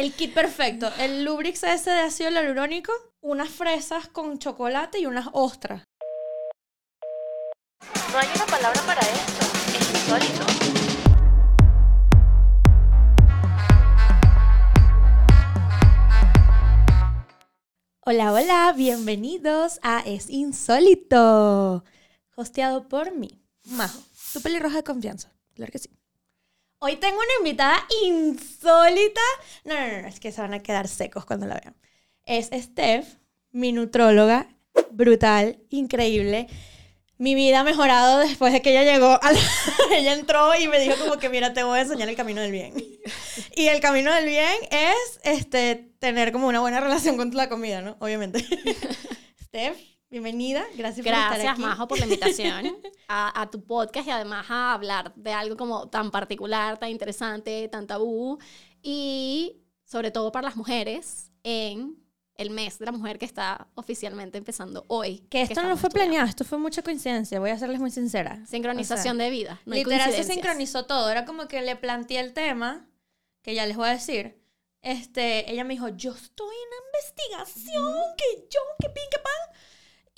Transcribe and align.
El 0.00 0.14
kit 0.14 0.32
perfecto. 0.32 0.90
El 0.98 1.26
Lubrix 1.26 1.62
ese 1.62 1.90
de 1.90 2.00
ácido 2.00 2.30
hialurónico, 2.30 2.90
unas 3.20 3.50
fresas 3.50 4.08
con 4.08 4.38
chocolate 4.38 4.98
y 4.98 5.04
unas 5.04 5.28
ostras. 5.34 5.84
No 8.10 8.18
hay 8.18 8.28
una 8.34 8.46
palabra 8.46 8.80
para 8.86 9.00
esto. 9.02 9.44
Es 9.78 9.90
insólito. 9.90 10.46
Hola, 18.06 18.32
hola, 18.32 18.72
bienvenidos 18.74 19.80
a 19.82 20.00
Es 20.06 20.30
Insólito. 20.30 21.84
Hosteado 22.36 22.88
por 22.88 23.14
mí, 23.14 23.42
Majo, 23.66 24.00
tu 24.32 24.40
pelirroja 24.40 24.76
de 24.76 24.82
confianza. 24.84 25.30
Claro 25.54 25.70
que 25.70 25.78
sí. 25.78 25.99
Hoy 26.82 26.96
tengo 26.96 27.16
una 27.18 27.36
invitada 27.40 27.86
insólita. 28.06 29.20
No, 29.64 29.74
no, 29.74 30.02
no, 30.02 30.08
es 30.08 30.18
que 30.18 30.32
se 30.32 30.40
van 30.40 30.54
a 30.54 30.62
quedar 30.62 30.88
secos 30.88 31.26
cuando 31.26 31.46
la 31.46 31.54
vean. 31.60 31.76
Es 32.24 32.46
Steph, 32.52 33.06
mi 33.52 33.72
nutróloga, 33.72 34.48
brutal, 34.90 35.58
increíble. 35.68 36.46
Mi 37.18 37.34
vida 37.34 37.60
ha 37.60 37.64
mejorado 37.64 38.18
después 38.20 38.52
de 38.54 38.62
que 38.62 38.70
ella 38.70 38.90
llegó. 38.90 39.18
a 39.22 39.32
la- 39.32 39.40
ella 39.92 40.14
entró 40.14 40.54
y 40.58 40.68
me 40.68 40.80
dijo 40.80 40.96
como 40.98 41.18
que, 41.18 41.28
mira, 41.28 41.52
te 41.52 41.62
voy 41.64 41.78
a 41.78 41.82
enseñar 41.82 42.08
el 42.08 42.16
camino 42.16 42.40
del 42.40 42.52
bien. 42.52 42.72
Y 43.56 43.66
el 43.68 43.80
camino 43.80 44.14
del 44.14 44.26
bien 44.26 44.54
es 44.70 45.20
este, 45.24 45.92
tener 45.98 46.32
como 46.32 46.48
una 46.48 46.60
buena 46.60 46.80
relación 46.80 47.18
con 47.18 47.30
la 47.36 47.50
comida, 47.50 47.82
¿no? 47.82 47.96
Obviamente. 48.00 48.42
Steph, 49.44 49.76
bienvenida. 50.10 50.64
Gracias, 50.74 51.04
por 51.06 51.14
estar 51.14 51.30
Gracias, 51.30 51.52
aquí. 51.52 51.62
Majo, 51.62 51.88
por 51.88 51.98
la 51.98 52.04
invitación 52.04 52.76
a, 53.08 53.40
a 53.40 53.50
tu 53.50 53.64
podcast 53.64 54.08
y 54.08 54.10
además 54.10 54.46
a 54.50 54.74
hablar 54.74 55.14
de 55.14 55.32
algo 55.32 55.56
como 55.56 55.88
tan 55.88 56.10
particular, 56.10 56.78
tan 56.78 56.90
interesante, 56.90 57.68
tan 57.68 57.86
tabú 57.86 58.38
y 58.82 59.62
sobre 59.84 60.10
todo 60.10 60.32
para 60.32 60.48
las 60.48 60.56
mujeres 60.56 61.30
en 61.42 61.96
el 62.40 62.50
mes 62.50 62.78
de 62.78 62.86
la 62.86 62.92
mujer 62.92 63.18
que 63.18 63.26
está 63.26 63.68
oficialmente 63.74 64.38
empezando 64.38 64.84
hoy. 64.88 65.18
Que 65.30 65.42
esto 65.42 65.56
no 65.56 65.60
estamos 65.60 65.80
fue 65.80 65.90
planeado, 65.90 66.26
esto 66.26 66.44
fue 66.44 66.58
mucha 66.58 66.82
coincidencia, 66.82 67.38
voy 67.38 67.50
a 67.50 67.58
serles 67.58 67.80
muy 67.80 67.90
sincera. 67.90 68.44
Sincronización 68.46 69.18
de 69.18 69.30
vida. 69.30 69.60
No 69.66 69.74
Literal 69.74 70.10
se 70.10 70.24
sincronizó 70.24 70.86
todo, 70.86 71.10
era 71.10 71.24
como 71.24 71.48
que 71.48 71.60
le 71.60 71.76
planteé 71.76 72.20
el 72.20 72.32
tema, 72.32 72.88
que 73.42 73.54
ya 73.54 73.66
les 73.66 73.76
voy 73.76 73.88
a 73.88 73.92
decir. 73.92 74.40
Este, 74.80 75.52
ella 75.52 75.64
me 75.64 75.74
dijo, 75.74 75.88
yo 75.90 76.14
estoy 76.14 76.54
en 76.54 76.86
investigación, 76.86 77.94
que 78.16 78.48
yo, 78.48 78.60
que 78.80 78.88
pin, 78.88 79.04
que 79.10 79.18
pan. 79.18 79.60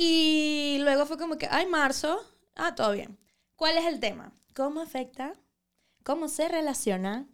Y 0.05 0.79
luego 0.81 1.07
fue 1.07 1.17
como 1.17 1.39
que, 1.39 1.47
ay, 1.49 1.67
marzo, 1.67 2.21
ah, 2.57 2.75
todo 2.75 2.91
bien. 2.91 3.17
¿Cuál 3.55 3.79
es 3.79 3.85
el 3.85 4.01
tema? 4.01 4.33
¿Cómo 4.53 4.81
afecta? 4.81 5.35
¿Cómo 6.03 6.27
se 6.27 6.49
relaciona? 6.49 7.29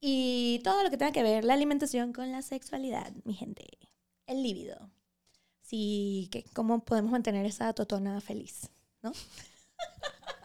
Y 0.00 0.60
todo 0.62 0.84
lo 0.84 0.90
que 0.90 0.96
tenga 0.96 1.10
que 1.10 1.24
ver 1.24 1.42
la 1.42 1.54
alimentación 1.54 2.12
con 2.12 2.30
la 2.30 2.42
sexualidad, 2.42 3.10
mi 3.24 3.34
gente. 3.34 3.66
El 4.26 4.44
líbido. 4.44 4.92
Sí, 5.60 6.28
que 6.30 6.44
cómo 6.54 6.84
podemos 6.84 7.10
mantener 7.10 7.44
esa 7.46 7.72
totona 7.72 8.20
feliz, 8.20 8.70
¿no? 9.02 9.10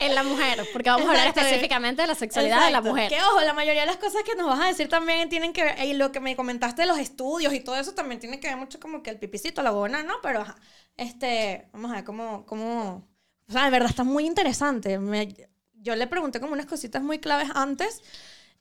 En 0.00 0.14
la 0.14 0.22
mujer, 0.22 0.66
porque 0.72 0.88
vamos 0.90 1.06
a 1.06 1.10
hablar 1.10 1.26
Exacto. 1.28 1.46
específicamente 1.48 2.02
de 2.02 2.08
la 2.08 2.14
sexualidad 2.14 2.56
de 2.64 2.70
la 2.72 2.78
Exacto. 2.78 2.88
mujer. 2.90 3.08
Que 3.10 3.22
ojo, 3.22 3.40
la 3.42 3.52
mayoría 3.52 3.82
de 3.82 3.86
las 3.86 3.98
cosas 3.98 4.22
que 4.22 4.34
nos 4.34 4.46
vas 4.46 4.58
a 4.60 4.66
decir 4.66 4.88
también 4.88 5.28
tienen 5.28 5.52
que 5.52 5.62
ver, 5.62 5.84
y 5.84 5.92
lo 5.92 6.10
que 6.10 6.20
me 6.20 6.34
comentaste 6.36 6.82
de 6.82 6.88
los 6.88 6.98
estudios 6.98 7.52
y 7.52 7.60
todo 7.60 7.76
eso 7.76 7.92
también 7.92 8.18
tiene 8.18 8.40
que 8.40 8.48
ver 8.48 8.56
mucho 8.56 8.80
como 8.80 9.02
que 9.02 9.10
el 9.10 9.18
pipicito, 9.18 9.62
la 9.62 9.70
buena, 9.72 10.02
¿no? 10.02 10.14
Pero 10.22 10.40
ajá, 10.40 10.56
este, 10.96 11.68
vamos 11.72 11.90
a 11.92 11.96
ver 11.96 12.04
cómo, 12.04 12.46
cómo, 12.46 13.06
o 13.48 13.52
sea, 13.52 13.64
de 13.66 13.70
verdad 13.70 13.90
está 13.90 14.04
muy 14.04 14.26
interesante. 14.26 14.98
Me- 14.98 15.34
yo 15.74 15.94
le 15.96 16.06
pregunté 16.06 16.40
como 16.40 16.54
unas 16.54 16.66
cositas 16.66 17.02
muy 17.02 17.18
claves 17.18 17.48
antes 17.54 18.02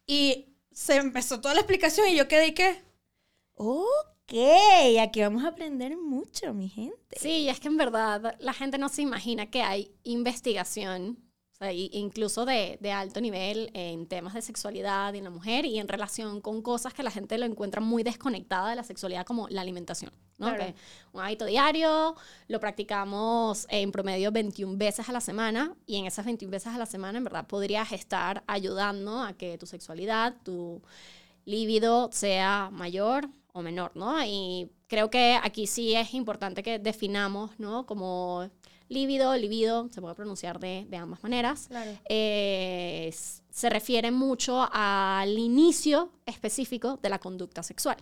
y 0.05 0.55
se 0.71 0.97
empezó 0.97 1.39
toda 1.41 1.53
la 1.53 1.61
explicación 1.61 2.07
y 2.09 2.15
yo 2.15 2.27
quedé 2.27 2.47
y 2.47 2.53
que, 2.53 2.81
ok, 3.55 4.33
aquí 5.01 5.21
vamos 5.21 5.43
a 5.43 5.49
aprender 5.49 5.97
mucho, 5.97 6.53
mi 6.53 6.69
gente. 6.69 7.17
Sí, 7.19 7.49
es 7.49 7.59
que 7.59 7.67
en 7.67 7.77
verdad 7.77 8.35
la 8.39 8.53
gente 8.53 8.77
no 8.77 8.89
se 8.89 9.01
imagina 9.01 9.49
que 9.49 9.61
hay 9.63 9.91
investigación, 10.03 11.17
sea, 11.59 11.74
incluso 11.74 12.46
de, 12.46 12.78
de 12.81 12.92
alto 12.92 13.22
nivel 13.22 13.70
en 13.74 14.08
temas 14.08 14.34
de 14.34 14.42
sexualidad 14.42 15.14
en 15.16 15.25
la 15.25 15.30
mujer 15.30 15.66
y 15.66 15.80
en 15.80 15.88
relación 15.88 16.42
con 16.42 16.62
cosas 16.62 16.94
que 16.94 17.03
la 17.03 17.12
gente 17.12 17.38
lo 17.38 17.46
encuentra 17.46 17.81
muy 17.81 18.03
desconectada 18.03 18.70
de 18.70 18.75
la 18.75 18.84
sexualidad, 18.84 19.25
como 19.25 19.47
la 19.50 19.62
alimentación. 19.62 20.12
¿no? 20.38 20.47
Claro. 20.47 20.66
Que 20.66 20.75
un 21.12 21.22
hábito 21.22 21.46
diario, 21.46 22.16
lo 22.47 22.59
practicamos 22.59 23.68
en 23.70 23.92
promedio 23.92 24.31
21 24.31 24.78
veces 24.78 25.09
a 25.09 25.12
la 25.12 25.22
semana 25.22 25.75
y 25.86 25.97
en 25.97 26.06
esas 26.06 26.25
21 26.25 26.52
veces 26.52 26.74
a 26.74 26.78
la 26.78 26.86
semana 26.86 27.18
en 27.18 27.25
verdad 27.25 27.46
podrías 27.46 27.91
estar 27.91 28.44
ayudando 28.47 29.22
a 29.22 29.34
que 29.34 29.58
tu 29.58 29.66
sexualidad, 29.66 30.36
tu 30.44 30.81
líbido 31.46 32.09
sea 32.12 32.70
mayor 32.72 33.30
o 33.52 33.62
menor, 33.62 33.91
¿no? 33.96 34.16
Y 34.26 34.72
creo 34.88 35.09
que 35.09 35.38
aquí 35.41 35.68
sí 35.68 35.94
es 35.94 36.14
importante 36.14 36.64
que 36.64 36.80
definamos, 36.80 37.59
¿no? 37.59 37.86
Como 37.86 38.50
líbido, 38.89 39.35
libido, 39.38 39.88
se 39.91 40.01
puede 40.01 40.16
pronunciar 40.16 40.59
de, 40.59 40.85
de 40.89 40.97
ambas 40.97 41.23
maneras. 41.23 41.67
Claro. 41.67 41.91
Eh, 42.09 43.13
se 43.50 43.69
refiere 43.69 44.11
mucho 44.11 44.67
al 44.72 45.38
inicio 45.38 46.11
específico 46.25 46.97
de 47.01 47.09
la 47.09 47.19
conducta 47.19 47.63
sexual, 47.63 47.97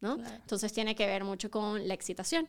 ¿no? 0.00 0.16
Claro. 0.16 0.34
Entonces 0.34 0.72
tiene 0.72 0.94
que 0.94 1.06
ver 1.06 1.24
mucho 1.24 1.50
con 1.50 1.86
la 1.88 1.94
excitación. 1.94 2.48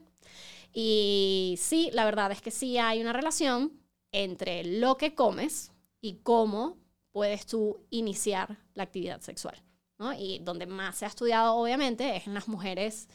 Y 0.73 1.55
sí, 1.59 1.89
la 1.93 2.03
verdad 2.05 2.31
es 2.31 2.41
que 2.41 2.51
sí 2.51 2.77
hay 2.77 2.99
una 2.99 3.13
relación 3.13 3.79
entre 4.11 4.63
lo 4.63 4.97
que 4.97 5.13
comes 5.13 5.71
y 6.01 6.15
cómo 6.23 6.77
puedes 7.11 7.45
tú 7.45 7.85
iniciar 7.91 8.57
la 8.73 8.83
actividad 8.83 9.21
sexual. 9.21 9.61
¿no? 9.99 10.13
Y 10.13 10.39
donde 10.39 10.65
más 10.65 10.97
se 10.97 11.05
ha 11.05 11.07
estudiado, 11.07 11.55
obviamente, 11.55 12.15
es 12.15 12.27
en 12.27 12.33
las 12.33 12.47
mujeres 12.47 13.07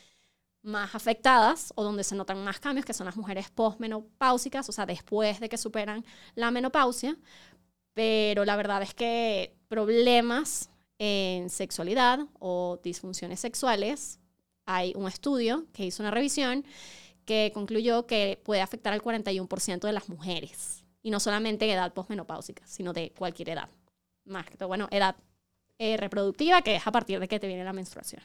más 0.63 0.95
afectadas 0.95 1.73
o 1.77 1.85
donde 1.85 2.05
se 2.05 2.15
notan 2.15 2.43
más 2.45 2.61
cambios, 2.61 2.85
que 2.85 2.95
son 2.95 3.07
las 3.07 3.17
mujeres 3.17 3.51
postmenopáusicas, 3.51 4.69
o 4.69 4.73
sea, 4.73 4.87
después 4.87 5.41
de 5.41 5.49
que 5.49 5.57
superan 5.57 6.05
la 6.35 6.51
menopausia. 6.51 7.17
Pero 7.95 8.45
la 8.45 8.57
verdad 8.57 8.83
es 8.83 8.95
que 8.95 9.57
problemas 9.69 10.71
en 10.99 11.51
sexualidad 11.51 12.21
o 12.39 12.81
disfunciones 12.83 13.41
sexuales, 13.41 14.21
hay 14.67 14.93
un 14.97 15.09
estudio 15.09 15.67
que 15.73 15.87
hizo 15.87 16.03
una 16.03 16.11
revisión 16.11 16.65
que 17.25 17.51
concluyó 17.55 18.07
que 18.07 18.41
puede 18.45 18.61
afectar 18.61 18.93
al 18.93 19.03
41% 19.03 19.81
de 19.81 19.93
las 19.93 20.09
mujeres. 20.09 20.85
Y 21.03 21.11
no 21.11 21.21
solamente 21.21 21.65
en 21.65 21.73
edad 21.73 21.93
postmenopáusica, 21.93 22.67
sino 22.67 22.93
de 22.93 23.13
cualquier 23.13 23.51
edad. 23.51 23.69
Más 24.25 24.47
que 24.47 24.57
todo, 24.57 24.69
bueno, 24.69 24.89
edad 24.91 25.17
eh, 25.79 25.97
reproductiva, 25.97 26.63
que 26.63 26.77
es 26.77 26.87
a 26.87 26.93
partir 26.93 27.21
de 27.21 27.29
que 27.29 27.39
te 27.39 27.47
viene 27.47 27.65
la 27.65 27.73
menstruación. 27.73 28.23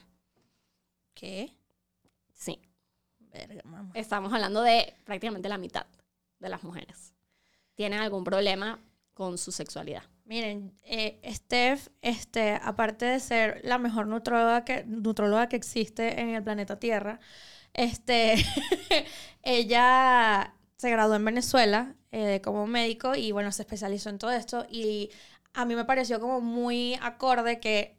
¿Qué? 1.14 1.52
Sí, 2.44 2.60
Verga, 3.32 3.62
mamá. 3.64 3.90
estamos 3.94 4.32
hablando 4.32 4.60
de 4.62 4.94
prácticamente 5.04 5.48
la 5.48 5.56
mitad 5.56 5.86
de 6.40 6.48
las 6.50 6.62
mujeres. 6.62 7.14
Tienen 7.74 8.00
algún 8.00 8.22
problema 8.22 8.78
con 9.14 9.38
su 9.38 9.50
sexualidad. 9.50 10.02
Miren, 10.26 10.78
eh, 10.82 11.20
Steph, 11.32 11.88
este, 12.02 12.58
aparte 12.62 13.06
de 13.06 13.20
ser 13.20 13.60
la 13.64 13.78
mejor 13.78 14.06
nutróloga 14.06 14.64
que, 14.64 14.84
nutróloga 14.84 15.48
que 15.48 15.56
existe 15.56 16.20
en 16.20 16.30
el 16.30 16.42
planeta 16.42 16.78
Tierra, 16.78 17.18
este, 17.72 18.34
ella 19.42 20.54
se 20.76 20.90
graduó 20.90 21.14
en 21.14 21.24
Venezuela 21.24 21.94
eh, 22.12 22.42
como 22.44 22.66
médico 22.66 23.14
y 23.14 23.32
bueno, 23.32 23.52
se 23.52 23.62
especializó 23.62 24.10
en 24.10 24.18
todo 24.18 24.32
esto 24.32 24.66
y 24.70 25.10
a 25.54 25.64
mí 25.64 25.74
me 25.76 25.86
pareció 25.86 26.20
como 26.20 26.42
muy 26.42 26.98
acorde 27.00 27.58
que 27.58 27.96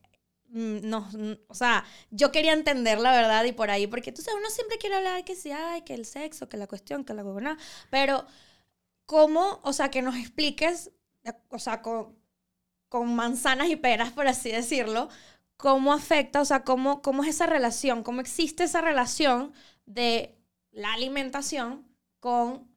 no, 0.50 1.02
mm, 1.12 1.34
o 1.48 1.54
sea, 1.56 1.86
yo 2.12 2.32
quería 2.32 2.54
entender 2.54 3.00
la 3.00 3.12
verdad 3.12 3.44
y 3.46 3.52
por 3.52 3.70
ahí, 3.70 3.88
porque 3.88 4.12
tú 4.12 4.22
sabes, 4.22 4.40
uno 4.40 4.50
siempre 4.50 4.78
quiere 4.78 4.96
hablar 4.96 5.24
que 5.26 5.36
sí, 5.36 5.52
ay, 5.52 5.82
que 5.82 5.94
el 5.94 6.06
sexo, 6.06 6.50
que 6.50 6.58
la 6.58 6.68
cuestión, 6.68 7.04
que 7.04 7.14
la 7.14 7.24
huevona, 7.24 7.58
pero 7.90 8.26
cómo, 9.06 9.60
o 9.64 9.74
sea, 9.74 9.90
que 9.92 10.02
nos 10.02 10.16
expliques, 10.16 10.92
eh, 11.24 11.34
o 11.50 11.60
sea, 11.60 11.82
con, 11.82 12.18
con 12.90 13.16
manzanas 13.16 13.70
y 13.70 13.76
peras, 13.76 14.12
por 14.12 14.28
así 14.28 14.52
decirlo, 14.52 15.10
cómo 15.58 15.94
afecta, 15.94 16.42
o 16.42 16.46
sea, 16.46 16.64
cómo, 16.64 17.02
cómo 17.02 17.24
es 17.24 17.30
esa 17.30 17.48
relación, 17.48 18.04
cómo 18.04 18.22
existe 18.22 18.64
esa 18.64 18.82
relación 18.82 19.54
de 19.86 20.38
la 20.72 20.94
alimentación 20.94 21.88
con 22.20 22.68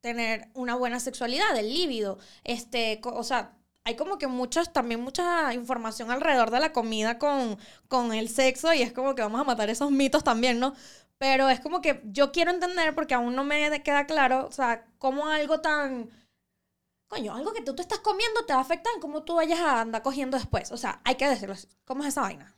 tener 0.00 0.48
una 0.54 0.74
buena 0.74 1.00
sexualidad, 1.00 1.56
el 1.56 1.72
líbido, 1.72 2.18
este, 2.44 3.00
o 3.04 3.22
sea, 3.24 3.59
hay 3.90 3.96
como 3.96 4.18
que 4.18 4.26
muchas, 4.28 4.72
también 4.72 5.00
mucha 5.02 5.52
información 5.54 6.10
alrededor 6.10 6.50
de 6.50 6.60
la 6.60 6.72
comida 6.72 7.18
con, 7.18 7.58
con 7.88 8.12
el 8.14 8.28
sexo 8.28 8.72
y 8.72 8.82
es 8.82 8.92
como 8.92 9.14
que 9.14 9.22
vamos 9.22 9.40
a 9.40 9.44
matar 9.44 9.68
esos 9.70 9.90
mitos 9.90 10.24
también, 10.24 10.58
¿no? 10.60 10.74
Pero 11.18 11.48
es 11.50 11.60
como 11.60 11.80
que 11.82 12.00
yo 12.04 12.32
quiero 12.32 12.50
entender 12.50 12.94
porque 12.94 13.14
aún 13.14 13.34
no 13.36 13.44
me 13.44 13.82
queda 13.82 14.06
claro, 14.06 14.46
o 14.46 14.52
sea, 14.52 14.86
cómo 14.98 15.26
algo 15.28 15.60
tan... 15.60 16.08
Coño, 17.08 17.34
algo 17.34 17.52
que 17.52 17.62
tú 17.62 17.74
te 17.74 17.82
estás 17.82 17.98
comiendo 17.98 18.44
te 18.46 18.52
va 18.52 18.60
a 18.60 18.62
afectar 18.62 18.92
en 18.94 19.00
cómo 19.00 19.22
tú 19.24 19.34
vayas 19.34 19.58
a 19.60 19.80
andar 19.80 20.00
cogiendo 20.02 20.38
después. 20.38 20.70
O 20.70 20.76
sea, 20.76 21.00
hay 21.04 21.16
que 21.16 21.28
decirlo 21.28 21.54
así. 21.54 21.66
¿Cómo 21.84 22.02
es 22.04 22.08
esa 22.10 22.20
vaina? 22.22 22.54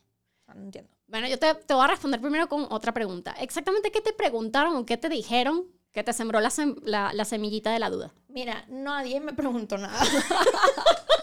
No 0.47 0.53
entiendo. 0.61 0.91
Bueno, 1.07 1.27
yo 1.27 1.39
te, 1.39 1.55
te 1.55 1.73
voy 1.73 1.83
a 1.83 1.87
responder 1.87 2.21
primero 2.21 2.47
con 2.47 2.67
otra 2.69 2.93
pregunta. 2.93 3.33
Exactamente 3.39 3.91
qué 3.91 3.99
te 4.01 4.13
preguntaron 4.13 4.75
o 4.75 4.85
qué 4.85 4.95
te 4.97 5.09
dijeron 5.09 5.65
que 5.91 6.03
te 6.03 6.13
sembró 6.13 6.39
la, 6.39 6.49
sem- 6.49 6.79
la- 6.83 7.11
la 7.13 7.25
semillita 7.25 7.71
de 7.71 7.79
la 7.79 7.89
duda. 7.89 8.13
Mira, 8.27 8.63
nadie 8.69 9.19
me 9.19 9.33
preguntó 9.33 9.77
nada. 9.77 9.99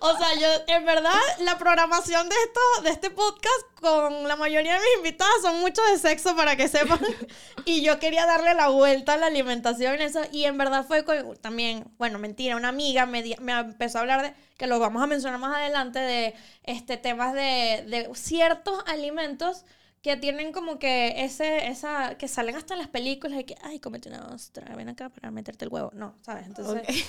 O 0.00 0.16
sea, 0.16 0.34
yo, 0.34 0.46
en 0.68 0.84
verdad, 0.84 1.12
la 1.40 1.58
programación 1.58 2.28
de 2.28 2.34
esto, 2.46 2.82
de 2.84 2.90
este 2.90 3.10
podcast 3.10 3.62
con 3.80 4.28
la 4.28 4.36
mayoría 4.36 4.74
de 4.74 4.78
mis 4.80 4.96
invitadas 4.98 5.34
son 5.42 5.60
mucho 5.60 5.82
de 5.90 5.98
sexo 5.98 6.34
para 6.36 6.56
que 6.56 6.68
sepan. 6.68 7.00
Y 7.64 7.82
yo 7.82 7.98
quería 7.98 8.24
darle 8.24 8.54
la 8.54 8.68
vuelta 8.68 9.14
a 9.14 9.16
la 9.18 9.26
alimentación, 9.26 10.00
eso. 10.00 10.20
Y 10.32 10.44
en 10.44 10.56
verdad 10.56 10.86
fue 10.86 11.04
con- 11.04 11.36
también, 11.36 11.84
bueno, 11.98 12.18
mentira, 12.18 12.56
una 12.56 12.68
amiga 12.68 13.04
me, 13.04 13.22
di- 13.22 13.36
me 13.40 13.52
empezó 13.52 13.98
a 13.98 14.00
hablar 14.02 14.22
de, 14.22 14.34
que 14.56 14.66
lo 14.66 14.78
vamos 14.78 15.02
a 15.02 15.06
mencionar 15.06 15.38
más 15.38 15.54
adelante, 15.56 15.98
de 15.98 16.34
este 16.64 16.96
temas 16.96 17.34
de, 17.34 17.84
de 17.86 18.08
ciertos 18.14 18.82
alimentos 18.86 19.64
que 20.00 20.16
tienen 20.16 20.52
como 20.52 20.78
que 20.78 21.24
ese, 21.24 21.66
esa, 21.66 22.16
que 22.16 22.28
salen 22.28 22.56
hasta 22.56 22.72
en 22.74 22.78
las 22.80 22.88
películas 22.88 23.40
y 23.40 23.44
que, 23.44 23.56
ay, 23.62 23.80
comete 23.80 24.08
una 24.08 24.26
ostra, 24.28 24.74
ven 24.76 24.88
acá 24.88 25.08
para 25.10 25.30
meterte 25.30 25.64
el 25.66 25.70
huevo. 25.72 25.90
No, 25.92 26.14
¿sabes? 26.22 26.46
Entonces, 26.46 26.82
Ok. 26.88 27.04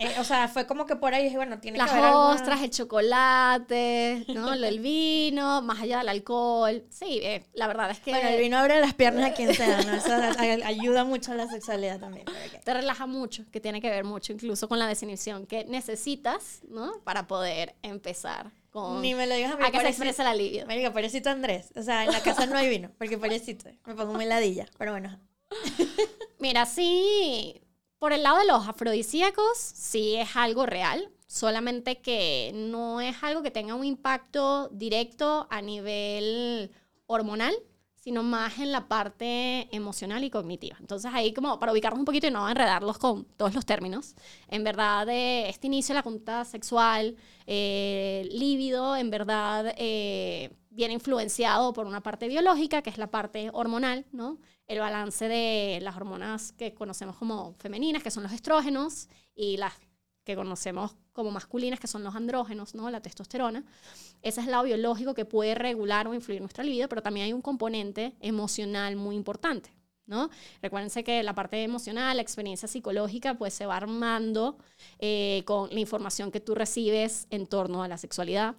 Eh, 0.00 0.14
o 0.18 0.24
sea, 0.24 0.48
fue 0.48 0.66
como 0.66 0.86
que 0.86 0.96
por 0.96 1.14
ahí 1.14 1.24
dije, 1.24 1.36
bueno, 1.36 1.60
tiene 1.60 1.78
Las 1.78 1.90
que 1.90 1.98
haber 1.98 2.06
alguna- 2.10 2.34
ostras, 2.34 2.62
el 2.62 2.70
chocolate, 2.70 4.24
¿no? 4.28 4.52
el 4.54 4.80
vino, 4.80 5.62
más 5.62 5.80
allá 5.80 5.98
del 5.98 6.08
alcohol. 6.08 6.84
Sí, 6.90 7.20
eh, 7.22 7.44
la 7.52 7.66
verdad 7.66 7.90
es 7.90 8.00
que 8.00 8.10
Bueno, 8.12 8.28
el 8.30 8.40
vino 8.40 8.58
abre 8.58 8.80
las 8.80 8.94
piernas 8.94 9.30
a 9.30 9.34
quien 9.34 9.54
sea, 9.54 9.82
¿no? 9.82 9.94
Eso 9.94 10.10
ayuda 10.66 11.04
mucho 11.04 11.32
a 11.32 11.34
la 11.34 11.46
sexualidad 11.48 12.00
también. 12.00 12.24
te 12.64 12.74
relaja 12.74 13.06
mucho, 13.06 13.44
que 13.52 13.60
tiene 13.60 13.80
que 13.80 13.90
ver 13.90 14.04
mucho 14.04 14.32
incluso 14.32 14.68
con 14.68 14.78
la 14.78 14.86
definición 14.86 15.46
que 15.46 15.64
necesitas, 15.66 16.60
¿no? 16.68 16.92
Para 17.04 17.26
poder 17.26 17.74
empezar 17.82 18.50
con... 18.70 19.02
Ni 19.02 19.14
me 19.14 19.26
lo 19.26 19.34
digas 19.34 19.52
a 19.52 19.56
mí. 19.56 19.64
a 19.64 19.70
que 19.70 19.80
se 19.80 19.88
exprese 19.88 20.22
la 20.24 20.34
libido. 20.34 20.66
Marica, 20.66 20.92
pobrecito 20.92 21.28
Andrés. 21.30 21.72
O 21.76 21.82
sea, 21.82 22.04
en 22.04 22.12
la 22.12 22.20
casa 22.20 22.46
no 22.46 22.56
hay 22.56 22.68
vino, 22.68 22.90
porque 22.98 23.18
pobrecito. 23.18 23.68
Me 23.86 23.94
pongo 23.94 24.14
muy 24.14 24.24
ladilla. 24.24 24.66
Pero 24.78 24.92
bueno. 24.92 25.18
Mira, 26.38 26.64
sí, 26.66 27.60
por 28.00 28.14
el 28.14 28.22
lado 28.22 28.38
de 28.38 28.46
los 28.46 28.66
afrodisíacos, 28.66 29.58
sí 29.58 30.16
es 30.16 30.34
algo 30.34 30.64
real, 30.64 31.12
solamente 31.26 32.00
que 32.00 32.50
no 32.54 33.02
es 33.02 33.22
algo 33.22 33.42
que 33.42 33.50
tenga 33.50 33.74
un 33.74 33.84
impacto 33.84 34.68
directo 34.72 35.46
a 35.50 35.60
nivel 35.60 36.72
hormonal, 37.06 37.54
sino 38.00 38.22
más 38.22 38.58
en 38.58 38.72
la 38.72 38.88
parte 38.88 39.68
emocional 39.74 40.24
y 40.24 40.30
cognitiva. 40.30 40.76
Entonces 40.80 41.10
ahí 41.14 41.32
como 41.32 41.58
para 41.60 41.72
ubicarnos 41.72 42.00
un 42.00 42.04
poquito 42.04 42.26
y 42.26 42.30
no 42.30 42.48
enredarlos 42.48 42.98
con 42.98 43.24
todos 43.36 43.54
los 43.54 43.64
términos, 43.64 44.16
en 44.48 44.64
verdad 44.64 45.06
de 45.06 45.48
este 45.48 45.68
inicio 45.68 45.92
de 45.92 45.98
la 45.98 46.02
conducta 46.02 46.44
sexual, 46.44 47.16
eh, 47.46 48.28
líbido, 48.32 48.96
en 48.96 49.10
verdad 49.10 49.74
eh, 49.76 50.50
viene 50.70 50.94
influenciado 50.94 51.72
por 51.72 51.86
una 51.86 52.02
parte 52.02 52.28
biológica, 52.28 52.82
que 52.82 52.90
es 52.90 52.98
la 52.98 53.10
parte 53.10 53.50
hormonal, 53.52 54.06
¿no? 54.12 54.38
El 54.66 54.78
balance 54.78 55.28
de 55.28 55.78
las 55.82 55.96
hormonas 55.96 56.52
que 56.52 56.74
conocemos 56.74 57.16
como 57.16 57.54
femeninas, 57.58 58.02
que 58.02 58.10
son 58.10 58.22
los 58.22 58.32
estrógenos, 58.32 59.08
y 59.34 59.56
las 59.56 59.74
que 60.24 60.36
conocemos 60.36 60.96
como 61.12 61.30
masculinas, 61.30 61.80
que 61.80 61.86
son 61.86 62.04
los 62.04 62.14
andrógenos, 62.14 62.74
¿no? 62.74 62.90
La 62.90 63.00
testosterona. 63.00 63.64
Ese 64.22 64.40
es 64.40 64.46
el 64.46 64.52
lado 64.52 64.64
biológico 64.64 65.14
que 65.14 65.24
puede 65.24 65.54
regular 65.54 66.06
o 66.08 66.14
influir 66.14 66.40
nuestra 66.40 66.64
libido, 66.64 66.88
pero 66.88 67.02
también 67.02 67.26
hay 67.26 67.32
un 67.32 67.42
componente 67.42 68.14
emocional 68.20 68.96
muy 68.96 69.16
importante, 69.16 69.70
¿no? 70.06 70.30
Recuérdense 70.62 71.04
que 71.04 71.22
la 71.22 71.34
parte 71.34 71.62
emocional, 71.62 72.16
la 72.16 72.22
experiencia 72.22 72.68
psicológica, 72.68 73.34
pues 73.34 73.54
se 73.54 73.66
va 73.66 73.76
armando 73.76 74.58
eh, 74.98 75.42
con 75.46 75.70
la 75.70 75.80
información 75.80 76.30
que 76.30 76.40
tú 76.40 76.54
recibes 76.54 77.26
en 77.30 77.46
torno 77.46 77.82
a 77.82 77.88
la 77.88 77.98
sexualidad 77.98 78.56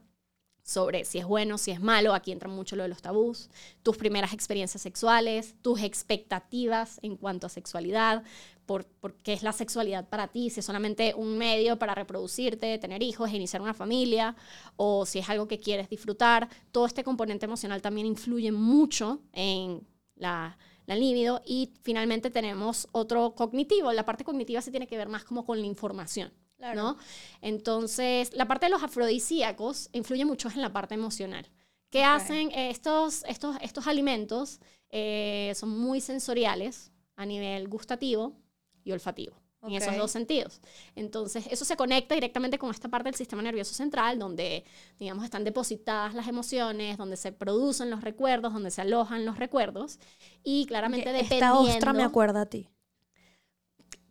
sobre 0.64 1.06
si 1.06 1.18
es 1.18 1.26
bueno, 1.26 1.58
si 1.58 1.72
es 1.72 1.82
malo, 1.82 2.14
aquí 2.14 2.32
entra 2.32 2.48
mucho 2.48 2.76
lo 2.76 2.84
de 2.84 2.90
los 2.90 3.02
tabús, 3.02 3.50
tus 3.84 3.98
primeras 3.98 4.34
experiencias 4.34 4.82
sexuales, 4.82 5.56
tus 5.62 5.82
expectativas 5.82 7.00
en 7.02 7.18
cuanto 7.18 7.48
a 7.48 7.50
sexualidad, 7.50 8.24
por, 8.72 8.86
por 8.86 9.16
qué 9.16 9.34
es 9.34 9.44
la 9.44 9.52
sexualidad 9.52 10.08
para 10.08 10.30
ti, 10.30 10.50
si 10.50 10.62
es 10.62 10.66
solamente 10.66 11.14
un 11.14 11.38
medio 11.38 11.78
para 11.78 11.94
reproducirte, 11.94 12.78
tener 12.78 13.04
hijos, 13.04 13.30
iniciar 13.34 13.62
una 13.62 13.74
familia, 13.74 14.34
o 14.78 15.06
si 15.06 15.20
es 15.20 15.28
algo 15.28 15.46
que 15.46 15.60
quieres 15.60 15.90
disfrutar. 15.90 16.48
Todo 16.72 16.86
este 16.86 17.04
componente 17.04 17.46
emocional 17.46 17.82
también 17.82 18.08
influye 18.08 18.50
mucho 18.54 19.20
en 19.34 19.86
la, 20.16 20.58
la 20.86 20.96
libido. 20.96 21.42
Y 21.46 21.74
finalmente 21.82 22.30
tenemos 22.30 22.88
otro 22.94 23.36
cognitivo. 23.36 23.92
La 23.92 24.06
parte 24.06 24.24
cognitiva 24.24 24.62
se 24.62 24.72
tiene 24.72 24.88
que 24.88 24.96
ver 24.96 25.10
más 25.10 25.26
como 25.26 25.46
con 25.46 25.60
la 25.60 25.68
información. 25.68 26.32
Claro. 26.56 26.82
¿no? 26.82 26.98
Entonces, 27.42 28.34
la 28.34 28.48
parte 28.48 28.68
de 28.68 28.70
los 28.70 28.84
afrodisíacos 28.84 29.90
influye 29.92 30.24
mucho 30.24 30.50
en 30.50 30.62
la 30.62 30.72
parte 30.72 30.94
emocional. 30.96 31.46
¿Qué 31.90 32.00
Ok. 32.04 32.06
hacen 32.08 32.52
estos, 32.52 33.26
estos, 33.28 33.58
estos 33.62 33.86
alimentos? 33.88 34.62
Eh, 34.92 35.52
son 35.56 35.78
muy 35.78 36.00
sensoriales 36.00 36.92
a 37.18 37.26
nivel 37.26 37.68
gustativo 37.68 38.41
y 38.84 38.92
olfativo. 38.92 39.36
En 39.64 39.74
esos 39.74 39.96
dos 39.96 40.10
sentidos. 40.10 40.60
Entonces, 40.96 41.46
eso 41.52 41.66
se 41.66 41.76
conecta 41.76 42.16
directamente 42.16 42.58
con 42.58 42.72
esta 42.72 42.90
parte 42.90 43.10
del 43.10 43.16
sistema 43.16 43.44
nervioso 43.44 43.76
central, 43.76 44.18
donde, 44.18 44.66
digamos, 44.98 45.24
están 45.24 45.44
depositadas 45.44 46.16
las 46.16 46.28
emociones, 46.28 46.98
donde 46.98 47.16
se 47.16 47.32
producen 47.32 47.92
los 47.92 48.02
recuerdos, 48.02 48.54
donde 48.54 48.72
se 48.72 48.82
alojan 48.82 49.24
los 49.24 49.38
recuerdos. 49.38 50.00
Y 50.44 50.66
claramente 50.66 51.10
Esta 51.12 51.36
dependiendo... 51.36 51.60
ostra 51.62 51.94
me 51.94 52.02
acuerda 52.04 52.42
a 52.42 52.46
ti. 52.48 52.70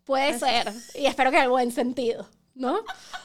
Puede 0.05 0.39
ser, 0.39 0.73
y 0.95 1.05
espero 1.05 1.31
que 1.31 1.37
en 1.37 1.43
el 1.43 1.49
buen 1.49 1.71
sentido, 1.73 2.29
¿no? 2.55 2.79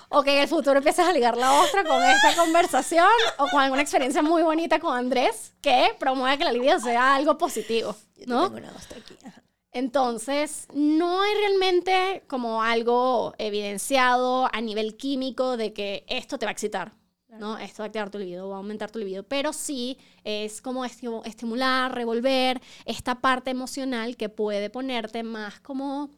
O 0.08 0.24
que 0.24 0.34
en 0.36 0.42
el 0.42 0.48
futuro 0.48 0.78
empieces 0.78 1.06
a 1.06 1.12
ligar 1.12 1.36
la 1.36 1.60
ostra 1.60 1.84
con 1.84 2.02
esta 2.02 2.34
conversación 2.36 3.06
o 3.38 3.46
con 3.48 3.60
alguna 3.60 3.82
experiencia 3.82 4.22
muy 4.22 4.42
bonita 4.42 4.80
con 4.80 4.96
Andrés 4.96 5.54
que 5.60 5.94
promueva 5.98 6.36
que 6.36 6.44
la 6.44 6.52
libido 6.52 6.80
sea 6.80 7.14
algo 7.14 7.38
positivo, 7.38 7.94
Yo 8.16 8.24
¿no? 8.26 8.50
tengo 8.50 8.58
una 8.68 8.76
ostra 8.76 8.98
aquí. 8.98 9.16
ajá. 9.24 9.42
Entonces, 9.76 10.66
no 10.72 11.20
hay 11.20 11.34
realmente 11.34 12.22
como 12.28 12.62
algo 12.62 13.34
evidenciado 13.36 14.48
a 14.50 14.60
nivel 14.62 14.96
químico 14.96 15.58
de 15.58 15.74
que 15.74 16.02
esto 16.08 16.38
te 16.38 16.46
va 16.46 16.50
a 16.50 16.52
excitar, 16.54 16.94
¿no? 17.28 17.58
Esto 17.58 17.82
va 17.82 17.84
a 17.84 17.86
activar 17.88 18.08
tu 18.08 18.18
libido, 18.18 18.48
va 18.48 18.54
a 18.54 18.58
aumentar 18.58 18.90
tu 18.90 18.98
libido, 18.98 19.22
pero 19.24 19.52
sí 19.52 19.98
es 20.24 20.62
como 20.62 20.86
esti- 20.86 21.20
estimular, 21.26 21.94
revolver 21.94 22.62
esta 22.86 23.16
parte 23.20 23.50
emocional 23.50 24.16
que 24.16 24.30
puede 24.30 24.70
ponerte 24.70 25.22
más 25.22 25.60
como 25.60 26.08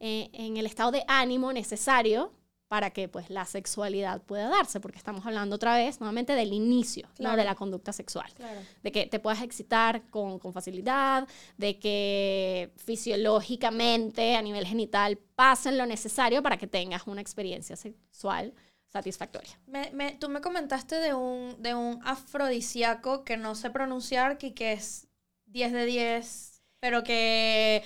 eh, 0.00 0.28
en 0.32 0.56
el 0.56 0.66
estado 0.66 0.90
de 0.90 1.04
ánimo 1.06 1.52
necesario 1.52 2.32
para 2.68 2.90
que 2.90 3.08
pues 3.08 3.30
la 3.30 3.44
sexualidad 3.44 4.22
pueda 4.22 4.48
darse, 4.48 4.80
porque 4.80 4.98
estamos 4.98 5.24
hablando 5.26 5.56
otra 5.56 5.76
vez 5.76 6.00
nuevamente 6.00 6.32
del 6.34 6.52
inicio, 6.52 7.08
¿no? 7.18 7.36
De 7.36 7.44
la 7.44 7.54
conducta 7.54 7.92
sexual 7.92 8.32
Claro. 8.34 8.60
de 8.82 8.90
que 8.92 9.06
te 9.06 9.20
puedas 9.20 9.42
excitar 9.42 10.02
con, 10.10 10.38
con 10.38 10.52
facilidad, 10.52 11.28
de 11.56 11.78
que 11.78 12.72
fisiológicamente 12.76 14.36
a 14.36 14.42
nivel 14.42 14.66
genital 14.66 15.18
pasen 15.34 15.76
lo 15.78 15.86
necesario 15.86 16.42
para 16.42 16.56
que 16.56 16.66
tengas 16.66 17.06
una 17.06 17.20
experiencia 17.20 17.76
sexual 17.76 18.54
satisfactoria. 18.88 19.58
Me- 19.66 19.90
me- 19.92 20.12
tú 20.12 20.28
me 20.28 20.40
comentaste 20.40 20.96
de 21.00 21.14
un, 21.14 21.56
de 21.60 21.74
un 21.74 22.00
afrodisíaco 22.04 23.24
que 23.24 23.36
no 23.36 23.54
sé 23.54 23.70
pronunciar 23.70 24.38
y 24.40 24.52
que 24.52 24.72
es 24.72 25.08
10 25.46 25.72
de 25.72 25.84
10, 25.84 26.62
pero 26.80 27.02
que 27.02 27.82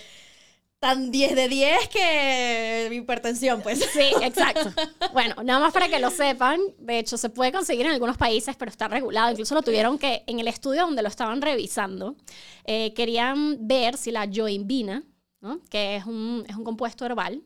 tan 0.78 1.10
10 1.10 1.34
de 1.34 1.48
10 1.48 1.88
que 1.88 2.90
hipertensión, 2.92 3.62
pues. 3.62 3.80
Sí, 3.92 4.12
exacto. 4.22 4.70
Bueno, 5.12 5.34
nada 5.42 5.60
más 5.60 5.72
para 5.72 5.88
que 5.88 5.98
lo 5.98 6.10
sepan, 6.10 6.60
de 6.78 6.98
hecho 6.98 7.16
se 7.16 7.30
puede 7.30 7.52
conseguir 7.52 7.86
en 7.86 7.92
algunos 7.92 8.16
países, 8.16 8.56
pero 8.56 8.70
está 8.70 8.88
regulado. 8.88 9.30
Incluso 9.30 9.54
lo 9.54 9.62
tuvieron 9.62 9.98
que, 9.98 10.22
en 10.26 10.38
el 10.38 10.48
estudio 10.48 10.82
donde 10.82 11.02
lo 11.02 11.08
estaban 11.08 11.42
revisando, 11.42 12.16
eh, 12.64 12.92
querían 12.94 13.66
ver 13.66 13.96
si 13.96 14.10
la 14.10 14.28
joinvina, 14.32 15.02
¿no? 15.40 15.60
que 15.70 15.96
es 15.96 16.06
un, 16.06 16.44
es 16.48 16.56
un 16.56 16.64
compuesto 16.64 17.04
herbal, 17.04 17.42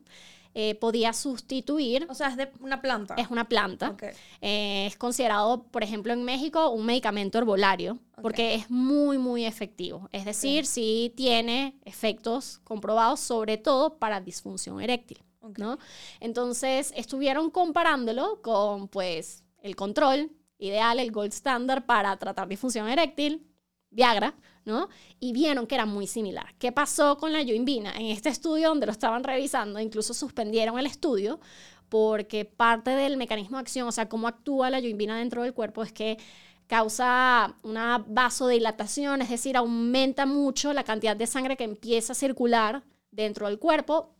eh, 0.54 0.74
podía 0.74 1.12
sustituir, 1.12 2.06
O 2.10 2.14
sea, 2.14 2.28
es 2.28 2.36
de 2.36 2.50
una 2.60 2.82
planta. 2.82 3.14
es 3.16 3.30
una 3.30 3.48
planta, 3.48 3.90
Ok. 3.90 4.02
Eh, 4.40 4.86
es 4.86 4.96
considerado, 4.96 5.64
por 5.64 5.82
ejemplo, 5.82 6.12
en 6.12 6.24
México 6.24 6.68
un 6.70 6.84
medicamento 6.86 7.38
herbolario 7.38 7.98
porque 8.20 8.54
es 8.54 8.70
muy, 8.70 9.18
muy 9.18 9.44
efectivo. 9.46 10.08
Es 10.12 10.24
decir, 10.24 10.66
sí 10.66 11.12
tiene 11.16 11.76
efectos 11.84 12.60
comprobados, 12.64 13.20
sobre 13.20 13.56
todo 13.56 13.98
para 13.98 14.20
disfunción 14.20 14.80
eréctil. 14.80 15.22
Ok. 15.40 15.58
¿no? 15.58 15.78
Entonces, 16.20 16.92
estuvieron 16.96 17.50
comparándolo 17.50 18.40
con, 18.42 18.88
pues, 18.88 19.42
el 19.60 19.74
control 19.74 20.30
ideal, 20.58 21.00
el 21.00 21.10
gold 21.10 21.32
standard 21.32 21.84
para 21.84 22.16
tratar 22.16 22.46
disfunción 22.46 22.88
eréctil, 22.88 23.44
Viagra, 23.92 24.34
¿no? 24.64 24.88
Y 25.20 25.32
vieron 25.32 25.66
que 25.66 25.76
era 25.76 25.86
muy 25.86 26.06
similar. 26.06 26.54
¿Qué 26.58 26.72
pasó 26.72 27.16
con 27.18 27.32
la 27.32 27.42
yoimbina? 27.42 27.94
En 27.96 28.06
este 28.06 28.28
estudio 28.28 28.68
donde 28.68 28.86
lo 28.86 28.92
estaban 28.92 29.22
revisando, 29.22 29.78
incluso 29.78 30.14
suspendieron 30.14 30.78
el 30.78 30.86
estudio 30.86 31.38
porque 31.88 32.46
parte 32.46 32.90
del 32.90 33.18
mecanismo 33.18 33.58
de 33.58 33.62
acción, 33.62 33.86
o 33.86 33.92
sea, 33.92 34.08
cómo 34.08 34.26
actúa 34.26 34.70
la 34.70 34.80
yoimbina 34.80 35.18
dentro 35.18 35.42
del 35.42 35.52
cuerpo 35.52 35.82
es 35.82 35.92
que 35.92 36.18
causa 36.66 37.58
una 37.62 38.02
vasodilatación, 38.08 39.20
es 39.20 39.28
decir, 39.28 39.58
aumenta 39.58 40.24
mucho 40.24 40.72
la 40.72 40.84
cantidad 40.84 41.14
de 41.14 41.26
sangre 41.26 41.58
que 41.58 41.64
empieza 41.64 42.12
a 42.12 42.16
circular 42.16 42.82
dentro 43.10 43.46
del 43.46 43.58
cuerpo 43.58 44.14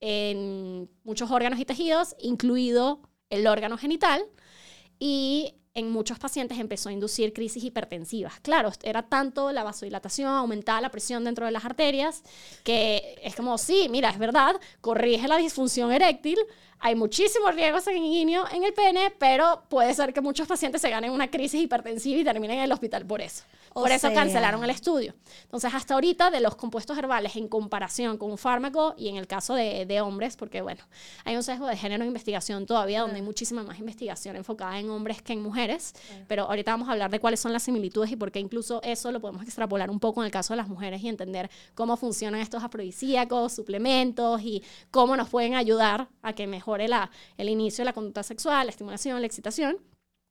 en 0.00 0.90
muchos 1.04 1.30
órganos 1.30 1.58
y 1.58 1.64
tejidos, 1.64 2.16
incluido 2.18 3.00
el 3.30 3.46
órgano 3.46 3.78
genital, 3.78 4.22
y 4.98 5.54
en 5.74 5.90
muchos 5.90 6.18
pacientes 6.18 6.58
empezó 6.58 6.88
a 6.88 6.92
inducir 6.92 7.32
crisis 7.32 7.62
hipertensivas. 7.62 8.40
Claro, 8.40 8.72
era 8.82 9.02
tanto 9.02 9.52
la 9.52 9.62
vasodilatación, 9.62 10.28
aumentaba 10.28 10.80
la 10.80 10.90
presión 10.90 11.24
dentro 11.24 11.46
de 11.46 11.52
las 11.52 11.64
arterias, 11.64 12.22
que 12.64 13.18
es 13.22 13.36
como, 13.36 13.56
sí, 13.56 13.88
mira, 13.88 14.10
es 14.10 14.18
verdad, 14.18 14.56
corrige 14.80 15.28
la 15.28 15.36
disfunción 15.36 15.92
eréctil, 15.92 16.38
hay 16.80 16.94
muchísimo 16.94 17.50
riesgo 17.50 17.80
sanguíneo 17.80 18.44
en 18.50 18.64
el 18.64 18.72
pene, 18.72 19.12
pero 19.18 19.62
puede 19.68 19.94
ser 19.94 20.12
que 20.14 20.20
muchos 20.20 20.48
pacientes 20.48 20.80
se 20.80 20.88
ganen 20.88 21.12
una 21.12 21.30
crisis 21.30 21.62
hipertensiva 21.62 22.20
y 22.20 22.24
terminen 22.24 22.58
en 22.58 22.64
el 22.64 22.72
hospital 22.72 23.04
por 23.04 23.20
eso. 23.20 23.44
O 23.72 23.82
por 23.82 23.92
eso 23.92 24.08
sea. 24.08 24.14
cancelaron 24.14 24.64
el 24.64 24.70
estudio. 24.70 25.14
Entonces, 25.42 25.72
hasta 25.72 25.94
ahorita, 25.94 26.30
de 26.30 26.40
los 26.40 26.56
compuestos 26.56 26.98
herbales 26.98 27.36
en 27.36 27.46
comparación 27.46 28.16
con 28.18 28.30
un 28.30 28.38
fármaco 28.38 28.94
y 28.96 29.08
en 29.08 29.16
el 29.16 29.28
caso 29.28 29.54
de, 29.54 29.86
de 29.86 30.00
hombres, 30.00 30.36
porque 30.36 30.60
bueno, 30.60 30.82
hay 31.24 31.36
un 31.36 31.42
sesgo 31.42 31.66
de 31.66 31.76
género 31.76 32.02
en 32.02 32.08
investigación 32.08 32.66
todavía, 32.66 33.02
donde 33.02 33.16
hay 33.16 33.22
muchísima 33.22 33.62
más 33.62 33.78
investigación 33.78 34.34
enfocada 34.34 34.78
en 34.78 34.90
hombres 34.90 35.22
que 35.22 35.34
en 35.34 35.42
mujeres, 35.42 35.94
pero 36.26 36.44
ahorita 36.44 36.72
vamos 36.72 36.88
a 36.88 36.92
hablar 36.92 37.10
de 37.10 37.20
cuáles 37.20 37.38
son 37.38 37.52
las 37.52 37.62
similitudes 37.62 38.10
y 38.10 38.16
por 38.16 38.32
qué 38.32 38.40
incluso 38.40 38.80
eso 38.82 39.12
lo 39.12 39.20
podemos 39.20 39.44
extrapolar 39.44 39.90
un 39.90 40.00
poco 40.00 40.20
en 40.22 40.26
el 40.26 40.32
caso 40.32 40.52
de 40.54 40.56
las 40.56 40.68
mujeres 40.68 41.02
y 41.02 41.08
entender 41.08 41.48
cómo 41.74 41.96
funcionan 41.96 42.40
estos 42.40 42.64
afrodisíacos, 42.64 43.52
suplementos 43.52 44.40
y 44.42 44.64
cómo 44.90 45.16
nos 45.16 45.28
pueden 45.28 45.54
ayudar 45.54 46.08
a 46.22 46.32
que 46.32 46.46
mejore 46.70 47.10
el 47.36 47.48
inicio 47.48 47.82
de 47.82 47.86
la 47.86 47.92
conducta 47.92 48.22
sexual, 48.22 48.66
la 48.66 48.70
estimulación, 48.70 49.20
la 49.20 49.26
excitación. 49.26 49.78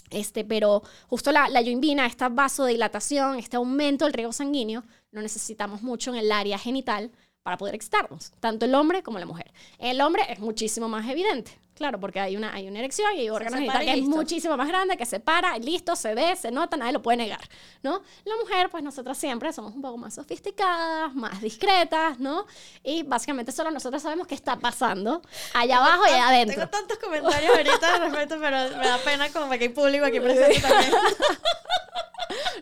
Este, 0.10 0.44
pero 0.44 0.82
justo 1.08 1.32
la, 1.32 1.50
la 1.50 1.62
yoimbina, 1.62 2.08
esta 2.08 2.30
vasodilatación, 2.30 3.38
este 3.38 3.58
aumento 3.58 4.06
del 4.06 4.14
riego 4.14 4.32
sanguíneo, 4.32 4.84
lo 5.12 5.22
necesitamos 5.22 5.84
mucho 5.84 6.12
en 6.12 6.18
el 6.18 6.32
área 6.32 6.58
genital 6.58 7.12
para 7.44 7.58
poder 7.58 7.76
excitarnos, 7.76 8.32
tanto 8.40 8.66
el 8.66 8.76
hombre 8.76 9.02
como 9.02 9.18
la 9.20 9.26
mujer. 9.26 9.52
El 9.78 10.02
hombre 10.02 10.24
es 10.30 10.40
muchísimo 10.40 10.90
más 10.90 11.08
evidente, 11.10 11.58
claro, 11.74 12.00
porque 12.00 12.20
hay 12.20 12.36
una, 12.36 12.54
hay 12.54 12.68
una 12.68 12.80
erección 12.80 13.16
y 13.16 13.22
hay 13.22 13.30
órganos 13.30 13.60
genitales 13.60 13.94
que 13.94 14.00
es 14.02 14.06
muchísimo 14.06 14.58
más 14.58 14.68
grande, 14.68 14.98
que 14.98 15.06
se 15.06 15.20
para, 15.20 15.58
y 15.58 15.62
listo, 15.62 15.96
se 15.96 16.14
ve, 16.14 16.36
se 16.36 16.52
nota, 16.52 16.76
nadie 16.76 16.92
lo 16.92 17.02
puede 17.02 17.18
negar, 17.18 17.42
¿no? 17.82 18.04
La 18.26 18.36
mujer, 18.36 18.70
pues 18.70 18.84
nosotras 18.84 19.18
siempre 19.18 19.54
somos 19.54 19.74
un 19.74 19.82
poco 19.82 19.98
más 19.98 20.14
sofisticadas, 20.16 21.16
más 21.16 21.42
discretas, 21.42 22.20
¿no? 22.20 22.46
Y 22.84 23.04
básicamente 23.04 23.52
solo 23.52 23.72
nosotros 23.72 24.04
sabemos 24.04 24.28
qué 24.28 24.36
está 24.36 24.58
pasando 24.58 25.22
allá 25.54 25.78
abajo 25.78 26.04
y 26.08 26.14
allá 26.14 26.28
adentro. 26.30 26.56
Tengo 26.56 26.70
tantos 26.70 26.98
comentarios 26.98 27.56
ahorita 27.56 27.96
al 27.96 28.02
respecto, 28.02 28.36
pero 28.40 28.78
me 28.78 28.88
da 28.88 28.98
pena 28.98 29.30
como 29.30 29.50
que 29.52 29.64
hay 29.64 29.70
público 29.70 30.06
aquí 30.06 30.20
presente 30.20 30.60
también. 30.60 30.92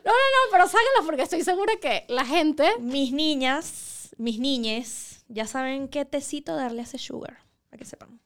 No, 0.06 0.14
no, 0.14 0.18
no, 0.18 0.52
pero 0.52 0.66
sáquenlo 0.66 1.06
porque 1.06 1.24
estoy 1.24 1.44
segura 1.44 1.74
que 1.82 2.06
la 2.08 2.24
gente 2.24 2.72
Mis 2.80 3.12
niñas, 3.12 3.97
mis 4.18 4.40
niñes, 4.40 5.24
ya 5.28 5.48
saben 5.48 5.88
qué 5.88 6.06
tecito 6.06 6.56
darle 6.56 6.82
a 6.82 6.84
ese 6.84 6.98
sugar, 6.98 7.38
para 7.70 7.80
que 7.80 7.86
sepan. 7.86 8.20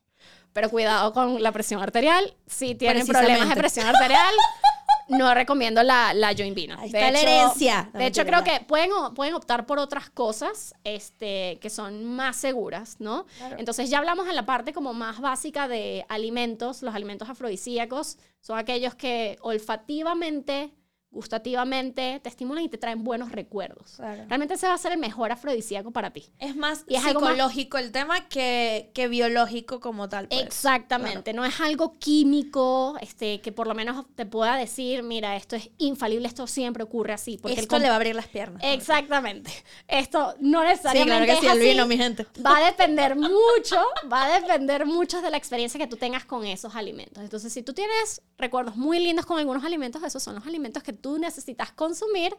Pero 0.53 0.69
cuidado 0.69 1.13
con 1.13 1.41
la 1.41 1.51
presión 1.51 1.81
arterial. 1.81 2.35
Si 2.45 2.75
tienen 2.75 3.07
problemas 3.07 3.49
de 3.49 3.55
presión 3.55 3.87
arterial, 3.87 4.33
no 5.07 5.33
recomiendo 5.33 5.81
la, 5.83 6.13
la 6.13 6.33
joinvina. 6.35 6.77
Ahí 6.79 6.87
está 6.87 7.11
la 7.11 7.21
herencia. 7.21 7.89
No, 7.93 7.99
de 7.99 8.07
hecho, 8.07 8.25
creo 8.25 8.43
que 8.43 8.61
pueden, 8.67 8.91
pueden 9.15 9.33
optar 9.33 9.65
por 9.65 9.79
otras 9.79 10.09
cosas 10.09 10.73
este, 10.83 11.57
que 11.61 11.69
son 11.69 12.03
más 12.03 12.35
seguras, 12.35 12.97
¿no? 12.99 13.25
Claro. 13.37 13.55
Entonces 13.59 13.89
ya 13.89 13.99
hablamos 13.99 14.27
en 14.27 14.35
la 14.35 14.45
parte 14.45 14.73
como 14.73 14.93
más 14.93 15.19
básica 15.19 15.67
de 15.67 16.05
alimentos. 16.09 16.81
Los 16.81 16.95
alimentos 16.95 17.29
afrodisíacos 17.29 18.17
son 18.41 18.57
aquellos 18.57 18.95
que 18.95 19.37
olfativamente, 19.41 20.73
gustativamente, 21.11 22.19
te 22.21 22.29
estimulan 22.29 22.63
y 22.63 22.69
te 22.69 22.77
traen 22.77 23.03
buenos 23.03 23.31
recuerdos. 23.31 23.93
Claro. 23.97 24.23
Realmente 24.27 24.53
ese 24.55 24.67
va 24.67 24.73
a 24.73 24.77
ser 24.77 24.91
el 24.93 24.97
mejor 24.99 25.31
afrodisíaco 25.31 25.91
para 25.91 26.11
ti. 26.11 26.25
Es 26.39 26.55
más 26.55 26.83
Y 26.87 26.95
es 26.95 27.03
más- 27.03 27.11
psicológico 27.13 27.77
el 27.77 27.91
tema 27.91 28.27
que, 28.27 28.91
que 28.93 29.07
biológico 29.07 29.79
como 29.79 30.09
tal. 30.09 30.27
pues. 30.27 30.41
Exactamente, 30.41 31.33
no 31.33 31.45
es 31.45 31.59
algo 31.59 31.97
químico 31.99 32.95
este, 33.01 33.41
que 33.41 33.51
por 33.51 33.67
lo 33.67 33.75
menos 33.75 34.05
te 34.15 34.25
pueda 34.25 34.55
decir, 34.57 35.03
mira, 35.03 35.35
esto 35.35 35.55
es 35.55 35.69
infalible, 35.77 36.27
esto 36.27 36.47
siempre 36.47 36.83
ocurre 36.83 37.13
así. 37.13 37.37
Porque 37.37 37.59
Esto 37.59 37.77
le 37.79 37.87
va 37.87 37.93
a 37.93 37.95
abrir 37.97 38.15
las 38.15 38.27
piernas. 38.27 38.61
Exactamente, 38.63 39.51
esto 39.87 40.35
no 40.39 40.61
Sí, 40.61 40.67
necesariamente 40.67 41.25
claro 41.25 41.25
que 41.25 41.31
es 41.33 41.39
sí, 41.39 41.45
el 41.45 41.51
así. 41.51 41.69
vino, 41.71 41.85
mi 41.87 41.97
gente. 41.97 42.25
Va 42.45 42.57
a 42.57 42.65
depender 42.65 43.15
mucho, 43.15 43.77
va 44.11 44.25
a 44.25 44.39
depender 44.39 44.85
mucho 44.85 45.21
de 45.21 45.29
la 45.31 45.37
experiencia 45.37 45.79
que 45.79 45.87
tú 45.87 45.97
tengas 45.97 46.25
con 46.25 46.45
esos 46.45 46.75
alimentos. 46.75 47.23
Entonces, 47.23 47.51
si 47.53 47.63
tú 47.63 47.73
tienes 47.73 48.21
recuerdos 48.37 48.75
muy 48.75 48.99
lindos 48.99 49.25
con 49.25 49.37
algunos 49.39 49.63
alimentos, 49.63 50.01
esos 50.03 50.21
son 50.21 50.35
los 50.35 50.45
alimentos 50.45 50.83
que 50.83 50.93
tú 51.01 51.17
necesitas 51.17 51.71
consumir 51.71 52.35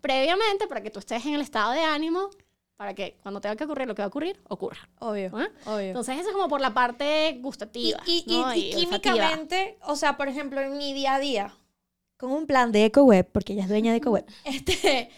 previamente 0.00 0.66
para 0.66 0.82
que 0.82 0.90
tú 0.90 0.98
estés 0.98 1.24
en 1.26 1.34
el 1.34 1.40
estado 1.40 1.72
de 1.72 1.80
ánimo, 1.80 2.30
para 2.76 2.94
que 2.94 3.16
cuando 3.22 3.40
tenga 3.40 3.54
que 3.56 3.64
ocurrir 3.64 3.86
lo 3.86 3.94
que 3.94 4.02
va 4.02 4.06
a 4.06 4.08
ocurrir, 4.08 4.40
ocurra. 4.48 4.88
Obvio, 4.98 5.38
¿eh? 5.40 5.48
obvio. 5.66 5.80
Entonces, 5.88 6.18
eso 6.18 6.28
es 6.30 6.34
como 6.34 6.48
por 6.48 6.60
la 6.60 6.74
parte 6.74 7.30
Y, 7.30 7.40
gustativa. 7.40 8.00
y, 8.06 8.24
y- 8.26 8.40
¿no? 8.40 8.54
y 8.54 8.74
olfativa. 8.74 8.80
químicamente, 9.14 9.78
o 9.86 9.94
sea, 9.96 10.16
por 10.16 10.28
ejemplo, 10.28 10.60
en 10.60 10.76
mi 10.76 10.92
día 10.92 11.14
a 11.14 11.18
día, 11.20 11.54
con 12.16 12.32
un 12.32 12.46
plan 12.46 12.72
de 12.72 12.84
EcoWeb, 12.86 13.30
porque 13.30 13.52
ella 13.52 13.62
es 13.62 13.68
dueña 13.68 13.92
de 13.92 13.98
EcoWeb, 13.98 14.24
este, 14.44 15.10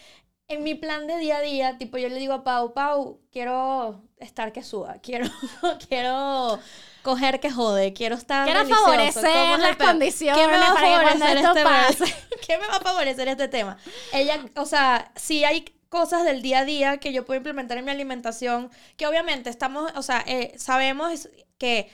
en 0.47 0.63
mi 0.63 0.75
plan 0.75 1.07
de 1.07 1.17
día 1.17 1.37
a 1.37 1.41
día, 1.41 1.77
tipo, 1.79 1.97
yo 1.97 2.07
le 2.09 2.19
digo 2.19 2.33
a 2.33 2.43
Pau, 2.43 2.73
Pau, 2.73 3.19
quiero 3.31 4.03
estar 4.17 4.53
que 4.53 4.61
suba, 4.61 4.99
quiero, 5.01 5.25
quiero 5.89 6.59
coger 7.05 7.39
que 7.39 7.51
jode, 7.51 7.93
quiero 7.93 8.15
estar 8.15 8.45
Quiero 8.45 8.61
delicioso, 8.61 8.83
favorecer 8.85 9.31
¿cómo 9.31 9.45
es 9.45 9.53
el 9.53 9.61
las 9.61 9.77
condiciones 9.77 10.41
¿Qué 10.41 10.51
me 10.51 10.57
va 10.57 10.67
a 10.67 10.75
favorecer 10.75 11.37
esto 11.37 11.49
este 11.49 11.63
pase? 11.63 12.15
¿Qué 12.47 12.57
me 12.57 12.67
va 12.67 12.75
a 12.77 12.79
favorecer 12.81 13.27
este 13.27 13.47
tema? 13.47 13.77
Ella, 14.11 14.43
o 14.55 14.65
sea, 14.65 15.11
sí 15.15 15.43
hay 15.43 15.65
cosas 15.89 16.23
del 16.23 16.41
día 16.41 16.59
a 16.59 16.65
día 16.65 16.97
que 16.97 17.13
yo 17.13 17.23
puedo 17.23 17.37
implementar 17.37 17.77
en 17.77 17.85
mi 17.85 17.91
alimentación, 17.91 18.71
que 18.97 19.05
obviamente 19.05 19.51
estamos, 19.51 19.91
o 19.95 20.01
sea, 20.01 20.23
eh, 20.25 20.55
sabemos 20.57 21.29
que 21.59 21.91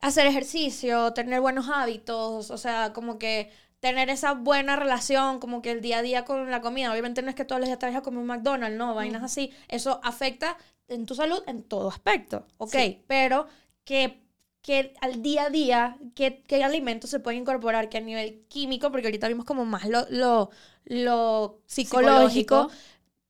hacer 0.00 0.26
ejercicio, 0.26 1.12
tener 1.12 1.42
buenos 1.42 1.68
hábitos, 1.68 2.50
o 2.50 2.56
sea, 2.56 2.94
como 2.94 3.18
que 3.18 3.52
tener 3.80 4.08
esa 4.08 4.32
buena 4.32 4.74
relación, 4.74 5.38
como 5.38 5.60
que 5.60 5.70
el 5.70 5.82
día 5.82 5.98
a 5.98 6.02
día 6.02 6.24
con 6.24 6.50
la 6.50 6.62
comida. 6.62 6.90
Obviamente 6.90 7.20
no 7.20 7.28
es 7.28 7.36
que 7.36 7.44
todos 7.44 7.60
los 7.60 7.68
días 7.68 7.78
te 7.78 7.86
vayas 7.86 8.00
a 8.00 8.02
comer 8.02 8.20
un 8.20 8.26
McDonald's, 8.26 8.78
no, 8.78 8.94
vainas 8.94 9.22
así. 9.22 9.52
Eso 9.68 10.00
afecta 10.02 10.56
en 10.88 11.04
tu 11.04 11.14
salud 11.14 11.42
en 11.46 11.62
todo 11.62 11.88
aspecto, 11.90 12.46
¿ok? 12.56 12.72
Sí. 12.72 13.04
Pero 13.06 13.46
que, 13.84 14.25
que 14.66 14.92
al 15.00 15.22
día 15.22 15.44
a 15.44 15.50
día, 15.50 15.96
¿qué, 16.16 16.42
qué 16.46 16.64
alimentos 16.64 17.08
se 17.08 17.20
pueden 17.20 17.42
incorporar? 17.42 17.88
Que 17.88 17.98
a 17.98 18.00
nivel 18.00 18.42
químico, 18.48 18.90
porque 18.90 19.06
ahorita 19.06 19.28
vimos 19.28 19.44
como 19.46 19.64
más 19.64 19.84
lo, 19.88 20.06
lo, 20.10 20.50
lo 20.84 21.60
psicológico, 21.66 22.62
Psicológico. 22.64 22.70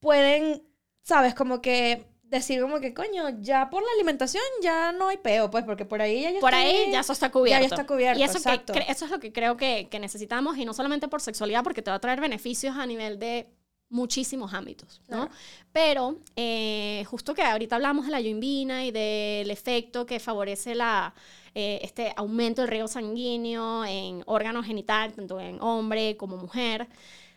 pueden, 0.00 0.62
¿sabes? 1.02 1.34
Como 1.34 1.60
que 1.60 2.06
decir 2.22 2.60
como 2.62 2.80
que, 2.80 2.94
coño, 2.94 3.28
ya 3.40 3.68
por 3.68 3.82
la 3.82 3.88
alimentación 3.96 4.42
ya 4.62 4.92
no 4.92 5.08
hay 5.08 5.18
peo, 5.18 5.50
pues, 5.50 5.64
porque 5.64 5.84
por 5.84 6.00
ahí 6.00 6.22
ya 6.22 6.30
yo 6.30 6.40
Por 6.40 6.54
estoy- 6.54 6.70
ahí 6.70 6.90
ya 6.92 7.00
eso 7.00 7.12
está 7.12 7.30
cubierto. 7.30 7.62
Ya, 7.62 7.68
ya 7.68 7.74
está 7.74 7.86
cubierto, 7.86 8.18
Y 8.18 8.22
eso, 8.24 8.38
exacto. 8.38 8.72
eso 8.72 9.04
es 9.04 9.10
lo 9.10 9.20
que 9.20 9.30
creo 9.32 9.58
que, 9.58 9.88
que 9.90 10.00
necesitamos, 10.00 10.56
y 10.56 10.64
no 10.64 10.72
solamente 10.72 11.06
por 11.06 11.20
sexualidad, 11.20 11.62
porque 11.62 11.82
te 11.82 11.90
va 11.90 11.96
a 11.96 12.00
traer 12.00 12.20
beneficios 12.20 12.76
a 12.76 12.86
nivel 12.86 13.18
de 13.18 13.46
muchísimos 13.88 14.52
ámbitos, 14.52 15.00
¿no? 15.08 15.26
Claro. 15.26 15.30
Pero 15.72 16.18
eh, 16.34 17.04
justo 17.06 17.34
que 17.34 17.42
ahorita 17.42 17.76
hablamos 17.76 18.06
de 18.06 18.12
la 18.12 18.20
yoimbina 18.20 18.84
y 18.84 18.90
del 18.90 19.50
efecto 19.50 20.06
que 20.06 20.18
favorece 20.18 20.74
la, 20.74 21.14
eh, 21.54 21.78
este 21.82 22.12
aumento 22.16 22.62
del 22.62 22.70
riego 22.70 22.88
sanguíneo 22.88 23.84
en 23.84 24.22
órganos 24.26 24.66
genitales, 24.66 25.14
tanto 25.14 25.40
en 25.40 25.60
hombre 25.60 26.16
como 26.16 26.36
mujer, 26.36 26.88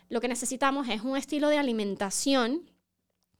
lo 0.08 0.20
que 0.20 0.28
necesitamos 0.28 0.88
es 0.88 1.02
un 1.02 1.16
estilo 1.16 1.48
de 1.48 1.58
alimentación 1.58 2.68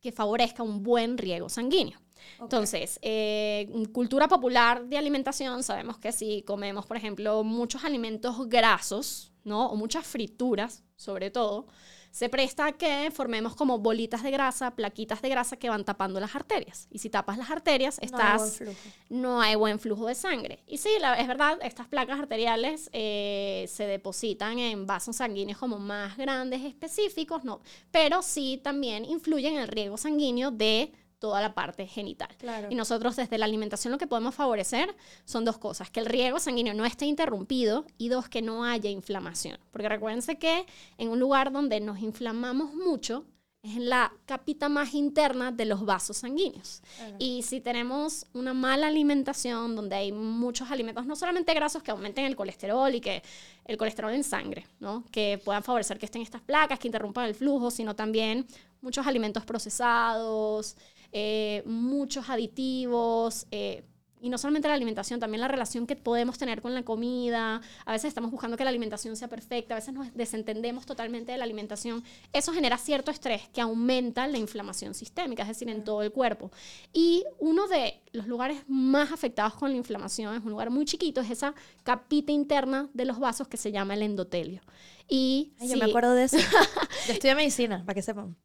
que 0.00 0.12
favorezca 0.12 0.62
un 0.62 0.82
buen 0.82 1.18
riego 1.18 1.48
sanguíneo. 1.48 1.98
Ok. 2.38 2.44
Entonces, 2.44 2.98
eh, 3.02 3.68
cultura 3.92 4.28
popular 4.28 4.86
de 4.86 4.96
alimentación, 4.96 5.62
sabemos 5.62 5.98
que 5.98 6.12
si 6.12 6.42
comemos, 6.42 6.86
por 6.86 6.96
ejemplo, 6.96 7.42
muchos 7.44 7.84
alimentos 7.84 8.48
grasos, 8.48 9.29
¿no? 9.44 9.66
O 9.68 9.76
muchas 9.76 10.06
frituras, 10.06 10.82
sobre 10.96 11.30
todo, 11.30 11.66
se 12.10 12.28
presta 12.28 12.66
a 12.66 12.72
que 12.72 13.10
formemos 13.12 13.54
como 13.54 13.78
bolitas 13.78 14.24
de 14.24 14.32
grasa, 14.32 14.72
plaquitas 14.74 15.22
de 15.22 15.28
grasa 15.28 15.56
que 15.56 15.68
van 15.70 15.84
tapando 15.84 16.18
las 16.18 16.34
arterias. 16.34 16.88
Y 16.90 16.98
si 16.98 17.08
tapas 17.08 17.38
las 17.38 17.50
arterias, 17.50 17.98
No 17.98 18.00
hay 18.02 18.06
estás 18.06 18.40
buen 18.40 18.52
flujo. 18.74 18.88
no 19.10 19.40
hay 19.40 19.54
buen 19.54 19.78
flujo 19.78 20.06
de 20.08 20.16
sangre. 20.16 20.64
Y 20.66 20.78
sí, 20.78 20.90
la- 21.00 21.14
es 21.14 21.28
verdad, 21.28 21.58
estas 21.62 21.86
placas 21.86 22.18
arteriales 22.18 22.90
eh, 22.92 23.64
se 23.68 23.86
depositan 23.86 24.58
en 24.58 24.86
vasos 24.86 25.16
sanguíneos 25.16 25.58
como 25.58 25.78
más 25.78 26.16
grandes, 26.16 26.62
específicos, 26.62 27.44
no, 27.44 27.60
pero 27.92 28.22
sí 28.22 28.60
también 28.62 29.04
influyen 29.04 29.54
en 29.54 29.60
el 29.60 29.68
riego 29.68 29.96
sanguíneo 29.96 30.50
de 30.50 30.92
toda 31.20 31.40
la 31.40 31.54
parte 31.54 31.86
genital. 31.86 32.34
Claro. 32.38 32.68
Y 32.70 32.74
nosotros 32.74 33.14
desde 33.14 33.38
la 33.38 33.44
alimentación 33.44 33.92
lo 33.92 33.98
que 33.98 34.08
podemos 34.08 34.34
favorecer 34.34 34.96
son 35.24 35.44
dos 35.44 35.58
cosas, 35.58 35.90
que 35.90 36.00
el 36.00 36.06
riego 36.06 36.40
sanguíneo 36.40 36.74
no 36.74 36.84
esté 36.84 37.06
interrumpido 37.06 37.84
y 37.98 38.08
dos, 38.08 38.28
que 38.28 38.42
no 38.42 38.64
haya 38.64 38.90
inflamación. 38.90 39.58
Porque 39.70 39.88
recuérdense 39.88 40.38
que 40.38 40.66
en 40.98 41.10
un 41.10 41.20
lugar 41.20 41.52
donde 41.52 41.78
nos 41.78 42.00
inflamamos 42.00 42.74
mucho 42.74 43.24
es 43.62 43.76
en 43.76 43.90
la 43.90 44.10
capita 44.24 44.70
más 44.70 44.94
interna 44.94 45.52
de 45.52 45.66
los 45.66 45.84
vasos 45.84 46.16
sanguíneos. 46.16 46.80
Claro. 46.96 47.16
Y 47.18 47.42
si 47.42 47.60
tenemos 47.60 48.24
una 48.32 48.54
mala 48.54 48.86
alimentación 48.86 49.76
donde 49.76 49.96
hay 49.96 50.12
muchos 50.12 50.70
alimentos, 50.70 51.04
no 51.04 51.14
solamente 51.14 51.52
grasos 51.52 51.82
que 51.82 51.90
aumenten 51.90 52.24
el 52.24 52.36
colesterol 52.36 52.94
y 52.94 53.02
que 53.02 53.22
el 53.66 53.76
colesterol 53.76 54.14
en 54.14 54.24
sangre, 54.24 54.66
¿no? 54.78 55.04
que 55.12 55.38
puedan 55.44 55.62
favorecer 55.62 55.98
que 55.98 56.06
estén 56.06 56.22
estas 56.22 56.40
placas, 56.40 56.78
que 56.78 56.88
interrumpan 56.88 57.26
el 57.26 57.34
flujo, 57.34 57.70
sino 57.70 57.94
también 57.94 58.46
muchos 58.80 59.06
alimentos 59.06 59.44
procesados, 59.44 60.76
eh, 61.12 61.62
muchos 61.66 62.28
aditivos, 62.28 63.46
eh, 63.50 63.84
y 64.20 64.28
no 64.28 64.38
solamente 64.38 64.68
la 64.68 64.74
alimentación, 64.74 65.18
también 65.18 65.40
la 65.40 65.48
relación 65.48 65.86
que 65.86 65.96
podemos 65.96 66.36
tener 66.36 66.60
con 66.60 66.74
la 66.74 66.82
comida. 66.82 67.60
A 67.86 67.92
veces 67.92 68.08
estamos 68.08 68.30
buscando 68.30 68.56
que 68.56 68.64
la 68.64 68.70
alimentación 68.70 69.16
sea 69.16 69.28
perfecta, 69.28 69.74
a 69.74 69.78
veces 69.78 69.94
nos 69.94 70.14
desentendemos 70.14 70.84
totalmente 70.86 71.32
de 71.32 71.38
la 71.38 71.44
alimentación. 71.44 72.04
Eso 72.32 72.52
genera 72.52 72.76
cierto 72.76 73.10
estrés 73.10 73.48
que 73.48 73.60
aumenta 73.60 74.26
la 74.26 74.38
inflamación 74.38 74.94
sistémica, 74.94 75.42
es 75.42 75.48
decir, 75.48 75.68
en 75.68 75.84
todo 75.84 76.02
el 76.02 76.12
cuerpo. 76.12 76.50
Y 76.92 77.24
uno 77.38 77.66
de 77.68 78.00
los 78.12 78.26
lugares 78.26 78.62
más 78.68 79.10
afectados 79.10 79.54
con 79.54 79.70
la 79.70 79.76
inflamación 79.76 80.34
es 80.34 80.42
un 80.42 80.50
lugar 80.50 80.70
muy 80.70 80.84
chiquito, 80.84 81.20
es 81.20 81.30
esa 81.30 81.54
capita 81.82 82.32
interna 82.32 82.90
de 82.92 83.06
los 83.06 83.18
vasos 83.18 83.48
que 83.48 83.56
se 83.56 83.72
llama 83.72 83.94
el 83.94 84.02
endotelio. 84.02 84.60
Y 85.08 85.54
Ay, 85.58 85.68
yo 85.68 85.76
me 85.76 85.86
acuerdo 85.86 86.12
de 86.12 86.24
eso. 86.24 86.36
yo 87.06 87.12
estudié 87.12 87.34
medicina, 87.34 87.82
para 87.84 87.94
que 87.94 88.02
sepan. 88.02 88.36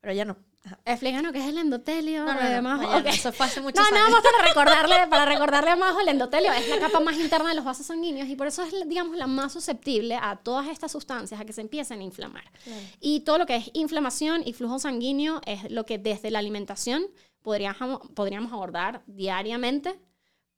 Pero 0.00 0.14
ya 0.14 0.24
no. 0.24 0.36
Ajá. 0.64 0.78
Explícanos 0.84 1.32
qué 1.32 1.38
es 1.38 1.46
el 1.46 1.56
endotelio. 1.58 2.24
No, 2.26 2.34
no, 2.34 2.62
no, 2.62 2.76
no, 2.76 3.00
no, 3.00 3.08
eso 3.08 3.32
fue 3.32 3.46
hace 3.46 3.60
muchos 3.62 3.82
No, 3.82 3.86
años. 3.96 3.98
nada 3.98 4.10
más 4.10 4.22
para 4.22 4.46
recordarle, 4.46 5.06
para 5.10 5.24
recordarle 5.24 5.70
a 5.70 5.76
Majo, 5.76 6.00
el 6.00 6.08
endotelio 6.08 6.52
es 6.52 6.68
la 6.68 6.78
capa 6.78 7.00
más 7.00 7.16
interna 7.18 7.48
de 7.48 7.54
los 7.54 7.64
vasos 7.64 7.86
sanguíneos 7.86 8.28
y 8.28 8.36
por 8.36 8.46
eso 8.46 8.62
es, 8.62 8.88
digamos, 8.88 9.16
la 9.16 9.26
más 9.26 9.52
susceptible 9.54 10.16
a 10.20 10.36
todas 10.36 10.68
estas 10.68 10.92
sustancias, 10.92 11.40
a 11.40 11.44
que 11.44 11.54
se 11.54 11.62
empiecen 11.62 12.00
a 12.00 12.02
inflamar. 12.04 12.44
Claro. 12.64 12.80
Y 13.00 13.20
todo 13.20 13.38
lo 13.38 13.46
que 13.46 13.56
es 13.56 13.70
inflamación 13.72 14.42
y 14.44 14.52
flujo 14.52 14.78
sanguíneo 14.78 15.40
es 15.46 15.70
lo 15.70 15.86
que 15.86 15.96
desde 15.98 16.30
la 16.30 16.40
alimentación 16.40 17.04
podríamos, 17.42 18.00
podríamos 18.14 18.52
abordar 18.52 19.02
diariamente 19.06 19.98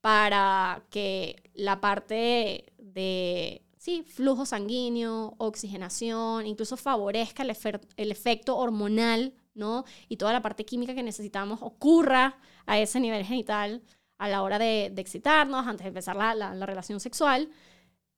para 0.01 0.83
que 0.91 1.49
la 1.55 1.81
parte 1.81 2.73
de, 2.79 3.63
sí, 3.85 4.05
flujo 4.17 4.45
sanguíneo, 4.47 5.35
oxigenación, 5.39 6.47
incluso 6.47 6.77
favorezca 6.77 7.43
el, 7.43 7.53
el 7.97 8.11
efecto 8.17 8.57
hormonal, 8.57 9.35
¿no? 9.55 9.85
Y 10.09 10.17
toda 10.17 10.33
la 10.33 10.41
parte 10.43 10.65
química 10.65 10.95
que 10.95 11.03
necesitamos 11.03 11.59
ocurra 11.63 12.39
a 12.67 12.79
ese 12.79 13.01
nivel 13.01 13.25
genital 13.25 13.83
a 14.19 14.29
la 14.29 14.43
hora 14.43 14.59
de, 14.59 14.91
de 14.93 15.03
excitarnos, 15.03 15.67
antes 15.67 15.85
de 15.85 15.89
empezar 15.89 16.15
la- 16.17 16.35
la 16.35 16.67
relación 16.67 17.01
sexual. 17.01 17.49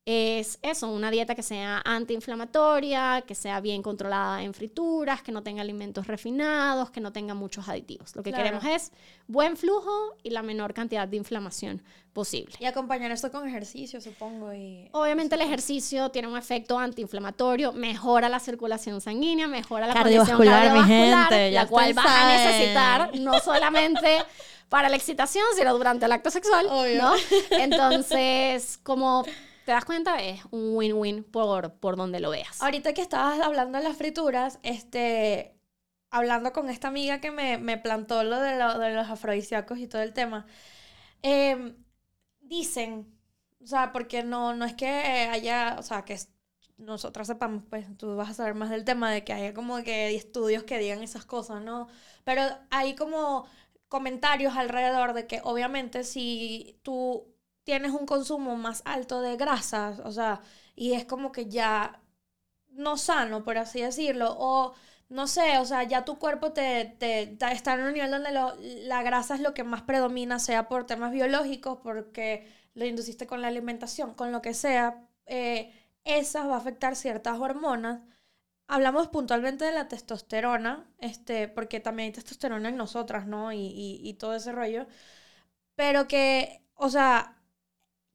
Es 0.07 0.59
eso, 0.61 0.87
una 0.89 1.09
dieta 1.09 1.33
que 1.33 1.41
sea 1.41 1.81
antiinflamatoria, 1.83 3.23
que 3.25 3.33
sea 3.33 3.59
bien 3.59 3.81
controlada 3.81 4.43
en 4.43 4.53
frituras, 4.53 5.23
que 5.23 5.31
no 5.31 5.41
tenga 5.41 5.63
alimentos 5.63 6.05
refinados, 6.05 6.91
que 6.91 7.01
no 7.01 7.11
tenga 7.11 7.33
muchos 7.33 7.67
aditivos. 7.67 8.15
Lo 8.15 8.21
que 8.21 8.29
Claro. 8.29 8.59
queremos 8.59 8.65
es 8.65 8.91
buen 9.25 9.57
flujo 9.57 10.15
y 10.21 10.29
la 10.29 10.43
menor 10.43 10.75
cantidad 10.75 11.07
de 11.07 11.17
inflamación 11.17 11.81
posible. 12.13 12.55
Y 12.59 12.65
acompañar 12.65 13.09
eso 13.09 13.31
con 13.31 13.47
ejercicio, 13.47 13.99
supongo. 13.99 14.53
Y... 14.53 14.87
Obviamente 14.91 15.33
el 15.33 15.41
ejercicio 15.41 16.11
tiene 16.11 16.27
un 16.27 16.37
efecto 16.37 16.77
antiinflamatorio, 16.77 17.73
mejora 17.73 18.29
la 18.29 18.39
circulación 18.39 19.01
sanguínea, 19.01 19.47
mejora 19.47 19.87
la 19.87 19.93
condición 19.93 20.23
Cardiovascular, 20.23 20.71
mi 20.71 20.79
cardiovascular, 20.81 21.29
gente, 21.29 21.51
ya 21.51 21.63
la 21.63 21.67
cual 21.67 21.93
vas 21.95 22.05
a 22.07 22.27
necesitar 22.37 23.19
no 23.19 23.39
solamente 23.39 24.19
para 24.69 24.87
la 24.87 24.97
excitación, 24.97 25.45
sino 25.57 25.75
durante 25.75 26.05
el 26.05 26.11
acto 26.11 26.29
sexual, 26.29 26.67
Obvio. 26.69 27.01
¿no? 27.01 27.13
Entonces, 27.49 28.79
como 28.83 29.25
te 29.65 29.71
das 29.71 29.85
cuenta, 29.85 30.21
es 30.23 30.41
un 30.51 30.75
win-win 30.75 31.23
por, 31.23 31.73
por 31.79 31.95
donde 31.97 32.19
lo 32.19 32.29
veas. 32.31 32.61
Ahorita 32.61 32.93
que 32.93 33.01
estabas 33.01 33.39
hablando 33.39 33.77
de 33.77 33.83
las 33.83 33.97
frituras, 33.97 34.59
este, 34.63 35.57
hablando 36.11 36.53
con 36.53 36.69
esta 36.69 36.87
amiga 36.89 37.19
que 37.21 37.31
me, 37.31 37.57
me 37.57 37.77
plantó 37.77 38.23
lo 38.23 38.39
de, 38.39 38.57
lo- 38.57 38.79
de 38.79 38.93
los 38.93 39.09
afrodisíacos 39.09 39.79
y 39.79 39.87
todo 39.87 40.01
el 40.01 40.13
tema, 40.13 40.45
em, 41.21 41.75
dicen, 42.41 43.17
o 43.63 43.67
sea, 43.67 43.91
porque 43.91 44.23
no, 44.23 44.53
no 44.55 44.65
es 44.65 44.73
que 44.75 44.87
haya, 44.87 45.75
o 45.79 45.83
sea, 45.83 46.05
que 46.05 46.17
nosotras 46.77 47.27
sepamos, 47.27 47.63
pues 47.69 47.85
tú 47.97 48.15
vas 48.15 48.29
a 48.31 48.33
saber 48.33 48.55
más 48.55 48.69
del 48.69 48.85
tema 48.85 49.11
de 49.11 49.23
que 49.23 49.33
haya 49.33 49.53
como 49.53 49.81
que 49.83 50.15
estudios 50.15 50.63
que 50.63 50.77
digan 50.79 51.03
esas 51.03 51.25
cosas, 51.25 51.61
¿no? 51.63 51.87
Pero 52.23 52.41
hay 52.69 52.95
como 52.95 53.47
comentarios 53.87 54.55
alrededor 54.57 55.13
de 55.13 55.27
que 55.27 55.41
obviamente 55.43 56.03
si 56.03 56.79
tú 56.83 57.34
tienes 57.65 57.91
un 57.91 58.05
consumo 58.05 58.55
más 58.55 58.81
alto 58.85 59.21
de 59.21 59.37
grasas, 59.37 59.99
o 59.99 60.11
sea, 60.11 60.41
y 60.75 60.93
es 60.93 61.05
como 61.05 61.31
que 61.33 61.47
ya 61.47 62.01
no 62.69 62.97
sano, 62.97 63.43
por 63.43 63.57
así 63.57 63.81
decirlo, 63.81 64.35
o 64.37 64.73
no 65.09 65.27
sé, 65.27 65.57
o 65.59 65.65
sea, 65.65 65.83
ya 65.83 66.05
tu 66.05 66.19
cuerpo 66.19 66.53
te, 66.53 66.97
está 67.51 67.73
en 67.75 67.81
un 67.81 67.93
nivel 67.93 68.11
donde 68.11 68.31
la 68.31 69.03
grasa 69.03 69.35
es 69.35 69.41
lo 69.41 69.53
que 69.53 69.63
más 69.63 69.81
predomina, 69.83 70.39
sea 70.39 70.67
por 70.67 70.85
temas 70.85 71.11
biológicos, 71.11 71.79
porque 71.83 72.47
lo 72.75 72.85
induciste 72.85 73.27
con 73.27 73.41
la 73.41 73.47
alimentación, 73.49 74.13
con 74.15 74.31
lo 74.31 74.41
que 74.41 74.53
sea, 74.53 75.07
eh, 75.25 75.73
esas 76.03 76.47
va 76.47 76.55
a 76.55 76.57
afectar 76.57 76.95
ciertas 76.95 77.39
hormonas. 77.39 78.01
Hablamos 78.67 79.07
puntualmente 79.09 79.65
de 79.65 79.71
la 79.73 79.87
testosterona, 79.87 80.87
este, 80.99 81.47
porque 81.47 81.79
también 81.79 82.07
hay 82.07 82.13
testosterona 82.13 82.69
en 82.69 82.77
nosotras, 82.77 83.27
¿no? 83.27 83.51
Y 83.53 84.15
todo 84.19 84.35
ese 84.35 84.51
rollo. 84.51 84.87
Pero 85.75 86.07
que, 86.07 86.61
o 86.75 86.89
sea, 86.89 87.35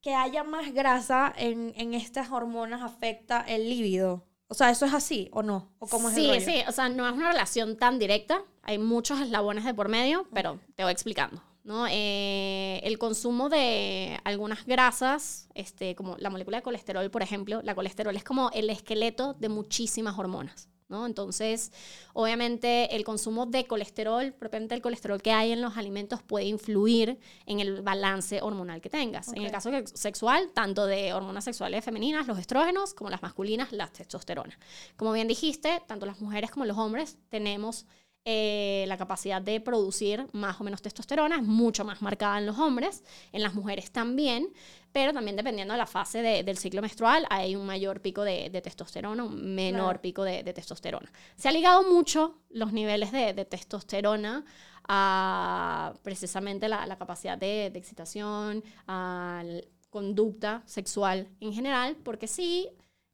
que 0.00 0.14
haya 0.14 0.44
más 0.44 0.72
grasa 0.72 1.32
en, 1.36 1.72
en 1.76 1.94
estas 1.94 2.30
hormonas 2.30 2.82
afecta 2.82 3.40
el 3.40 3.68
líbido. 3.68 4.26
O 4.48 4.54
sea, 4.54 4.70
¿eso 4.70 4.84
es 4.84 4.94
así 4.94 5.28
o 5.32 5.42
no? 5.42 5.72
¿O 5.78 5.86
cómo 5.86 6.08
es 6.08 6.16
el 6.16 6.22
sí, 6.22 6.28
rollo? 6.28 6.40
sí, 6.40 6.62
o 6.66 6.72
sea, 6.72 6.88
no 6.88 7.08
es 7.08 7.14
una 7.14 7.30
relación 7.30 7.76
tan 7.76 7.98
directa, 7.98 8.42
hay 8.62 8.78
muchos 8.78 9.20
eslabones 9.20 9.64
de 9.64 9.74
por 9.74 9.88
medio, 9.88 10.26
pero 10.32 10.58
te 10.74 10.82
voy 10.82 10.92
explicando. 10.92 11.42
¿no? 11.62 11.86
Eh, 11.88 12.80
el 12.82 12.98
consumo 12.98 13.48
de 13.48 14.18
algunas 14.24 14.66
grasas, 14.66 15.48
este, 15.54 15.94
como 15.94 16.16
la 16.16 16.30
molécula 16.30 16.58
de 16.58 16.62
colesterol, 16.62 17.10
por 17.10 17.22
ejemplo, 17.22 17.60
la 17.62 17.74
colesterol 17.74 18.16
es 18.16 18.24
como 18.24 18.50
el 18.52 18.70
esqueleto 18.70 19.34
de 19.34 19.48
muchísimas 19.48 20.18
hormonas. 20.18 20.68
¿No? 20.90 21.06
Entonces, 21.06 21.72
obviamente, 22.12 22.94
el 22.94 23.04
consumo 23.04 23.46
de 23.46 23.66
colesterol, 23.66 24.32
propiamente 24.32 24.74
el 24.74 24.82
colesterol 24.82 25.22
que 25.22 25.32
hay 25.32 25.52
en 25.52 25.62
los 25.62 25.76
alimentos, 25.76 26.22
puede 26.22 26.46
influir 26.46 27.18
en 27.46 27.60
el 27.60 27.80
balance 27.82 28.42
hormonal 28.42 28.80
que 28.80 28.90
tengas. 28.90 29.28
En 29.32 29.42
el 29.42 29.50
caso 29.50 29.70
sex- 29.70 29.92
sexual, 29.94 30.50
tanto 30.52 30.86
de 30.86 31.14
hormonas 31.14 31.44
sexuales 31.44 31.84
femeninas, 31.84 32.26
los 32.26 32.38
estrógenos, 32.38 32.92
como 32.92 33.08
las 33.08 33.22
masculinas, 33.22 33.72
la 33.72 33.86
testosterona. 33.86 34.58
Como 34.96 35.12
bien 35.12 35.28
dijiste, 35.28 35.82
tanto 35.86 36.04
las 36.06 36.20
mujeres 36.20 36.50
como 36.50 36.64
los 36.66 36.76
hombres 36.76 37.16
tenemos 37.28 37.86
eh, 38.24 38.84
la 38.86 38.96
capacidad 38.98 39.40
de 39.40 39.60
producir 39.60 40.26
más 40.32 40.60
o 40.60 40.64
menos 40.64 40.82
testosterona, 40.82 41.36
es 41.36 41.42
mucho 41.42 41.84
más 41.84 42.02
marcada 42.02 42.38
en 42.38 42.46
los 42.46 42.58
hombres, 42.58 43.02
en 43.32 43.42
las 43.42 43.54
mujeres 43.54 43.90
también, 43.90 44.52
pero 44.92 45.12
también 45.12 45.36
dependiendo 45.36 45.72
de 45.72 45.78
la 45.78 45.86
fase 45.86 46.20
de- 46.20 46.42
del 46.42 46.58
ciclo 46.58 46.82
menstrual, 46.82 47.26
hay 47.30 47.56
un 47.56 47.64
mayor 47.64 48.00
pico 48.02 48.22
de, 48.22 48.50
de 48.50 48.60
testosterona, 48.60 49.24
un 49.24 49.54
menor 49.54 49.84
Claro. 49.84 50.02
pico 50.02 50.22
de, 50.24 50.42
de 50.42 50.52
testosterona. 50.52 51.10
Se 51.36 51.48
ha 51.48 51.52
ligado 51.52 51.82
mucho 51.90 52.38
los 52.50 52.72
niveles 52.72 53.10
de, 53.12 53.32
testosterona 53.46 54.44
a 54.88 55.94
precisamente 56.02 56.68
la, 56.68 56.86
la 56.86 56.98
capacidad 56.98 57.38
de, 57.38 57.66
excitación, 57.66 58.62
a 58.86 59.42
conducta 59.88 60.62
sexual 60.66 61.28
en 61.40 61.52
general, 61.52 61.96
porque 62.04 62.26
sí, 62.26 62.68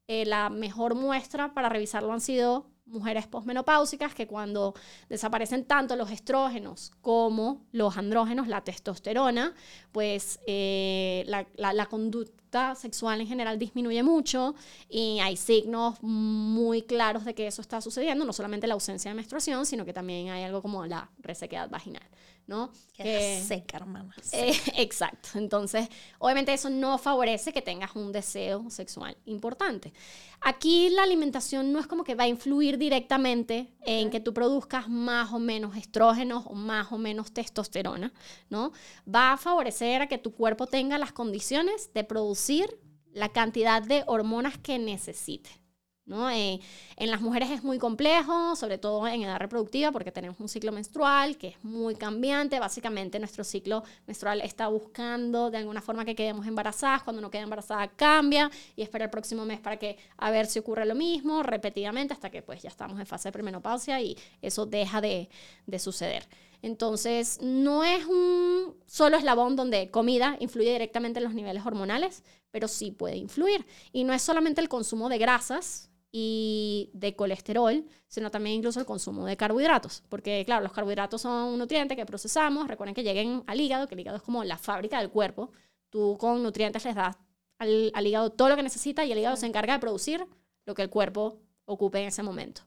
eh, 0.09 0.25
la 0.27 0.49
mejor 0.51 0.95
muestra 0.95 1.55
para 1.55 1.69
revisarlo 1.69 2.13
han 2.13 2.21
sido 2.21 2.67
mujeres 2.87 3.27
posmenopáusicas 3.27 4.15
que 4.15 4.27
cuando 4.27 4.75
desaparecen 5.09 5.65
tanto 5.65 5.97
los 5.97 6.11
estrógenos 6.11 6.93
como 7.01 7.63
los 7.73 7.97
andrógenos, 7.97 8.47
la 8.49 8.63
testosterona, 8.63 9.55
pues 9.93 10.39
eh, 10.47 11.25
la, 11.27 11.47
la- 11.57 11.73
la 11.73 11.87
conducta 11.87 12.75
sexual 12.75 13.21
en 13.21 13.27
general 13.27 13.59
disminuye 13.59 14.03
mucho 14.03 14.55
y 14.89 15.19
hay 15.21 15.37
signos 15.37 16.01
muy 16.03 16.83
claros 16.83 17.25
de 17.25 17.35
que 17.35 17.47
eso 17.47 17.61
está 17.61 17.81
sucediendo, 17.81 18.25
no 18.25 18.33
solamente 18.33 18.67
la 18.67 18.75
ausencia 18.75 19.11
de 19.11 19.15
menstruación, 19.15 19.67
sino 19.67 19.85
que 19.85 19.93
también 19.93 20.31
hay 20.31 20.45
algo 20.45 20.63
como 20.63 20.87
la 20.87 21.11
resequedad 21.19 21.69
vaginal, 21.69 22.03
¿no? 22.47 22.71
Queda 22.93 23.43
seca, 23.43 23.79
hermana. 23.79 24.15
Eh, 24.33 24.55
exacto. 24.77 25.31
Entonces, 25.35 25.89
obviamente 26.19 26.53
eso 26.53 26.71
no 26.71 26.97
favorece 26.99 27.53
que 27.53 27.63
tengas 27.63 27.97
un 27.97 28.13
deseo 28.13 28.71
sexual 28.71 29.17
importante. 29.27 29.93
Aquí 30.41 30.89
la 30.91 31.03
alimentación 31.03 31.73
no 31.73 31.81
es 31.81 31.87
como 31.87 32.05
que 32.05 32.15
va 32.15 32.25
a 32.25 32.29
influir 32.29 32.79
directamente 32.79 33.75
en 33.81 34.11
que 34.11 34.21
tú 34.21 34.33
produzcas 34.33 34.89
más 34.89 35.33
o 35.33 35.39
menos 35.39 35.77
estrógenos 35.77 36.45
o 36.47 36.55
más 36.55 36.93
o 36.93 36.99
menos 36.99 37.33
testosterona, 37.33 38.13
¿no? 38.49 38.73
Va 39.13 39.33
a 39.33 39.37
favorecer 39.37 40.03
a 40.03 40.07
que 40.07 40.19
tu 40.19 40.33
cuerpo 40.33 40.67
tenga 40.67 40.99
las 40.99 41.13
condiciones 41.13 41.93
de 41.95 42.05
producir 42.05 42.79
la 43.13 43.31
cantidad 43.31 43.83
de 43.83 44.05
hormonas 44.07 44.59
que 44.59 44.79
necesite. 44.79 45.66
¿No? 46.07 46.31
Eh, 46.31 46.61
en 46.97 47.11
las 47.11 47.21
mujeres 47.21 47.51
es 47.51 47.63
muy 47.65 47.79
complejo, 47.79 48.57
sobre 48.57 48.79
todo 48.79 49.07
en 49.09 49.23
edad 49.23 49.39
reproductiva, 49.39 49.93
porque 49.93 50.13
tenemos 50.13 50.39
un 50.41 50.49
ciclo 50.49 50.73
menstrual 50.73 51.37
que 51.37 51.49
es 51.49 51.65
muy 51.65 51.97
cambiante. 51.97 52.59
Básicamente 52.61 53.19
nuestro 53.19 53.45
ciclo 53.45 53.83
menstrual 54.07 54.41
está 54.41 54.69
buscando 54.69 55.51
de 55.51 55.59
alguna 55.59 55.83
forma 55.83 56.05
que 56.05 56.15
quedemos 56.15 56.47
embarazadas. 56.47 57.03
Cuando 57.03 57.21
no 57.21 57.31
queda 57.31 57.43
embarazada 57.43 57.89
cambia 57.89 58.51
y 58.77 58.83
espera 58.83 59.07
el 59.07 59.11
próximo 59.11 59.45
mes 59.45 59.61
para 59.61 59.79
que 59.79 59.99
a 60.17 60.31
ver 60.31 60.47
si 60.47 60.61
ocurre 60.61 60.87
lo 60.87 60.95
mismo 60.95 61.43
repetidamente 61.43 62.15
hasta 62.15 62.31
que 62.31 62.43
pues 62.43 62.63
ya 62.63 62.69
estamos 62.69 62.99
en 63.01 63.07
fase 63.07 63.29
de 63.29 63.33
premenopausia 63.33 64.01
y 64.01 64.17
eso 64.41 64.65
deja 64.65 65.01
de, 65.01 65.29
de 65.67 65.79
suceder. 65.79 66.27
Entonces, 66.63 67.39
no 67.43 67.85
es 67.85 68.07
un 68.07 68.75
solo 68.87 69.17
eslabón 69.17 69.57
donde 69.57 69.91
comida 69.91 70.37
influye 70.41 70.73
directamente 70.73 71.19
en 71.19 71.25
los 71.25 71.35
niveles 71.35 71.65
hormonales, 71.67 72.25
pero 72.51 72.67
sí 72.67 72.91
puede 72.91 73.17
influir. 73.17 73.67
Y 73.93 74.05
no 74.05 74.13
es 74.13 74.23
solamente 74.23 74.61
el 74.61 74.69
consumo 74.69 75.09
de 75.09 75.19
grasas 75.19 75.91
y 76.19 76.89
de 76.95 77.15
colesterol, 77.15 77.85
sino 78.09 78.31
también 78.31 78.57
incluso 78.57 78.81
el 78.81 78.87
consumo 78.87 79.27
de 79.27 79.37
carbohidratos. 79.37 80.03
Porque, 80.09 80.45
claro, 80.47 80.63
los 80.63 80.73
carbohidratos 80.73 81.21
son 81.21 81.53
un 81.53 81.59
nutriente 81.59 81.95
que 81.95 82.07
procesamos. 82.07 82.69
Recuerden 82.69 82.95
que 82.95 83.03
lleguen 83.03 83.45
al 83.47 83.61
hígado, 83.61 83.87
que 83.87 83.95
el 83.95 84.01
hígado 84.01 84.17
es 84.17 84.23
como 84.23 84.43
la 84.43 84.57
fábrica 84.57 84.99
del 84.99 85.11
cuerpo. 85.11 85.51
Tú 85.91 86.17
con 86.19 86.43
nutrientes 86.43 86.87
les 86.87 86.95
das 86.95 87.19
al, 87.59 87.91
al 87.93 88.07
hígado 88.07 88.31
todo 88.33 88.49
lo 88.49 88.57
que 88.57 88.63
necesita 88.63 89.05
y 89.05 89.13
el 89.13 89.19
hígado 89.19 89.37
se 89.37 89.45
encarga 89.45 89.75
de 89.75 89.79
producir 89.79 90.27
lo 90.65 90.75
que 90.75 90.81
el 90.81 90.89
cuerpo 90.89 91.39
ocupe 91.67 92.01
en 92.01 92.09
ese 92.09 92.23
momento. 92.23 92.63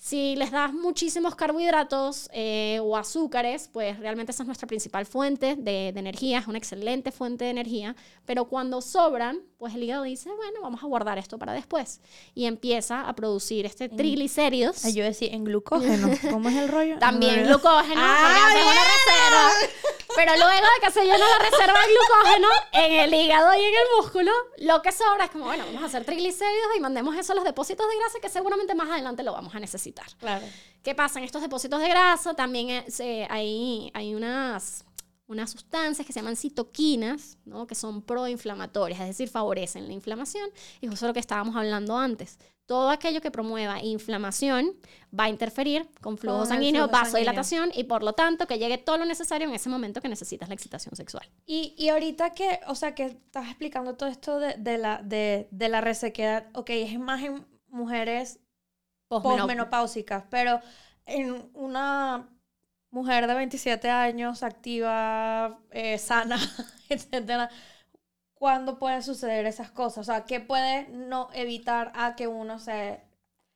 Si 0.00 0.36
les 0.36 0.52
das 0.52 0.72
muchísimos 0.72 1.34
carbohidratos 1.34 2.30
eh, 2.32 2.78
o 2.84 2.96
azúcares, 2.96 3.68
pues 3.72 3.98
realmente 3.98 4.30
esa 4.30 4.44
es 4.44 4.46
nuestra 4.46 4.68
principal 4.68 5.04
fuente 5.06 5.56
de, 5.56 5.90
de 5.92 5.98
energía, 5.98 6.38
es 6.38 6.46
una 6.46 6.56
excelente 6.56 7.10
fuente 7.10 7.44
de 7.44 7.50
energía, 7.50 7.96
pero 8.24 8.44
cuando 8.44 8.80
sobran, 8.80 9.40
pues 9.58 9.74
el 9.74 9.82
hígado 9.82 10.04
dice, 10.04 10.30
bueno, 10.36 10.60
vamos 10.62 10.84
a 10.84 10.86
guardar 10.86 11.18
esto 11.18 11.36
para 11.36 11.52
después. 11.52 12.00
Y 12.32 12.44
empieza 12.44 13.08
a 13.08 13.14
producir 13.16 13.66
este 13.66 13.88
triglicéridos. 13.88 14.84
Ay, 14.84 14.94
yo 14.94 15.02
decía, 15.02 15.30
en 15.32 15.42
glucógeno. 15.42 16.08
¿Cómo 16.30 16.48
es 16.48 16.54
el 16.54 16.68
rollo? 16.68 16.98
También 17.00 17.42
No, 17.42 17.48
glucógeno, 17.48 18.00
Ah, 18.00 18.50
una 18.52 18.72
reserva. 18.84 19.97
Pero 20.18 20.36
luego 20.36 20.66
de 20.66 20.86
que 20.86 20.92
se 20.92 21.02
llena 21.04 21.18
la 21.18 21.38
reserva 21.50 21.78
de 21.80 21.92
glucógeno 21.94 22.48
en 22.72 22.92
el 22.92 23.14
hígado 23.14 23.54
y 23.54 23.58
en 23.64 23.72
el 23.74 23.86
músculo, 23.98 24.32
lo 24.58 24.82
que 24.82 24.92
sobra 24.92 25.26
es 25.26 25.30
como, 25.30 25.44
bueno, 25.46 25.64
vamos 25.66 25.82
a 25.82 25.86
hacer 25.86 26.04
triglicéridos 26.04 26.76
y 26.76 26.80
mandemos 26.80 27.16
eso 27.16 27.32
a 27.32 27.36
los 27.36 27.44
depósitos 27.44 27.86
de 27.88 27.96
grasa 27.96 28.18
que 28.20 28.28
seguramente 28.28 28.74
más 28.74 28.90
adelante 28.90 29.22
lo 29.22 29.32
vamos 29.32 29.54
a 29.54 29.60
necesitar. 29.60 30.06
Claro. 30.18 30.44
¿Qué 30.82 30.94
pasa? 30.94 31.18
En 31.18 31.24
estos 31.24 31.42
depósitos 31.42 31.80
de 31.80 31.88
grasa 31.88 32.34
también 32.34 32.70
eh, 32.70 32.84
se- 32.88 33.26
hay, 33.30 33.90
hay 33.94 34.14
unas, 34.14 34.84
unas 35.26 35.50
sustancias 35.50 36.06
que 36.06 36.12
se 36.12 36.20
llaman 36.20 36.36
citoquinas, 36.36 37.38
¿no? 37.44 37.66
que 37.66 37.74
son 37.74 38.02
proinflamatorias, 38.02 39.00
es 39.00 39.06
decir, 39.08 39.28
favorecen 39.28 39.86
la 39.86 39.92
inflamación. 39.92 40.50
Y 40.80 40.86
justo 40.88 41.06
lo 41.06 41.12
que 41.14 41.20
estábamos 41.20 41.54
hablando 41.56 41.96
antes. 41.96 42.38
Todo 42.68 42.90
aquello 42.90 43.20
que 43.22 43.30
promueva 43.30 43.82
inflamación 43.82 44.76
va 45.18 45.24
a 45.24 45.28
interferir 45.30 45.88
con 46.02 46.18
flujo 46.18 46.38
Con 46.40 46.46
sanguíneo, 46.46 46.86
flujo 46.86 47.00
vasodilatación 47.02 47.70
y 47.74 47.84
por 47.84 48.02
lo 48.02 48.12
tanto 48.12 48.46
que 48.46 48.58
llegue 48.58 48.76
todo 48.76 48.98
lo 48.98 49.06
necesario 49.06 49.48
en 49.48 49.54
ese 49.54 49.70
momento 49.70 50.02
que 50.02 50.08
necesitas 50.08 50.48
la 50.48 50.54
excitación 50.54 50.94
sexual. 50.94 51.26
Y, 51.46 51.74
y 51.78 51.88
ahorita 51.88 52.34
que, 52.34 52.60
o 52.66 52.74
sea, 52.74 52.94
que 52.94 53.04
estás 53.06 53.46
explicando 53.48 53.94
todo 53.96 54.10
esto 54.10 54.38
de, 54.38 54.54
de 54.58 54.76
la, 54.76 55.00
de, 55.02 55.48
de 55.50 55.68
la 55.70 55.80
resequedad, 55.80 56.46
ok, 56.52 56.68
es 56.70 56.98
más 57.00 57.22
en 57.22 57.46
mujeres 57.68 58.38
Posmenop- 59.10 59.22
posmenopáusicas, 59.40 60.24
pero 60.28 60.60
en 61.06 61.50
una 61.54 62.28
mujer 62.90 63.26
de 63.26 63.34
27 63.34 63.88
años, 63.88 64.42
activa, 64.42 65.58
eh, 65.70 65.96
sana, 65.96 66.36
etcétera, 66.90 67.48
¿cuándo 68.38 68.78
pueden 68.78 69.02
suceder 69.02 69.46
esas 69.46 69.70
cosas? 69.70 69.98
O 69.98 70.04
sea, 70.12 70.24
¿qué 70.24 70.40
puede 70.40 70.88
no 70.90 71.28
evitar 71.34 71.92
a 71.94 72.16
que 72.16 72.26
uno 72.28 72.58
se... 72.58 73.00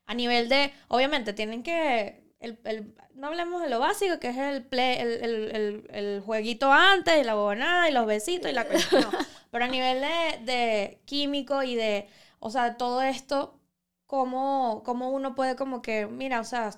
A 0.06 0.14
nivel 0.14 0.48
de, 0.48 0.72
obviamente, 0.88 1.32
tienen 1.32 1.62
que... 1.62 2.22
El, 2.40 2.58
el- 2.64 2.94
no 3.14 3.28
hablemos 3.28 3.62
de 3.62 3.70
lo 3.70 3.78
básico, 3.78 4.18
que 4.18 4.30
es 4.30 4.36
el, 4.38 4.64
play- 4.66 4.98
el, 4.98 5.86
el, 5.90 6.20
jueguito 6.22 6.72
antes, 6.72 7.20
y 7.20 7.24
la 7.24 7.34
bobonada, 7.34 7.88
y 7.88 7.92
los 7.92 8.06
besitos, 8.06 8.50
y 8.50 8.54
la 8.54 8.66
cosa. 8.66 9.00
No. 9.00 9.10
Pero 9.50 9.64
a 9.66 9.68
nivel 9.68 10.00
de, 10.00 10.52
de 10.52 11.00
químico 11.04 11.62
y 11.62 11.74
de, 11.76 12.08
o 12.40 12.50
sea, 12.50 12.76
todo 12.76 13.02
esto, 13.02 13.60
¿cómo, 14.06 14.82
cómo 14.84 15.10
uno 15.10 15.34
puede 15.34 15.56
como 15.56 15.82
que, 15.82 16.06
mira, 16.06 16.40
o 16.40 16.44
sea, 16.44 16.70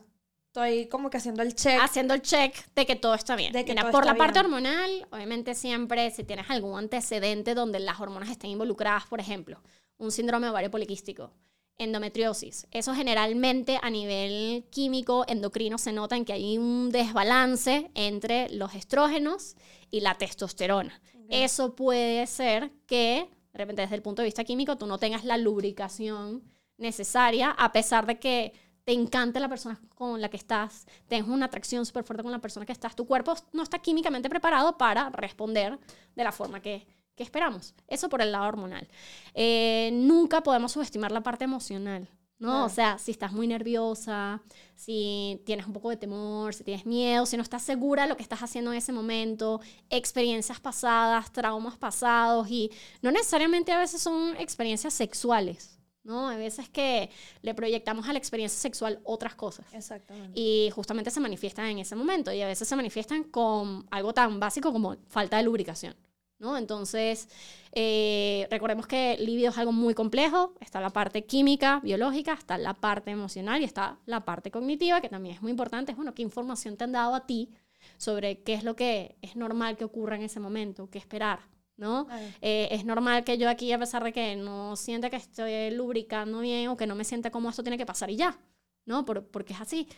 estoy 0.55 0.87
como 0.87 1.11
que 1.11 1.17
haciendo 1.17 1.43
el 1.43 1.53
check. 1.57 1.81
haciendo 1.83 2.14
el 2.14 2.23
check 2.23 2.55
de 2.77 2.87
que 2.87 2.95
todo 2.95 3.14
está 3.14 3.35
bien. 3.35 3.53
De 3.53 3.64
que 3.64 3.73
Mira, 3.73 3.83
todo 3.83 3.93
por 3.93 4.03
está 4.03 4.12
la 4.12 4.19
parte 4.19 4.38
bien. 4.38 4.47
hormonal, 4.47 5.07
obviamente 5.11 5.53
siempre 5.55 6.12
si 6.12 6.23
tienes 6.23 6.49
algún 6.49 6.79
antecedente 6.79 7.55
donde 7.55 7.81
las 7.81 7.99
hormonas 7.99 8.31
estén 8.31 8.51
involucradas, 8.51 9.07
por 9.07 9.19
ejemplo, 9.19 9.61
un 9.99 10.12
síndrome 10.12 10.49
ovario 10.49 10.71
poliquístico, 10.71 11.33
endometriosis, 11.77 12.69
eso 12.71 12.95
generalmente 12.95 13.81
a 13.83 13.90
nivel 13.90 14.64
químico, 14.71 15.25
endocrino, 15.27 15.77
se 15.77 15.90
nota 15.90 16.17
en 16.17 16.25
que 16.25 16.35
hay 16.35 16.57
un 16.57 16.90
desbalance 16.93 17.90
entre 17.95 18.49
los 18.51 18.77
estrógenos 18.77 19.57
y 19.90 20.01
la 20.01 20.14
testosterona. 20.14 21.01
Eso 21.31 21.75
puede 21.75 22.25
ser 22.29 22.71
que, 22.87 23.29
de 23.53 23.59
repente, 23.59 23.83
desde 23.83 23.97
el 23.97 24.03
punto 24.03 24.23
de 24.23 24.27
vista 24.27 24.45
químico, 24.45 24.77
tú 24.77 24.87
no 24.87 24.99
tengas 24.99 25.25
la 25.25 25.37
lubricación 25.37 26.45
necesaria, 26.77 27.51
a 27.51 27.73
pesar 27.73 28.07
de 28.07 28.21
que 28.21 28.53
te 28.85 28.92
encante 28.92 29.40
la 29.40 29.49
persona 29.49 29.81
con 29.94 30.20
la 30.20 30.29
que 30.29 30.37
estás, 30.37 30.87
tengas 31.09 31.29
una 31.29 31.47
atracción 31.47 31.87
súper 31.87 32.05
fuerte 32.05 32.23
con 32.23 32.33
la 32.33 32.40
persona 32.40 32.66
que 32.66 32.73
estás, 32.73 32.94
tu 32.94 33.07
cuerpo 33.07 33.35
no 33.53 33.62
está 33.62 33.79
químicamente 33.79 34.29
preparado 34.29 34.77
para 34.77 35.11
responder 35.11 35.79
de 36.14 36.25
la 36.25 36.33
forma 36.33 36.61
que, 36.61 36.87
que 37.14 37.23
esperamos. 37.23 37.75
Eso 37.88 38.09
por 38.09 38.20
el 38.20 38.33
lado 38.33 38.47
hormonal. 38.47 38.87
Eh, 39.35 39.90
nunca 39.92 40.42
podemos 40.42 40.73
subestimar 40.73 41.12
la 41.12 41.23
parte 41.23 41.44
emocional. 41.44 42.09
¿no? 42.38 42.49
Claro. 42.49 42.64
O 42.64 42.68
sea, 42.68 42.99
si 42.99 43.12
estás 43.12 43.33
muy 43.33 43.47
nerviosa, 43.47 44.42
si 44.75 45.40
tienes 45.47 45.66
un 45.66 45.73
poco 45.73 45.90
de 45.90 45.97
temor, 45.97 46.53
si 46.53 46.64
tienes 46.64 46.85
miedo, 46.85 47.27
si 47.27 47.37
no 47.37 47.42
estás 47.42 47.62
segura 47.62 48.03
de 48.03 48.09
lo 48.09 48.16
que 48.16 48.23
estás 48.23 48.42
haciendo 48.42 48.73
en 48.73 48.79
ese 48.79 48.92
momento, 48.92 49.61
experiencias 49.88 50.61
pasadas, 50.61 51.33
traumas 51.33 51.79
pasados 51.79 52.51
y 52.51 52.70
no 53.03 53.12
necesariamente 53.12 53.73
a 53.73 53.79
veces 53.79 54.03
son 54.03 54.37
experiencias 54.37 54.92
sexuales, 54.92 55.74
¿no? 56.05 56.29
Hay 56.29 56.38
veces 56.38 56.69
que 56.69 57.11
le 57.43 57.55
proyectamos 57.55 58.09
a 58.09 58.12
la 58.12 58.19
experiencia 58.19 58.59
sexual 58.59 59.01
otras 59.05 59.35
cosas 59.35 59.67
Exactamente. 59.73 60.38
y 60.38 60.71
justamente 60.71 61.11
se 61.11 61.21
manifiestan 61.21 61.67
en 61.67 61.79
ese 61.79 61.97
momento 61.97 62.33
y 62.33 62.40
a 62.43 62.47
veces 62.47 62.69
se 62.69 62.77
manifiestan 62.77 63.25
con 63.25 63.87
algo 63.90 64.12
tan 64.12 64.38
básico 64.38 64.73
como 64.73 64.97
falta 65.09 65.38
de 65.38 65.43
lubricación. 65.43 65.97
¿no? 66.38 66.59
Entonces, 66.59 67.29
eh, 67.73 68.47
recordemos 68.51 68.87
que 68.87 69.14
el 69.14 69.25
libido 69.25 69.51
es 69.51 69.59
algo 69.59 69.73
muy 69.73 69.95
complejo, 69.95 70.55
está 70.61 70.81
la 70.81 70.90
parte 70.90 71.25
química, 71.25 71.81
biológica, 71.83 72.35
está 72.35 72.59
la 72.59 72.75
parte 72.75 73.11
emocional 73.11 73.62
y 73.62 73.64
está 73.64 73.99
la 74.05 74.25
parte 74.25 74.51
cognitiva, 74.51 75.01
que 75.01 75.09
también 75.09 75.37
es 75.37 75.43
muy 75.43 75.51
importante, 75.51 75.93
es 75.93 75.97
bueno, 75.97 76.14
qué 76.14 76.23
información 76.23 76.77
te 76.77 76.85
han 76.85 76.93
dado 76.93 77.14
a 77.14 77.27
ti 77.27 77.51
sobre 77.97 78.43
qué 78.43 78.55
es 78.55 78.64
lo 78.64 78.77
que 78.77 79.17
es 79.23 79.37
normal 79.37 79.77
que 79.77 79.85
ocurra 79.85 80.17
en 80.17 80.23
ese 80.23 80.40
momento, 80.40 80.90
qué 80.90 80.99
esperar, 80.99 81.40
¿no? 81.77 82.07
Eh, 82.41 82.69
es 82.71 82.85
normal 82.85 83.25
que 83.25 83.37
yo 83.39 83.49
aquí, 83.49 83.73
a 83.73 83.79
pesar 83.79 84.03
de 84.05 84.13
que 84.13 84.37
no 84.37 84.77
sienta 84.77 85.11
que 85.11 85.17
estoy 85.17 85.71
lubricando 85.71 86.41
bien 86.41 86.69
o 86.69 86.77
que 86.77 86.87
no 86.87 86.95
me 86.95 87.05
sienta 87.05 87.31
como 87.31 87.51
esto 87.51 87.63
tiene 87.63 87.77
que 87.79 87.87
pasar 87.87 88.11
y 88.11 88.17
ya, 88.17 88.39
¿no? 88.87 89.05
Por- 89.05 89.27
porque 89.27 89.53
es 89.55 89.61
así. 89.61 89.89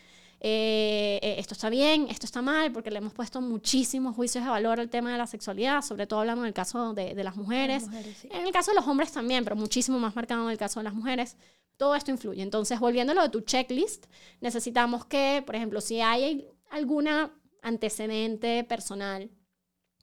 Eh, 0.41 1.19
eh, 1.23 1.37
esto 1.39 1.55
está 1.55 1.71
bien, 1.71 2.09
esto 2.11 2.27
está 2.27 2.43
mal, 2.43 2.71
porque 2.71 2.91
le 2.91 2.99
hemos 2.99 3.15
puesto 3.15 3.41
muchísimos 3.41 4.15
juicios 4.15 4.45
de 4.45 4.51
valor 4.51 4.79
al 4.79 4.91
tema 4.91 5.11
de 5.11 5.17
la 5.19 5.27
sexualidad, 5.27 5.81
sobre 5.83 6.07
todo 6.07 6.21
hablando 6.21 6.43
en 6.43 6.49
el 6.49 6.55
caso 6.55 6.93
de, 6.93 7.15
de 7.15 7.25
las 7.25 7.37
mujeres. 7.37 7.83
Las 7.85 7.91
mujeres, 7.91 8.17
sí. 8.21 8.29
En 8.31 8.47
el 8.47 8.53
caso 8.53 8.71
de 8.71 8.75
los 8.77 8.87
hombres 8.87 9.13
también, 9.13 9.45
pero 9.45 9.57
muchísimo 9.57 9.99
más 9.99 10.15
marcado 10.15 10.45
en 10.45 10.51
el 10.51 10.59
caso 10.59 10.81
de 10.81 10.85
las 10.85 10.95
mujeres. 10.95 11.37
Todo 11.79 11.95
esto 11.95 12.11
influye. 12.11 12.43
Entonces, 12.43 12.79
volviendo 12.81 13.13
a 13.13 13.15
lo 13.15 13.23
de 13.23 13.29
tu 13.31 13.41
checklist, 13.43 14.07
necesitamos 14.41 15.05
que, 15.07 15.43
por 15.45 15.57
ejemplo, 15.57 15.81
si 15.81 16.01
hay 16.01 16.47
alguna 16.71 17.33
antecedente 17.63 18.63
personal 18.65 19.31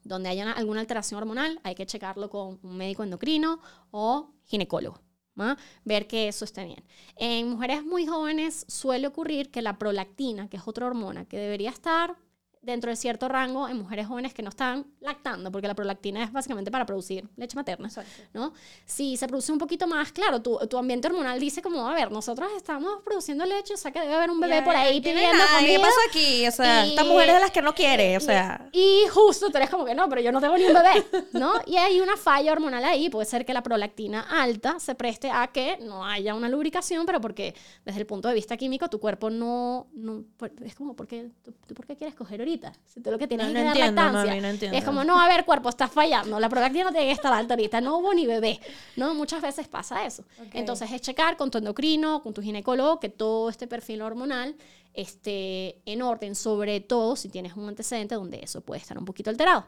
donde 0.04 0.30
haya 0.30 0.44
una- 0.44 0.54
alguna 0.54 0.80
alteración 0.82 1.18
hormonal, 1.20 1.60
hay 1.64 1.76
que 1.76 1.86
checarlo 1.86 2.30
con 2.30 2.60
un 2.62 2.78
médico 2.78 3.04
endocrino 3.04 3.60
o 3.92 4.34
ginecólogo. 4.46 5.00
¿va? 5.40 5.58
Ver 5.84 6.06
que 6.06 6.28
eso 6.28 6.46
esté 6.46 6.64
bien. 6.64 6.84
En 7.16 7.50
mujeres 7.50 7.84
muy 7.84 8.06
jóvenes 8.06 8.66
suele 8.68 9.08
ocurrir 9.08 9.50
que 9.50 9.64
la 9.64 9.80
prolactina, 9.80 10.48
que 10.48 10.58
es 10.58 10.64
otra 10.68 10.86
hormona 10.86 11.26
que 11.26 11.38
debería 11.40 11.72
estar 11.72 12.16
dentro 12.64 12.90
de 12.90 12.96
cierto 12.96 13.28
rango 13.28 13.68
en 13.68 13.78
mujeres 13.78 14.08
jóvenes 14.08 14.34
que 14.34 14.42
no 14.42 14.50
están 14.50 14.88
lactando, 15.02 15.52
porque 15.52 15.68
la 15.68 15.76
prolactina 15.76 16.24
es 16.24 16.32
básicamente 16.32 16.72
para 16.72 16.86
producir 16.86 17.28
leche 17.36 17.56
materna. 17.56 17.90
¿no? 18.34 18.54
Si 18.86 19.18
se 19.18 19.28
produce 19.28 19.52
un 19.52 19.58
poquito 19.60 19.86
más, 19.86 20.12
claro, 20.12 20.42
tu, 20.42 20.58
tu 20.70 20.78
ambiente 20.78 21.08
hormonal 21.08 21.40
dice 21.40 21.62
como, 21.62 21.88
a 21.88 21.94
ver, 21.94 22.12
nosotros 22.12 22.50
estamos 22.56 23.02
produciendo 23.04 23.46
leche, 23.46 23.74
o 23.74 23.78
sea 23.78 23.92
que 23.92 24.00
debe 24.00 24.16
haber 24.16 24.32
un 24.32 24.40
bebé 24.40 24.62
por 24.64 24.76
ahí 24.76 25.02
¿quién 25.02 25.18
es 25.18 25.24
pidiendo 25.24 25.44
nadie? 25.46 25.68
¿Qué 25.68 25.76
comida. 25.76 25.88
pasa 25.90 26.00
aquí? 26.10 26.48
O 26.48 26.52
sea, 26.52 26.86
Y- 26.86 26.90
esta 26.92 27.04
mujer 27.04 27.30
es 27.30 27.36
de 27.36 27.40
las 27.42 27.52
que 27.52 27.62
no 27.62 27.76
quiere, 27.76 28.18
o 28.18 28.20
sea. 28.22 28.70
Y 28.72 29.04
justo 29.12 29.50
tú 29.52 29.58
eres 29.58 29.70
como 29.70 29.86
que 29.86 29.94
no, 29.94 30.08
pero 30.10 30.22
yo 30.22 30.32
no 30.32 30.40
tengo 30.40 30.58
ni 30.58 30.64
un 30.66 30.74
bebé, 30.74 31.06
¿no? 31.34 31.54
Y 31.66 31.76
hay 31.78 32.00
una 32.00 32.16
falla 32.18 32.52
hormonal 32.54 32.84
ahí, 32.86 33.10
puede 33.10 33.26
ser 33.26 33.46
que 33.46 33.54
la 33.54 33.62
prolactina 33.62 34.22
alta 34.22 34.80
se 34.80 34.96
preste 34.96 35.30
a 35.30 35.48
que 35.48 35.78
no 35.82 36.06
haya 36.06 36.34
una 36.34 36.48
lubricación, 36.50 37.06
pero 37.06 37.20
porque 37.20 37.54
desde 37.86 38.00
el 38.00 38.06
punto 38.06 38.30
de 38.30 38.34
vista 38.34 38.56
químico 38.58 38.90
tu 38.90 39.00
cuerpo 39.00 39.30
no, 39.30 39.88
no 39.94 40.24
es 40.64 40.76
como, 40.76 40.96
¿por 40.96 41.08
qué, 41.08 41.30
tú, 41.44 41.54
tú 41.68 41.74
por 41.74 41.86
qué 41.86 41.96
quieres 41.98 42.16
coger 42.16 42.42
ahorita? 42.54 42.74
Si 42.86 43.02
tú 43.02 43.12
lo 43.12 43.18
que 43.18 43.28
tienes 43.28 43.48
No, 43.48 43.58
es 43.58 43.66
no 43.66 43.72
entiendo, 43.72 44.02
lactancia. 44.02 44.36
mami, 44.42 44.58
no. 44.72 44.78
Es 44.78 44.84
como, 44.84 45.04
no, 45.04 45.20
a 45.20 45.28
ver, 45.28 45.46
cuerpo, 45.46 45.70
estás 45.70 45.92
fallando, 45.92 46.40
la 46.40 46.50
prolactina 46.50 46.86
no 46.86 46.92
tiene 46.92 47.08
que 47.08 47.12
estar 47.14 47.34
alta 47.34 47.54
ahorita, 47.56 47.82
no 47.82 47.98
hubo 47.98 48.14
ni 48.14 48.26
bebé, 48.26 48.60
¿no? 48.96 49.14
Muchas 49.14 49.42
veces 49.42 49.68
pasa 49.68 50.06
eso. 50.06 50.24
Ok. 50.40 50.50
Entonces 50.54 50.92
es 50.92 51.02
checar 51.02 51.38
con 51.38 51.52
tu 51.52 51.58
endocrino, 51.58 52.22
con 52.22 52.34
tu 52.34 52.42
ginecólogo, 52.42 53.00
que 53.00 53.10
todo 53.10 53.50
este 53.50 53.68
perfil 53.68 54.02
hormonal 54.02 54.56
esté 54.94 55.82
en 55.86 56.02
orden, 56.02 56.36
sobre 56.36 56.80
todo 56.80 57.16
si 57.16 57.30
tienes 57.30 57.56
un 57.56 57.68
antecedente 57.68 58.16
donde 58.16 58.40
eso 58.44 58.62
puede 58.62 58.82
estar 58.82 58.98
un 58.98 59.06
poquito 59.06 59.30
alterado. 59.30 59.66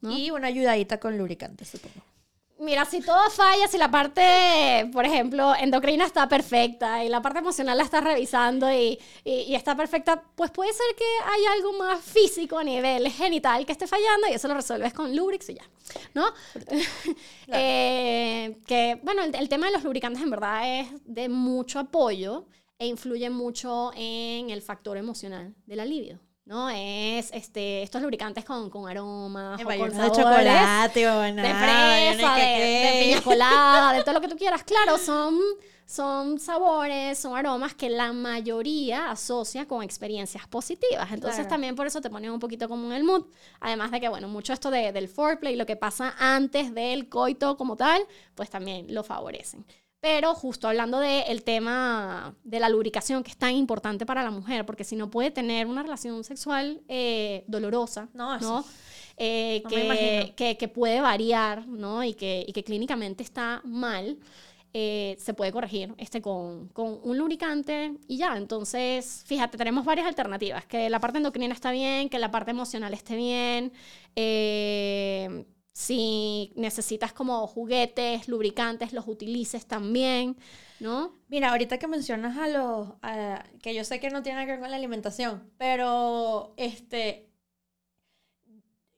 ¿no? 0.00 0.10
Y 0.16 0.30
una 0.30 0.48
ayudadita 0.48 0.98
con 0.98 1.16
lubricante, 1.16 1.64
supongo. 1.64 2.04
Mira, 2.56 2.84
si 2.84 3.00
todo 3.00 3.28
falla, 3.30 3.66
si 3.66 3.76
la 3.78 3.90
parte, 3.90 4.88
por 4.92 5.04
ejemplo, 5.04 5.54
endocrina 5.58 6.06
está 6.06 6.28
perfecta 6.28 7.04
y 7.04 7.08
la 7.08 7.20
parte 7.20 7.40
emocional 7.40 7.76
la 7.76 7.82
estás 7.82 8.04
revisando 8.04 8.70
y, 8.72 8.96
y- 9.24 9.32
y 9.48 9.54
está 9.56 9.74
perfecta, 9.76 10.22
pues 10.36 10.52
puede 10.52 10.72
ser 10.72 10.86
que 10.96 11.04
hay 11.26 11.44
algo 11.56 11.72
más 11.72 12.00
físico 12.00 12.56
a 12.58 12.62
nivel 12.64 13.10
genital 13.10 13.66
que 13.66 13.72
esté 13.72 13.88
fallando 13.88 14.28
y 14.28 14.34
eso 14.34 14.46
lo 14.46 14.54
resuelves 14.54 14.94
con 14.94 15.14
Lubrix 15.16 15.48
y 15.50 15.54
ya, 15.54 15.64
¿no? 16.14 16.26
Eh, 17.48 18.56
que, 18.66 19.00
bueno, 19.02 19.22
el, 19.24 19.34
el 19.34 19.48
tema 19.48 19.66
de 19.66 19.72
los 19.72 19.82
lubricantes 19.84 20.22
en 20.22 20.30
verdad 20.30 20.80
es 20.80 20.88
de 21.04 21.28
mucho 21.28 21.78
apoyo 21.80 22.46
e 22.78 22.86
influye 22.86 23.30
mucho 23.30 23.90
en 23.96 24.50
el 24.50 24.62
factor 24.62 24.96
emocional 24.96 25.54
del 25.66 25.80
alivio. 25.80 26.20
¿No? 26.46 26.68
Es 26.68 27.30
este, 27.32 27.82
estos 27.82 28.02
lubricantes 28.02 28.44
con, 28.44 28.68
con 28.68 28.86
aromas 28.86 29.58
o 29.62 29.64
con 29.64 29.90
de 29.90 30.10
chocolate 30.12 31.08
o 31.08 31.20
de 31.20 31.32
fresa, 31.32 32.34
de, 32.36 32.42
de 32.42 33.02
piña 33.02 33.20
colada, 33.24 33.92
de 33.94 34.02
todo 34.02 34.12
lo 34.14 34.20
que 34.20 34.28
tú 34.28 34.36
quieras. 34.36 34.62
Claro, 34.62 34.98
son, 34.98 35.38
son 35.86 36.38
sabores, 36.38 37.18
son 37.18 37.34
aromas 37.34 37.72
que 37.74 37.88
la 37.88 38.12
mayoría 38.12 39.10
asocia 39.10 39.66
con 39.66 39.82
experiencias 39.82 40.46
positivas. 40.46 41.10
Entonces 41.12 41.36
Claro. 41.36 41.48
también 41.48 41.76
por 41.76 41.86
eso 41.86 42.02
te 42.02 42.10
ponen 42.10 42.30
un 42.30 42.40
poquito 42.40 42.68
como 42.68 42.88
en 42.88 42.92
el 42.92 43.04
mood. 43.04 43.24
Además 43.60 43.90
de 43.90 44.00
que, 44.00 44.10
bueno, 44.10 44.28
mucho 44.28 44.52
esto 44.52 44.70
de- 44.70 44.92
del 44.92 45.08
foreplay, 45.08 45.56
lo 45.56 45.64
que 45.64 45.76
pasa 45.76 46.14
antes 46.18 46.74
del 46.74 47.08
coito 47.08 47.56
como 47.56 47.74
tal, 47.76 48.06
pues 48.34 48.50
también 48.50 48.92
lo 48.94 49.02
favorecen. 49.02 49.64
Pero 50.04 50.34
justo 50.34 50.68
hablando 50.68 50.98
del 51.00 51.42
tema 51.44 52.34
de 52.44 52.60
la 52.60 52.68
lubricación, 52.68 53.22
que 53.24 53.30
es 53.30 53.38
tan 53.38 53.54
importante 53.54 54.04
para 54.04 54.22
la 54.22 54.30
mujer, 54.30 54.66
porque 54.66 54.84
si 54.84 54.96
no 54.96 55.10
puede 55.10 55.30
tener 55.30 55.66
una 55.66 55.82
relación 55.82 56.22
sexual 56.24 56.82
eh, 56.88 57.42
dolorosa, 57.46 58.10
No. 58.42 58.64
Eh, 59.16 59.62
No 59.64 59.70
que, 59.70 60.34
que, 60.36 60.56
que 60.58 60.68
puede 60.68 61.00
variar, 61.00 61.66
¿no? 61.66 62.04
Y 62.04 62.12
que, 62.12 62.44
y 62.46 62.52
que 62.52 62.62
clínicamente 62.64 63.22
está 63.22 63.62
mal, 63.64 64.18
eh, 64.74 65.16
se 65.18 65.32
puede 65.32 65.52
corregir 65.52 65.94
este, 65.96 66.20
con, 66.20 66.68
con 66.68 66.98
un 67.02 67.16
lubricante 67.16 67.94
y 68.06 68.18
ya. 68.18 68.36
Entonces, 68.36 69.22
fíjate, 69.26 69.56
tenemos 69.56 69.86
varias 69.86 70.06
alternativas. 70.06 70.66
Que 70.66 70.90
la 70.90 71.00
parte 71.00 71.16
endocrina 71.16 71.54
está 71.54 71.70
bien, 71.70 72.10
que 72.10 72.18
la 72.18 72.30
parte 72.30 72.50
emocional 72.50 72.92
esté 72.92 73.16
bien. 73.16 73.72
eh, 74.16 75.46
si 75.76 76.52
necesitas 76.54 77.12
como 77.12 77.44
juguetes, 77.48 78.28
lubricantes, 78.28 78.92
los 78.92 79.08
utilices 79.08 79.66
también, 79.66 80.36
¿no? 80.78 81.18
Mira, 81.28 81.50
ahorita 81.50 81.78
que 81.80 81.88
mencionas 81.88 82.38
a 82.38 82.46
los, 82.46 82.90
a- 83.02 83.44
que 83.60 83.74
yo 83.74 83.82
sé 83.84 83.98
que 83.98 84.08
no 84.10 84.22
tiene 84.22 84.36
nada 84.36 84.46
que 84.46 84.52
ver 84.52 84.60
con 84.60 84.70
la 84.70 84.76
alimentación, 84.76 85.50
pero 85.58 86.54
este, 86.56 87.28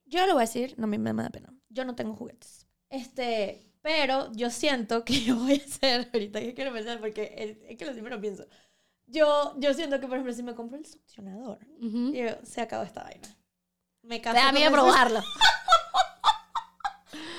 yo 0.05 0.27
lo 0.27 0.35
voy 0.35 0.43
a 0.43 0.47
decir, 0.47 0.75
no 0.77 0.87
me, 0.87 0.99
me 0.99 1.13
da 1.23 1.31
pena, 1.31 1.53
yo 1.71 1.85
no 1.87 1.95
tengo 1.95 2.15
juguetes, 2.15 2.67
este, 2.91 3.73
pero 3.81 4.31
yo 4.33 4.51
siento 4.51 5.03
que 5.03 5.21
yo 5.25 5.37
voy 5.37 5.55
a 5.55 5.65
hacer, 5.65 6.11
ahorita 6.13 6.41
que 6.41 6.53
quiero 6.55 6.75
pensar, 6.75 7.01
porque 7.01 7.35
es, 7.39 7.71
es 7.71 7.79
que 7.79 7.87
lo 7.87 7.93
siempre 7.93 8.15
lo 8.15 8.21
pienso, 8.21 8.47
yo, 9.07 9.55
yo 9.59 9.73
siento 9.73 9.99
que, 9.99 10.07
por 10.09 10.17
ejemplo, 10.17 10.35
si 10.35 10.43
me 10.43 10.55
compro 10.55 10.77
el 10.79 10.85
succionador, 10.85 11.59
Ujú. 11.81 12.13
yo, 12.13 12.27
se 12.45 12.61
acabó 12.61 12.83
esta 12.85 13.03
vaina. 13.05 13.29
Me 14.03 14.21
caso, 14.21 14.37
da 14.37 14.53
miedo 14.53 14.71
probarlo. 14.73 15.21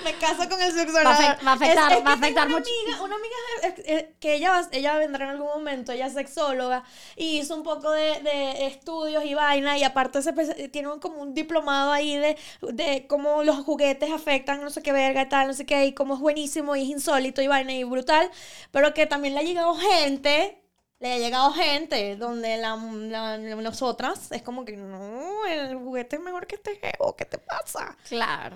me 0.04 0.14
caso 0.14 0.48
con 0.50 0.62
el 0.62 0.72
succionador. 0.72 1.38
va 1.46 1.52
a 1.52 1.56
afectar- 1.56 1.92
Es- 1.92 1.98
es 2.00 2.06
va 2.06 2.12
a 2.12 2.14
afectar 2.14 2.48
una 2.48 2.58
mucho. 2.58 2.72
Amiga, 2.86 3.04
una 3.04 3.16
amiga 3.16 3.36
eh, 3.64 3.84
eh, 3.88 4.16
que 4.20 4.36
ella, 4.36 4.52
va- 4.52 4.70
ella 4.72 4.98
vendrá 4.98 5.26
en 5.26 5.32
algún 5.32 5.48
momento, 5.48 5.92
ella 5.92 6.06
es 6.08 6.14
sexóloga, 6.14 6.84
y 7.16 7.40
hizo 7.40 7.56
un 7.56 7.64
poco 7.64 7.92
de, 7.92 8.22
de 8.22 8.68
estudios 8.68 9.26
y 9.26 9.34
vaina, 9.34 9.78
y 9.78 9.84
aparte 9.84 10.22
se 10.22 10.34
espe- 10.34 10.72
tiene 10.72 10.88
un- 10.90 11.00
como 11.00 11.22
un 11.22 11.34
diplomado 11.34 11.92
ahí 11.92 12.16
de, 12.16 12.38
de 12.62 13.08
cómo 13.08 13.44
los 13.44 13.58
juguetes 13.66 14.12
afectan, 14.12 14.62
no 14.62 14.70
sé 14.70 14.82
qué 14.84 14.92
verga 14.92 15.24
y 15.24 15.30
tal, 15.30 15.48
no 15.48 15.54
sé 15.54 15.66
qué, 15.66 15.86
y 15.88 15.94
cómo 15.94 16.14
es 16.14 16.20
buenísimo 16.22 16.76
y 16.76 16.84
es 16.84 16.90
insólito 16.90 17.42
y 17.42 17.48
vaina 17.48 17.74
y 17.74 17.84
brutal, 17.84 18.30
pero 18.72 18.94
que 18.94 19.06
también 19.08 19.34
le 19.34 19.42
ha 19.42 19.44
llegado 19.44 19.76
gente. 19.76 20.62
Le 21.00 21.14
ha 21.14 21.18
llegado 21.20 21.54
gente 21.54 22.16
donde 22.16 22.58
la, 22.58 22.76
la- 22.76 23.38
nosotras 23.38 24.32
es 24.32 24.42
como 24.42 24.66
que 24.66 24.76
no, 24.78 25.46
el 25.46 25.76
juguete 25.76 26.16
es 26.16 26.22
mejor 26.24 26.48
que 26.48 26.56
este 26.56 26.76
jevo, 26.78 27.16
¿qué 27.16 27.24
te 27.26 27.38
pasa? 27.38 27.96
Claro. 28.10 28.56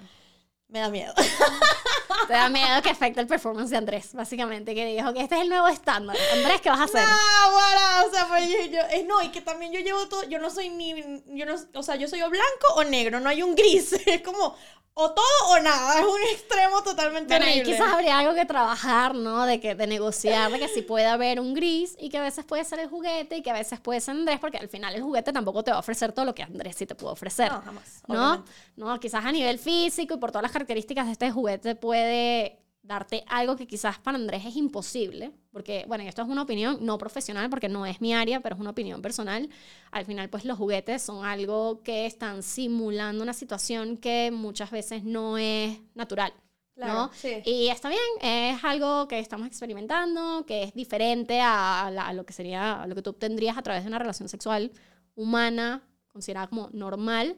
Me 0.71 0.79
da 0.79 0.89
miedo. 0.89 1.13
Te 2.27 2.34
da 2.34 2.49
miedo 2.49 2.81
que 2.81 2.89
afecte 2.89 3.19
el 3.19 3.27
performance 3.27 3.69
de 3.71 3.77
Andrés, 3.77 4.13
básicamente, 4.13 4.73
que 4.73 4.86
dijo 4.86 5.13
que 5.13 5.21
este 5.21 5.36
es 5.36 5.41
el 5.41 5.49
nuevo 5.49 5.67
estándar. 5.67 6.15
Andrés, 6.34 6.62
¿qué 6.62 6.69
vas 6.69 6.79
a 6.79 6.84
hacer? 6.86 7.03
Ah, 7.07 7.49
guara, 7.51 8.05
o 8.07 8.12
sea, 8.12 8.27
pues 8.27 8.47
yo, 8.49 8.55
yo- 8.71 8.88
eh, 8.91 9.03
no, 9.07 9.21
y 9.21 9.29
que 9.29 9.41
también 9.41 9.71
yo 9.73 9.79
llevo 9.81 10.07
todo, 10.07 10.23
yo 10.29 10.39
no 10.39 10.49
soy 10.49 10.69
ni, 10.69 10.93
yo 11.27 11.45
no, 11.45 11.55
o 11.73 11.84
sea, 11.84 11.95
yo 11.95 12.07
soy 12.07 12.21
o 12.21 12.29
blanco 12.29 12.73
o 12.75 12.84
negro, 12.86 13.19
no 13.19 13.27
hay 13.29 13.43
un 13.43 13.53
gris, 13.55 13.91
es 14.05 14.21
como 14.21 14.55
o 14.93 15.12
todo 15.12 15.25
o 15.51 15.60
nada, 15.60 15.99
es 16.01 16.05
un 16.05 16.21
extremo 16.34 16.84
totalmente 16.84 17.34
Bueno, 17.34 17.45
y 17.45 17.60
horrible. 17.62 17.71
quizás 17.71 17.93
habría 17.93 18.19
algo 18.19 18.36
que 18.36 18.43
trabajar, 18.45 19.15
¿no? 19.15 19.45
De, 19.45 19.62
que, 19.62 19.73
de 19.73 19.88
negociar, 19.88 20.51
de 20.51 20.60
que 20.60 20.67
sí 20.67 20.81
puede 20.81 21.05
haber 21.05 21.39
un 21.39 21.53
gris 21.53 21.95
y 21.97 22.10
que 22.10 22.17
a 22.17 22.21
veces 22.21 22.43
puede 22.43 22.65
ser 22.65 22.79
el 22.79 22.89
juguete 22.89 23.38
y 23.38 23.41
que 23.41 23.49
a 23.49 23.53
veces 23.53 23.79
puede 23.79 24.01
ser 24.01 24.15
Andrés, 24.17 24.39
porque 24.41 24.57
al 24.57 24.67
final 24.67 24.93
el 24.93 25.01
juguete 25.01 25.31
tampoco 25.31 25.63
te 25.63 25.71
va 25.71 25.77
a 25.77 25.79
ofrecer 25.79 26.12
todo 26.12 26.25
lo 26.25 26.36
que 26.36 26.43
Andrés 26.43 26.75
sí 26.75 26.86
te 26.86 26.93
puede 26.93 27.13
ofrecer. 27.13 27.49
No, 27.49 27.62
jamás, 27.62 28.01
¿no? 28.07 28.15
obviamente. 28.34 28.51
No, 28.75 28.99
quizás 28.99 29.23
a 29.23 29.31
nivel 29.31 29.60
físico 29.60 30.15
y 30.15 30.17
por 30.17 30.29
todas 30.31 30.43
las 30.43 30.51
características 30.51 30.61
de 30.65 31.12
este 31.12 31.32
juguete 31.32 31.76
puede 31.76 32.58
darte 32.84 33.24
algo 33.28 33.56
que 33.56 33.67
quizás 33.67 34.00
para 34.00 34.17
Andrés 34.17 34.43
es 34.45 34.56
imposible, 34.56 35.32
porque, 35.52 35.86
bueno, 35.88 36.04
esto 36.04 36.24
es 36.24 36.28
una 36.28 36.41
opinión 36.41 36.80
no 36.82 36.97
profesional 36.97 37.50
porque 37.50 37.69
no 37.69 37.86
es 37.86 38.02
mi 38.02 38.13
área, 38.13 38.39
pero 38.39 38.56
es 38.56 38.62
una 38.62 38.71
opinión 38.71 39.02
personal. 39.02 39.50
Al 39.91 40.06
final, 40.06 40.30
pues 40.30 40.45
los 40.45 40.58
juguetes 40.58 41.02
son 41.02 41.24
algo 41.24 41.82
que 41.84 42.06
están 42.08 42.41
simulando 42.41 43.24
una 43.24 43.34
situación 43.34 43.97
que 43.97 44.32
muchas 44.34 44.71
veces 44.71 45.04
no 45.04 45.38
es 45.38 45.78
natural. 45.93 46.34
Claro, 46.74 46.93
¿no? 46.93 47.12
sí. 47.13 47.41
Y 47.45 47.67
está 47.67 47.89
bien, 47.89 48.02
es 48.21 48.63
algo 48.63 49.08
que 49.08 49.19
estamos 49.19 49.45
experimentando, 49.45 50.45
que 50.47 50.63
es 50.63 50.74
diferente 50.74 51.39
a, 51.39 51.91
la- 51.93 52.08
a 52.08 52.13
lo 52.13 52.26
que 52.26 52.34
sería, 52.34 52.82
a 52.82 52.88
lo 52.88 52.95
que 52.95 53.04
tú 53.04 53.12
obtendrías 53.12 53.58
a 53.58 53.62
través 53.62 53.84
de 53.84 53.89
una 53.89 54.00
relación 54.00 54.28
sexual 54.30 54.71
humana, 55.15 55.84
considerada 56.08 56.47
como 56.47 56.69
normal, 56.71 57.38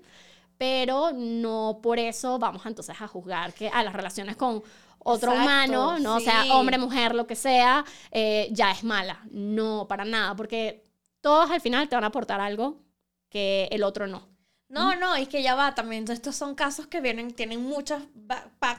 pero 0.58 1.12
no 1.13 1.80
por 1.82 2.00
eso 2.00 2.39
vamos 2.39 2.66
entonces 2.66 3.00
a 3.00 3.08
juzgar 3.08 3.54
que 3.54 3.70
a 3.70 3.84
las 3.84 3.94
relaciones 3.94 4.36
con 4.36 4.63
otro 5.00 5.32
Exacto, 5.32 5.44
humano, 5.44 6.00
¿no? 6.00 6.16
O 6.16 6.20
sea, 6.20 6.46
hombre, 6.56 6.78
mujer, 6.78 7.13
lo 7.13 7.28
que 7.28 7.36
sea, 7.36 7.84
eh, 8.12 8.48
ya 8.52 8.72
es 8.72 8.84
mala. 8.84 9.20
No, 9.32 9.86
para 9.88 10.06
nada, 10.06 10.36
porque 10.36 10.84
todos 11.22 11.52
al 11.52 11.62
final 11.62 11.89
te 11.89 11.96
van 11.96 12.06
a 12.06 12.08
aportar 12.08 12.39
algo 12.39 12.82
que 13.30 13.68
el 13.72 13.84
otro 13.84 14.08
no. 14.08 14.30
No, 14.70 14.96
no, 14.96 15.16
es 15.16 15.28
que 15.28 15.44
ya 15.44 15.54
va 15.56 15.76
también. 15.76 16.10
Estos 16.10 16.36
son 16.36 16.56
casos 16.56 16.88
que 16.88 17.00
vienen, 17.00 17.34
tienen 17.34 17.62
muchas 17.62 18.02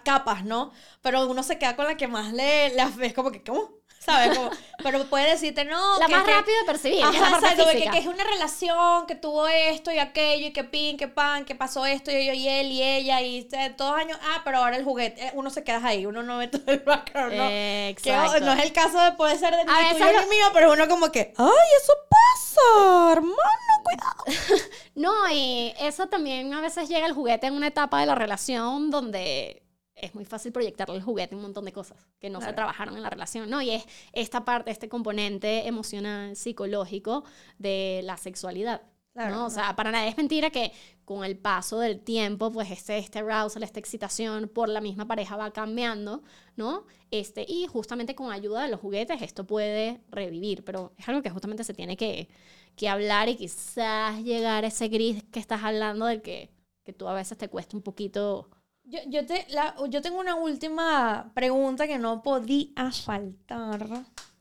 capas, 0.03 0.45
¿no? 0.45 0.73
Pero 1.03 1.29
uno 1.31 1.43
se 1.43 1.59
queda 1.59 1.77
con 1.77 1.85
la 1.85 1.97
que 1.97 2.09
más 2.09 2.33
le, 2.33 2.75
le 2.75 3.07
es 3.07 3.15
como 3.15 3.31
que, 3.31 3.45
¿cómo? 3.45 3.71
¿Sabes? 4.05 4.37
Como, 4.37 4.51
pero 4.83 5.05
puede 5.07 5.31
decirte, 5.31 5.65
no. 5.65 5.99
La 5.99 6.07
que- 6.07 6.13
más 6.13 6.27
rápida 6.27 6.59
de 6.61 6.65
percibir, 6.67 7.01
que 7.01 7.17
es 7.17 7.21
la 7.21 7.27
Ajá, 7.29 7.41
parte 7.41 7.47
exacto, 7.63 7.79
de 7.79 7.91
que, 7.91 7.99
es 7.99 8.07
una 8.07 8.25
relación, 8.25 9.07
que 9.07 9.15
tuvo 9.15 9.49
esto 9.49 9.91
y 9.91 9.99
aquello, 9.99 10.49
y 10.49 10.53
que 10.53 10.63
pin, 10.65 10.97
que 10.99 11.09
pan, 11.09 11.45
que 11.47 11.55
pasó 11.55 11.87
esto, 11.87 12.11
y 12.11 12.27
yo 12.27 12.33
y 12.35 12.47
él 12.49 12.71
y 12.71 12.83
ella, 12.83 13.23
y 13.23 13.49
eh, 13.51 13.75
todos 13.77 13.97
años, 13.97 14.19
ah, 14.23 14.43
pero 14.45 14.59
ahora 14.59 14.77
el 14.77 14.85
juguete, 14.85 15.27
eh, 15.27 15.31
uno 15.35 15.49
se 15.49 15.65
queda 15.65 15.81
ahí, 15.87 16.05
uno 16.05 16.23
no 16.23 16.37
ve 16.39 16.49
todo 16.49 16.65
el 16.67 16.81
background, 16.81 17.33
¿no? 17.35 17.49
Que 17.49 17.89
Exacto. 17.91 18.41
no 18.41 18.53
es 18.53 18.63
el 18.63 18.73
caso 18.73 19.01
de 19.01 19.13
puede 19.13 19.39
ser 19.39 19.57
de 19.57 19.65
veces 19.65 19.93
tuyo 19.93 20.07
ni 20.07 20.13
lo- 20.13 20.27
mío, 20.29 20.47
pero 20.53 20.73
uno 20.73 20.87
como 20.89 21.11
que, 21.11 21.33
ay, 21.39 21.69
eso 21.83 21.93
pasa, 22.11 23.13
hermano, 23.13 23.35
cuidado. 23.83 24.65
No, 24.97 25.13
y 25.33 25.75
eso 25.81 26.07
también 26.07 26.55
a 26.55 26.61
veces 26.61 26.89
llega 26.89 27.07
el 27.07 27.13
juguete 27.15 27.49
en 27.49 27.55
una 27.55 27.67
etapa 27.67 27.99
de 27.99 28.07
la 28.07 28.15
relación 28.15 28.91
donde 28.91 29.64
es 29.95 30.15
muy 30.15 30.25
fácil 30.25 30.53
proyectarle 30.53 30.97
el 30.97 31.03
juguete 31.03 31.37
un 31.37 31.43
montón 31.43 31.65
de 31.65 31.73
cosas 31.73 32.07
que 32.19 32.31
no 32.31 32.41
se 32.41 32.53
trabajaron 32.53 32.97
en 32.97 33.03
la 33.03 33.11
relación, 33.11 33.49
¿no? 33.49 33.63
Y 33.63 33.71
es 33.71 33.85
esta 34.13 34.45
parte, 34.45 34.71
este 34.71 34.89
componente 34.89 35.67
emocional, 35.67 36.37
psicológico 36.37 37.25
de 37.59 38.01
la 38.05 38.17
sexualidad. 38.17 38.83
Claro, 39.13 39.37
¿no? 39.37 39.47
O 39.47 39.51
sea, 39.51 39.77
para 39.77 39.93
nadie 39.93 40.09
es 40.09 40.17
mentira 40.17 40.51
que 40.51 40.73
con 41.05 41.25
el 41.25 41.39
paso 41.39 41.79
del 41.79 42.01
tiempo, 42.01 42.51
pues 42.51 42.73
este, 42.73 42.99
este 42.99 43.21
arousal, 43.21 43.63
esta 43.63 43.79
excitación 43.79 44.49
por 44.49 44.69
la 44.69 44.81
misma 44.81 45.07
pareja 45.07 45.37
va 45.37 45.53
cambiando, 45.53 46.25
¿no? 46.57 46.85
Este, 47.13 47.47
y 47.49 47.69
justamente 47.69 48.17
con 48.17 48.33
ayuda 48.33 48.65
de 48.65 48.71
los 48.71 48.81
juguetes 48.81 49.23
esto 49.23 49.47
puede 49.47 50.01
revivir, 50.11 50.65
pero 50.65 50.93
es 50.99 51.09
algo 51.09 51.23
que 51.23 51.31
justamente 51.31 51.63
se 51.63 51.75
tiene 51.75 51.97
que, 51.97 52.29
que 52.75 52.89
hablar 52.89 53.29
y 53.29 53.37
quizás 53.37 54.21
llegar 54.25 54.65
a 54.65 54.69
ese 54.69 54.89
gris 54.89 55.23
que 55.31 55.39
estás 55.39 55.63
hablando 55.63 56.07
del 56.07 56.21
que, 56.21 56.51
que 56.83 56.93
tú 56.93 57.07
a 57.07 57.15
veces 57.15 57.39
te 57.39 57.49
cuesta 57.49 57.77
un 57.77 57.83
poquito... 57.85 58.51
Yo, 58.85 58.99
yo, 59.09 59.25
te, 59.27 59.47
la- 59.51 59.75
yo 59.89 60.03
tengo 60.03 60.19
una 60.21 60.35
última 60.37 61.33
pregunta 61.35 61.87
que 61.87 61.99
no 61.99 62.23
podía 62.23 62.93
faltar. 62.93 63.89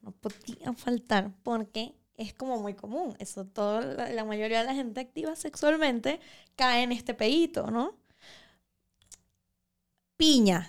No 0.01 0.11
podía 0.11 0.73
faltar 0.73 1.31
porque 1.43 1.93
es 2.15 2.33
como 2.33 2.59
muy 2.59 2.73
común. 2.73 3.15
Eso 3.19 3.45
todo, 3.45 3.79
la, 3.81 4.25
mayoría 4.25 4.59
de 4.61 4.65
la 4.67 4.73
gente 4.75 4.99
activa 5.01 5.35
sexualmente 5.35 6.19
cae 6.55 6.83
en 6.83 6.91
este 6.91 7.13
pedito, 7.13 7.71
¿no? 7.71 7.95
Piña. 10.17 10.59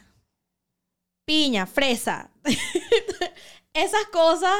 Piña, 1.24 1.66
fresa. 1.66 2.30
Esas 3.74 4.04
cosas 4.12 4.54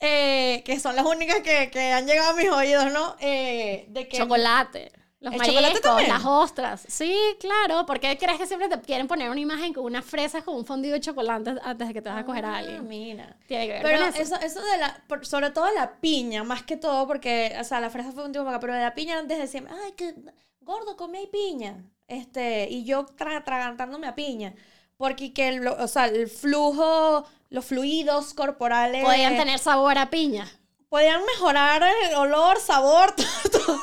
eh, 0.00 0.62
que 0.64 0.80
son 0.80 0.96
las 0.96 1.06
únicas 1.06 1.40
que, 1.42 1.70
que 1.70 1.92
han 1.92 2.06
llegado 2.06 2.32
a 2.32 2.36
mis 2.36 2.50
oídos, 2.50 2.92
¿no? 2.92 3.16
Eh, 3.20 3.86
de 3.90 4.08
que 4.08 4.18
Chocolate. 4.18 4.92
Los 5.22 5.32
¿El 5.34 5.38
mariscos, 5.38 5.80
también? 5.82 6.08
las 6.08 6.24
ostras. 6.24 6.84
Sí, 6.88 7.16
claro. 7.38 7.86
¿Por 7.86 8.00
qué 8.00 8.18
crees 8.18 8.38
que 8.38 8.46
siempre 8.46 8.68
te 8.68 8.80
quieren 8.80 9.06
poner 9.06 9.30
una 9.30 9.38
imagen 9.40 9.72
con 9.72 9.84
unas 9.84 10.04
fresas 10.04 10.42
con 10.42 10.56
un 10.56 10.66
fondido 10.66 10.94
de 10.94 11.00
chocolate 11.00 11.54
antes 11.62 11.88
de 11.88 11.94
que 11.94 12.02
te 12.02 12.08
vas 12.08 12.18
a 12.18 12.24
coger 12.26 12.44
a 12.44 12.54
Ah, 12.54 12.58
alguien? 12.58 12.88
mira. 12.88 13.36
Tiene 13.46 13.66
que 13.68 13.72
ver 13.74 13.82
Pero 13.82 13.98
con 14.00 14.08
eso. 14.08 14.20
eso, 14.34 14.36
eso 14.44 14.60
de 14.60 14.78
la, 14.78 15.00
por- 15.06 15.24
sobre 15.24 15.50
todo 15.50 15.70
la 15.74 15.92
piña, 16.00 16.42
más 16.42 16.64
que 16.64 16.76
todo, 16.76 17.06
porque, 17.06 17.56
o 17.60 17.62
sea, 17.64 17.78
la 17.80 17.88
fresa 17.88 18.10
fue 18.10 18.24
un 18.24 18.32
tiempo 18.32 18.50
acá, 18.50 18.58
pero 18.58 18.74
de 18.74 18.80
la 18.80 18.94
piña 18.94 19.16
antes 19.18 19.38
decían, 19.38 19.68
ay, 19.84 19.92
que 19.92 20.12
gordo, 20.60 20.96
come 20.96 21.18
ahí 21.18 21.28
piña. 21.28 21.84
Este, 22.08 22.66
y 22.68 22.84
yo 22.84 23.06
tra 23.06 23.36
atragantándome 23.36 24.08
a 24.08 24.14
piña. 24.16 24.54
Porque 24.96 25.32
que, 25.32 25.52
lo- 25.52 25.76
o 25.82 25.86
sea, 25.86 26.06
el 26.06 26.28
flujo, 26.28 27.24
los 27.48 27.64
fluidos 27.64 28.34
corporales. 28.34 29.04
Podían 29.04 29.36
tener 29.36 29.60
sabor 29.60 29.98
a 29.98 30.10
piña. 30.10 30.48
podían 30.88 31.24
mejorar 31.24 31.82
el 32.08 32.14
olor, 32.16 32.58
sabor, 32.60 33.14
todo. 33.52 33.78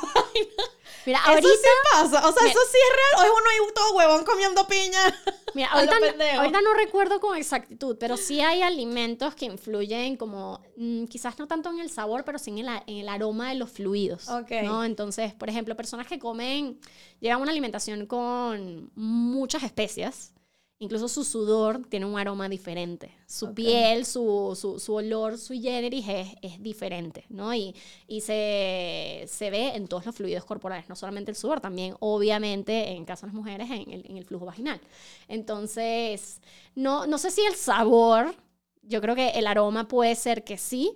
Mira, 1.05 1.19
Eso 1.19 1.29
ahorita, 1.29 1.49
sí 1.49 1.67
pasa. 1.91 2.27
O 2.27 2.31
sea, 2.33 2.41
Mira. 2.41 2.51
eso 2.51 2.59
sí 2.71 2.77
es 2.77 2.95
real. 2.95 3.25
Es 3.25 3.31
uno 3.31 3.49
ahí 3.49 3.73
todo 3.73 3.95
huevón 3.95 4.25
comiendo 4.25 4.67
piña. 4.67 4.99
mira, 5.53 5.69
ahorita, 5.71 5.95
ahorita 6.37 6.61
no 6.61 6.73
recuerdo 6.73 7.19
con 7.19 7.37
exactitud, 7.37 7.97
pero 7.99 8.17
sí 8.17 8.41
hay 8.41 8.61
alimentos 8.61 9.35
que 9.35 9.45
influyen 9.45 10.17
como, 10.17 10.61
mm, 10.77 11.05
quizás 11.05 11.37
no 11.39 11.47
tanto 11.47 11.69
en 11.69 11.79
el 11.79 11.89
sabor, 11.89 12.23
pero 12.25 12.39
sí 12.39 12.51
en 12.51 12.59
el, 12.59 12.67
en 12.87 12.97
el 12.97 13.09
aroma 13.09 13.49
de 13.49 13.55
los 13.55 13.71
fluidos. 13.71 14.27
Ok. 14.29 14.51
¿no? 14.63 14.83
Entonces, 14.83 15.33
por 15.33 15.49
ejemplo, 15.49 15.75
personas 15.75 16.07
que 16.07 16.19
comen, 16.19 16.79
llevan 17.19 17.41
una 17.41 17.51
alimentación 17.51 18.05
con 18.05 18.91
muchas 18.95 19.63
especias, 19.63 20.33
incluso 20.79 21.07
su 21.09 21.23
sudor 21.23 21.85
tiene 21.89 22.05
un 22.05 22.17
aroma 22.17 22.47
diferente. 22.49 23.11
Su 23.27 23.53
piel, 23.53 24.05
su, 24.05 24.57
su, 24.59 24.79
su 24.79 24.93
olor 24.93 25.37
sui 25.37 25.61
generis 25.61 26.07
es, 26.07 26.27
es 26.41 26.63
diferente, 26.63 27.25
¿no? 27.29 27.53
Y, 27.53 27.75
y 28.07 28.21
se, 28.21 29.25
se 29.27 29.49
ve 29.49 29.75
en 29.75 29.87
todos 29.87 30.05
los 30.05 30.15
fluidos 30.15 30.45
corporales, 30.45 30.87
no 30.89 30.95
solamente 30.95 31.31
el 31.31 31.37
sudor, 31.37 31.59
también 31.59 31.95
obviamente 31.99 32.89
en 32.91 33.05
caso 33.05 33.25
de 33.25 33.33
las 33.33 33.35
mujeres 33.35 33.69
en 33.69 33.91
el, 33.91 34.05
en 34.09 34.17
el 34.17 34.25
flujo 34.25 34.45
vaginal. 34.45 34.79
Entonces, 35.27 36.41
no, 36.75 37.05
no 37.05 37.17
sé 37.17 37.29
si 37.31 37.41
el 37.41 37.55
sabor, 37.55 38.33
yo 38.81 39.01
creo 39.01 39.15
que 39.15 39.29
el 39.31 39.47
aroma 39.47 39.87
puede 39.87 40.15
ser 40.15 40.43
que 40.43 40.57
sí, 40.57 40.93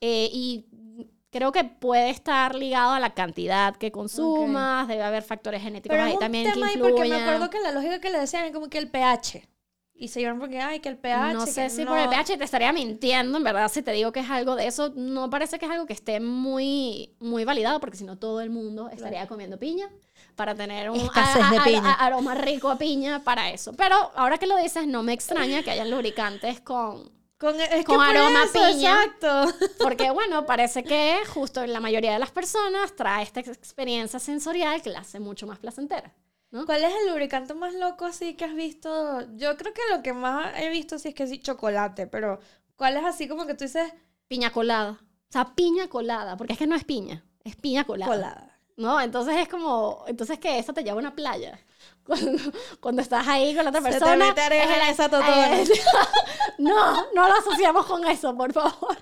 eh, 0.00 0.28
y 0.32 0.66
creo 1.34 1.50
que 1.50 1.64
puede 1.64 2.10
estar 2.10 2.54
ligado 2.54 2.92
a 2.92 3.00
la 3.00 3.10
cantidad 3.12 3.74
que 3.74 3.90
consumas, 3.90 4.86
debe 4.86 5.02
haber 5.02 5.24
factores 5.24 5.60
genéticos 5.62 5.92
Pero 5.94 6.04
ahí 6.04 6.10
es 6.10 6.14
un 6.14 6.20
también 6.20 6.44
que 6.46 6.52
tema 6.52 6.68
ahí 6.68 6.76
porque 6.78 7.08
me 7.08 7.16
acuerdo 7.16 7.50
que 7.50 7.60
la 7.60 7.72
lógica 7.72 7.98
que 8.00 8.10
le 8.10 8.20
decían 8.20 8.44
es 8.44 8.52
como 8.52 8.68
que 8.68 8.78
el 8.78 8.88
pH. 8.88 9.48
Y 9.96 10.08
se 10.08 10.20
llevan 10.20 10.38
porque, 10.40 10.60
ay, 10.60 10.80
que 10.80 10.88
el 10.88 10.96
pH. 10.98 11.32
No 11.34 11.44
que 11.44 11.50
sé 11.52 11.70
si 11.70 11.84
no- 11.84 11.90
por 11.90 11.98
el 11.98 12.08
pH 12.08 12.36
te 12.36 12.44
estaría 12.44 12.72
mintiendo, 12.72 13.38
en 13.38 13.44
verdad, 13.44 13.68
si 13.70 13.82
te 13.82 13.90
digo 13.92 14.12
que 14.12 14.20
es 14.20 14.30
algo 14.30 14.54
de 14.56 14.66
eso, 14.68 14.92
no 14.96 15.28
parece 15.30 15.58
que 15.58 15.66
es 15.66 15.70
algo 15.72 15.86
que 15.86 15.92
esté 15.92 16.18
muy, 16.20 17.14
muy 17.20 17.44
validado, 17.44 17.78
porque 17.80 17.96
si 17.96 18.04
no 18.04 18.16
todo 18.18 18.40
el 18.40 18.50
mundo 18.50 18.88
estaría 18.90 19.26
comiendo 19.26 19.58
piña 19.58 19.88
para 20.36 20.54
tener 20.54 20.90
un 20.90 20.96
Escasez 20.96 21.48
de 21.50 21.56
a- 21.58 21.60
a- 21.60 21.64
piña. 21.64 21.90
a- 21.92 22.06
aroma 22.06 22.34
rico 22.34 22.70
a 22.70 22.76
piña 22.78 23.22
para 23.24 23.50
eso. 23.50 23.72
Pero 23.74 23.94
ahora 24.16 24.38
que 24.38 24.46
lo 24.46 24.56
dices, 24.56 24.86
no 24.86 25.02
me 25.04 25.12
extraña 25.12 25.62
que 25.62 25.70
hayan 25.72 25.90
lubricantes 25.90 26.60
con... 26.60 27.12
Con, 27.38 27.60
es 27.60 27.84
con 27.84 27.98
que 27.98 28.04
aroma 28.04 28.44
eso, 28.44 28.52
piña. 28.52 29.04
Exacto. 29.04 29.52
Porque 29.82 30.10
bueno, 30.10 30.46
parece 30.46 30.84
que 30.84 31.18
justo 31.26 31.66
la 31.66 31.80
mayoría 31.80 32.12
de 32.12 32.18
las 32.18 32.30
personas 32.30 32.94
trae 32.96 33.22
esta 33.22 33.40
ex- 33.40 33.48
experiencia 33.50 34.18
sensorial 34.18 34.80
que 34.82 34.90
la 34.90 35.00
hace 35.00 35.20
mucho 35.20 35.46
más 35.46 35.58
placentera. 35.58 36.14
¿no? 36.50 36.64
¿Cuál 36.66 36.84
es 36.84 36.92
el 37.02 37.08
lubricante 37.10 37.52
más 37.54 37.74
loco 37.74 38.04
así 38.06 38.34
que 38.34 38.44
has 38.44 38.54
visto? 38.54 39.20
Yo 39.36 39.56
creo 39.56 39.72
que 39.74 39.82
lo 39.90 40.02
que 40.02 40.12
más 40.12 40.58
he 40.58 40.68
visto 40.70 40.98
sí 40.98 41.08
es 41.08 41.14
que 41.14 41.26
sí, 41.26 41.38
chocolate, 41.40 42.06
pero 42.06 42.38
¿cuál 42.76 42.96
es 42.96 43.04
así 43.04 43.28
como 43.28 43.46
que 43.46 43.54
tú 43.54 43.64
dices 43.64 43.92
Piña 44.28 44.50
colada. 44.50 44.92
O 45.02 45.32
sea, 45.32 45.54
piña 45.54 45.88
colada, 45.88 46.36
porque 46.36 46.52
es 46.54 46.58
que 46.58 46.66
no 46.66 46.76
es 46.76 46.84
piña, 46.84 47.24
es 47.44 47.56
piña 47.56 47.84
colada. 47.84 48.10
colada? 48.12 48.58
¿no? 48.76 49.00
Entonces 49.00 49.36
es 49.36 49.48
como, 49.48 50.04
entonces 50.06 50.38
que 50.38 50.58
eso 50.58 50.72
te 50.72 50.82
lleva 50.82 50.96
a 50.96 51.00
una 51.00 51.14
playa. 51.14 51.58
Cuando, 52.04 52.38
cuando 52.80 53.02
estás 53.02 53.26
ahí 53.26 53.54
con 53.54 53.64
la 53.64 53.70
otra 53.70 53.80
Se 53.82 53.98
te 53.98 53.98
persona. 53.98 54.26
mete 54.26 54.40
arena 54.42 54.76
es- 54.76 54.82
en 54.82 54.88
esa 54.90 55.08
totona. 55.08 55.60
eh, 55.60 55.64
no, 56.58 56.96
no 57.14 57.28
lo 57.28 57.34
asociamos 57.34 57.86
con 57.86 58.04
eso, 58.06 58.36
por 58.36 58.52
favor. 58.52 58.96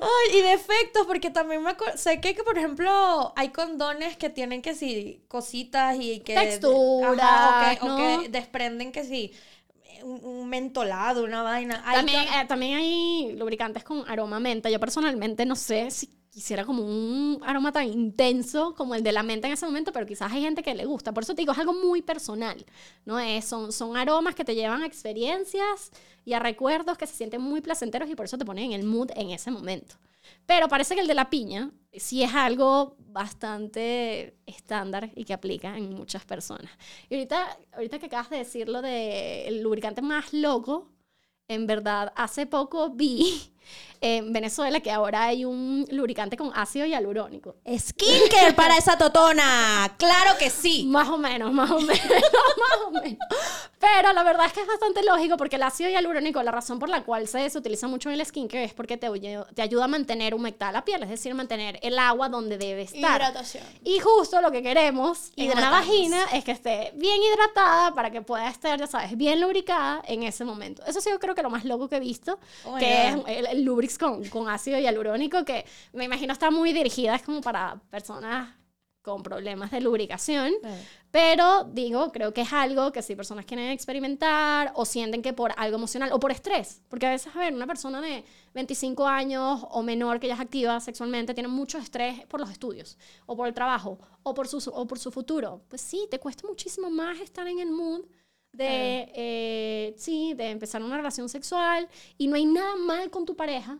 Ay, 0.00 0.38
y 0.38 0.42
defectos, 0.42 1.06
porque 1.06 1.30
también 1.30 1.62
me 1.62 1.74
sé 1.96 2.20
que, 2.20 2.34
que, 2.34 2.42
por 2.44 2.58
ejemplo, 2.58 3.32
hay 3.36 3.48
condones 3.50 4.16
que 4.16 4.30
tienen 4.30 4.62
que 4.62 4.74
sí, 4.74 5.24
cositas 5.28 5.96
y 5.98 6.20
que... 6.20 6.34
Texturas, 6.34 7.20
Ajá, 7.20 7.72
o, 7.82 7.96
que, 7.96 8.16
¿no? 8.18 8.22
desprenden 8.28 8.92
que 8.92 9.04
sí, 9.04 9.32
un, 10.02 10.24
un 10.24 10.48
mentolado, 10.48 11.24
una 11.24 11.42
vaina. 11.42 11.82
Hay 11.86 11.96
También, 11.96 12.22
eh, 12.22 12.44
también 12.48 12.78
hay 12.78 13.32
lubricantes 13.36 13.84
con 13.84 14.08
aroma 14.08 14.40
menta. 14.40 14.70
Yo 14.70 14.80
personalmente 14.80 15.46
no 15.46 15.56
sé 15.56 15.90
si 15.90 16.08
quisiera 16.32 16.64
como 16.64 16.82
un 16.82 17.40
aroma 17.44 17.72
tan 17.72 17.86
intenso 17.86 18.74
como 18.74 18.94
el 18.94 19.02
de 19.02 19.12
la 19.12 19.22
menta 19.22 19.46
en 19.46 19.52
ese 19.52 19.66
momento, 19.66 19.92
pero 19.92 20.06
quizás 20.06 20.32
hay 20.32 20.40
gente 20.40 20.62
que 20.62 20.74
le 20.74 20.86
gusta. 20.86 21.12
Por 21.12 21.24
eso 21.24 21.34
te 21.34 21.42
digo, 21.42 21.52
es 21.52 21.58
algo 21.58 21.74
muy 21.74 22.00
personal, 22.00 22.64
¿no? 23.04 23.20
Es, 23.20 23.44
son, 23.44 23.70
son 23.70 23.96
aromas 23.98 24.34
que 24.34 24.44
te 24.44 24.54
llevan 24.54 24.82
a 24.82 24.86
experiencias 24.86 25.90
y 26.24 26.32
a 26.32 26.38
recuerdos 26.38 26.96
que 26.96 27.06
se 27.06 27.14
sienten 27.14 27.42
muy 27.42 27.60
placenteros 27.60 28.08
y 28.08 28.14
por 28.14 28.24
eso 28.24 28.38
te 28.38 28.46
ponen 28.46 28.72
en 28.72 28.80
el 28.80 28.86
mood 28.86 29.10
en 29.14 29.30
ese 29.30 29.50
momento. 29.50 29.96
Pero 30.46 30.68
parece 30.68 30.94
que 30.94 31.02
el 31.02 31.06
de 31.06 31.14
la 31.14 31.28
piña 31.28 31.70
sí 31.92 32.22
es 32.22 32.32
algo 32.34 32.96
bastante 32.98 34.38
estándar 34.46 35.10
y 35.14 35.24
que 35.24 35.34
aplica 35.34 35.76
en 35.76 35.94
muchas 35.94 36.24
personas. 36.24 36.70
Y 37.10 37.14
ahorita, 37.16 37.58
ahorita 37.72 37.98
que 37.98 38.06
acabas 38.06 38.30
de 38.30 38.38
decir 38.38 38.70
lo 38.70 38.80
del 38.80 39.62
lubricante 39.62 40.00
más 40.00 40.32
loco, 40.32 40.88
en 41.46 41.66
verdad, 41.66 42.10
hace 42.16 42.46
poco 42.46 42.88
vi 42.88 43.51
en 44.00 44.32
Venezuela 44.32 44.80
que 44.80 44.90
ahora 44.90 45.24
hay 45.24 45.44
un 45.44 45.86
lubricante 45.90 46.36
con 46.36 46.50
ácido 46.54 46.86
hialurónico. 46.86 47.54
Skincare 47.66 48.52
para 48.54 48.76
esa 48.76 48.98
totona. 48.98 49.94
Claro 49.96 50.36
que 50.38 50.50
sí. 50.50 50.84
Más 50.88 51.08
o 51.08 51.16
menos, 51.18 51.52
más 51.52 51.70
o 51.70 51.80
menos, 51.80 52.00
más 52.10 52.78
o 52.86 52.90
menos. 52.90 53.18
Pero 53.78 54.12
la 54.12 54.22
verdad 54.22 54.46
es 54.46 54.52
que 54.52 54.60
es 54.60 54.66
bastante 54.66 55.02
lógico 55.04 55.36
porque 55.36 55.56
el 55.56 55.62
ácido 55.62 55.88
hialurónico, 55.90 56.42
la 56.42 56.50
razón 56.50 56.78
por 56.78 56.88
la 56.88 57.02
cual 57.04 57.26
se, 57.28 57.48
se 57.48 57.58
utiliza 57.58 57.88
mucho 57.88 58.10
en 58.10 58.20
el 58.20 58.26
skincare 58.26 58.64
es 58.64 58.74
porque 58.74 58.96
te, 58.96 59.08
te 59.54 59.62
ayuda 59.62 59.84
a 59.84 59.88
mantener 59.88 60.34
humectada 60.34 60.72
la 60.72 60.84
piel, 60.84 61.02
es 61.02 61.08
decir, 61.08 61.34
mantener 61.34 61.78
el 61.82 61.98
agua 61.98 62.28
donde 62.28 62.58
debe 62.58 62.82
estar. 62.82 63.20
Hidratación. 63.20 63.64
Y 63.84 63.98
justo 64.00 64.40
lo 64.40 64.50
que 64.50 64.62
queremos 64.62 65.32
en 65.36 65.50
una 65.52 65.70
vagina 65.70 66.26
es 66.32 66.44
que 66.44 66.52
esté 66.52 66.92
bien 66.96 67.20
hidratada 67.22 67.94
para 67.94 68.10
que 68.10 68.22
pueda 68.22 68.48
estar, 68.48 68.78
ya 68.78 68.86
sabes, 68.86 69.16
bien 69.16 69.40
lubricada 69.40 70.02
en 70.06 70.22
ese 70.24 70.44
momento. 70.44 70.84
Eso 70.86 71.00
sí, 71.00 71.10
yo 71.10 71.18
creo 71.18 71.34
que 71.34 71.42
lo 71.42 71.50
más 71.50 71.64
loco 71.64 71.88
que 71.88 71.96
he 71.96 72.00
visto, 72.00 72.38
Oh 72.64 72.76
que 72.76 73.08
es 73.08 73.16
God. 73.16 73.28
el, 73.28 73.46
el 73.46 73.51
Lubrix 73.54 73.98
con, 73.98 74.24
con 74.28 74.48
ácido 74.48 74.78
hialurónico, 74.78 75.44
que 75.44 75.64
me 75.92 76.04
imagino 76.04 76.32
está 76.32 76.50
muy 76.50 76.72
dirigida, 76.72 77.14
es 77.14 77.22
como 77.22 77.40
para 77.40 77.80
personas 77.90 78.62
con 79.02 79.22
problemas 79.22 79.70
de 79.70 79.80
lubricación. 79.80 80.52
Pero 81.10 81.64
digo, 81.64 82.10
creo 82.10 82.32
que 82.32 82.42
es 82.42 82.52
algo 82.52 82.92
que 82.92 83.02
si 83.02 83.14
personas 83.14 83.44
quieren 83.44 83.70
experimentar 83.70 84.72
o 84.74 84.86
sienten 84.86 85.20
que 85.20 85.34
por 85.34 85.52
algo 85.58 85.76
emocional 85.76 86.10
o 86.12 86.20
por 86.20 86.30
estrés, 86.30 86.80
porque 86.88 87.06
a 87.06 87.10
veces, 87.10 87.34
a 87.34 87.38
ver, 87.38 87.52
una 87.52 87.66
persona 87.66 88.00
de 88.00 88.24
25 88.54 89.06
años 89.06 89.66
o 89.70 89.82
menor 89.82 90.20
que 90.20 90.28
ya 90.28 90.34
es 90.34 90.40
activa 90.40 90.80
sexualmente 90.80 91.34
tiene 91.34 91.48
mucho 91.48 91.76
estrés 91.76 92.24
por 92.26 92.40
los 92.40 92.50
estudios 92.50 92.96
o 93.26 93.36
por 93.36 93.46
el 93.46 93.54
trabajo 93.54 93.98
o 94.22 94.32
por 94.32 94.48
su, 94.48 94.70
o 94.70 94.86
por 94.86 94.98
su 94.98 95.10
futuro. 95.10 95.60
Pues 95.68 95.82
sí, 95.82 96.06
te 96.10 96.18
cuesta 96.18 96.46
muchísimo 96.46 96.88
más 96.88 97.20
estar 97.20 97.46
en 97.46 97.58
el 97.58 97.70
mood 97.70 98.04
de, 98.52 99.10
eh, 99.14 99.94
sí, 99.96 100.34
de 100.34 100.50
empezar 100.50 100.82
una 100.82 100.96
relación 100.96 101.28
sexual 101.28 101.88
y 102.18 102.28
no 102.28 102.36
hay 102.36 102.44
nada 102.44 102.76
mal 102.76 103.10
con 103.10 103.24
tu 103.24 103.34
pareja. 103.34 103.78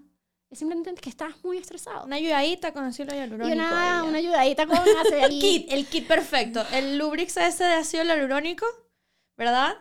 Es 0.50 0.58
simplemente 0.58 0.92
que 1.00 1.08
estás 1.08 1.32
muy 1.44 1.56
estresado. 1.56 2.04
Una 2.04 2.16
ayudadita 2.16 2.72
con 2.72 2.84
ácido 2.84 3.14
hialurónico. 3.14 3.48
Y 3.54 3.58
una, 3.58 4.04
una 4.04 4.18
ayudadita 4.18 4.66
con 4.66 4.76
ácido 5.00 5.18
El 5.26 5.38
kit, 5.40 5.72
el 5.72 5.86
kit 5.86 6.06
perfecto. 6.06 6.62
El 6.72 6.98
Lubrix 6.98 7.36
ese 7.38 7.64
de 7.64 7.74
ácido 7.74 8.04
hialurónico, 8.04 8.66
¿verdad? 9.36 9.76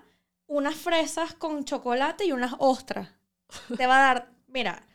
Unas 0.48 0.76
fresas 0.76 1.34
con 1.34 1.66
chocolate 1.66 2.26
y 2.26 2.32
unas 2.32 2.54
ostras. 2.60 3.10
Te 3.76 3.86
va 3.86 3.98
a 3.98 4.14
dar, 4.14 4.32
mira, 4.48 4.86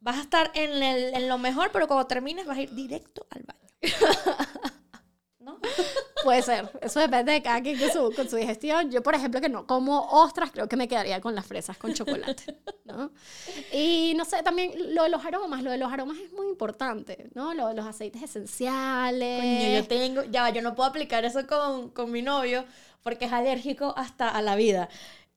vas 0.00 0.18
a 0.18 0.22
estar 0.22 0.52
en, 0.54 0.82
el- 0.82 1.14
en 1.14 1.28
lo 1.28 1.38
mejor, 1.38 1.70
pero 1.72 1.88
cuando 1.88 2.06
termines 2.06 2.46
vas 2.46 2.58
a 2.58 2.62
ir 2.62 2.72
directo 2.74 3.26
al 3.30 3.42
baño. 3.42 3.68
¿No? 5.44 5.58
Puede 6.24 6.42
ser. 6.42 6.70
Eso 6.80 7.00
depende 7.00 7.32
de 7.32 7.42
cada 7.42 7.60
quien 7.60 7.78
con 7.78 7.90
su, 7.90 8.12
con 8.16 8.28
su 8.28 8.36
digestión. 8.36 8.90
Yo, 8.90 9.02
por 9.02 9.14
ejemplo, 9.14 9.42
que 9.42 9.50
no 9.50 9.66
como 9.66 10.00
ostras, 10.10 10.50
creo 10.50 10.68
que 10.68 10.76
me 10.76 10.88
quedaría 10.88 11.20
con 11.20 11.34
las 11.34 11.46
fresas 11.46 11.76
con 11.76 11.92
chocolate. 11.92 12.56
¿no? 12.84 13.10
Y 13.72 14.14
no 14.16 14.24
sé, 14.24 14.42
también 14.42 14.72
lo 14.94 15.02
de 15.02 15.10
los 15.10 15.24
aromas. 15.24 15.62
Lo 15.62 15.70
de 15.70 15.78
los 15.78 15.92
aromas 15.92 16.16
es 16.18 16.32
muy 16.32 16.48
importante, 16.48 17.28
¿no? 17.34 17.52
Lo 17.52 17.68
de 17.68 17.74
los 17.74 17.86
aceites 17.86 18.22
esenciales. 18.22 19.40
Coño, 19.40 19.80
yo 19.80 19.86
tengo, 19.86 20.22
ya 20.24 20.48
yo 20.48 20.62
no 20.62 20.74
puedo 20.74 20.88
aplicar 20.88 21.24
eso 21.26 21.46
con, 21.46 21.90
con 21.90 22.10
mi 22.10 22.22
novio 22.22 22.64
porque 23.02 23.26
es 23.26 23.32
alérgico 23.32 23.92
hasta 23.96 24.30
a 24.30 24.40
la 24.40 24.56
vida. 24.56 24.88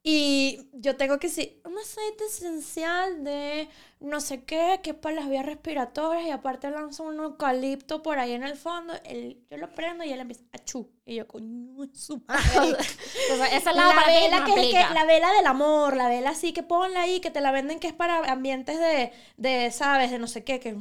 Y 0.09 0.69
yo 0.71 0.95
tengo 0.95 1.19
que 1.19 1.27
decir, 1.27 1.59
un 1.65 1.77
aceite 1.77 2.23
esencial 2.27 3.25
de 3.25 3.67
no 3.99 4.21
sé 4.21 4.45
qué, 4.45 4.79
que 4.81 4.91
es 4.91 4.95
para 4.95 5.15
las 5.17 5.27
vías 5.29 5.45
respiratorias 5.45 6.25
y 6.25 6.29
aparte 6.31 6.71
lanza 6.71 7.03
un 7.03 7.19
eucalipto 7.19 8.01
por 8.03 8.17
ahí 8.17 8.31
en 8.31 8.43
el 8.43 8.55
fondo. 8.55 8.93
Él, 9.03 9.43
yo 9.51 9.57
lo 9.57 9.69
prendo 9.73 10.05
y 10.05 10.13
él 10.13 10.21
empieza 10.21 10.43
a 10.53 10.59
chu. 10.63 10.89
Y 11.05 11.15
yo, 11.15 11.27
coño, 11.27 11.83
es 11.83 11.99
su 11.99 12.21
madre. 12.25 12.77
Esa 13.51 13.57
es 13.57 13.65
la, 13.65 13.73
La 13.73 14.05
vela 14.07 14.45
que, 14.45 14.51
es 14.51 14.55
que- 14.71 14.77
aplica. 14.77 14.93
la 14.93 15.03
vela 15.03 15.29
del 15.33 15.45
amor, 15.45 15.97
la 15.97 16.07
vela 16.07 16.29
así 16.29 16.53
que 16.53 16.63
ponla 16.63 17.01
ahí, 17.01 17.19
que 17.19 17.31
te 17.31 17.41
la 17.41 17.51
venden 17.51 17.79
que 17.81 17.87
es 17.87 17.93
para 17.93 18.19
ambientes 18.31 18.79
de, 18.79 19.11
de 19.35 19.71
¿sabes? 19.71 20.09
De 20.11 20.19
no 20.19 20.27
sé 20.27 20.45
qué, 20.45 20.61
que 20.61 20.73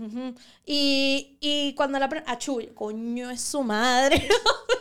y, 0.65 1.37
y 1.41 1.75
cuando 1.75 1.99
la 1.99 2.09
prenden, 2.09 2.31
achú, 2.31 2.61
yo, 2.61 2.73
coño, 2.77 3.31
es 3.31 3.41
su 3.41 3.65
madre. 3.65 4.29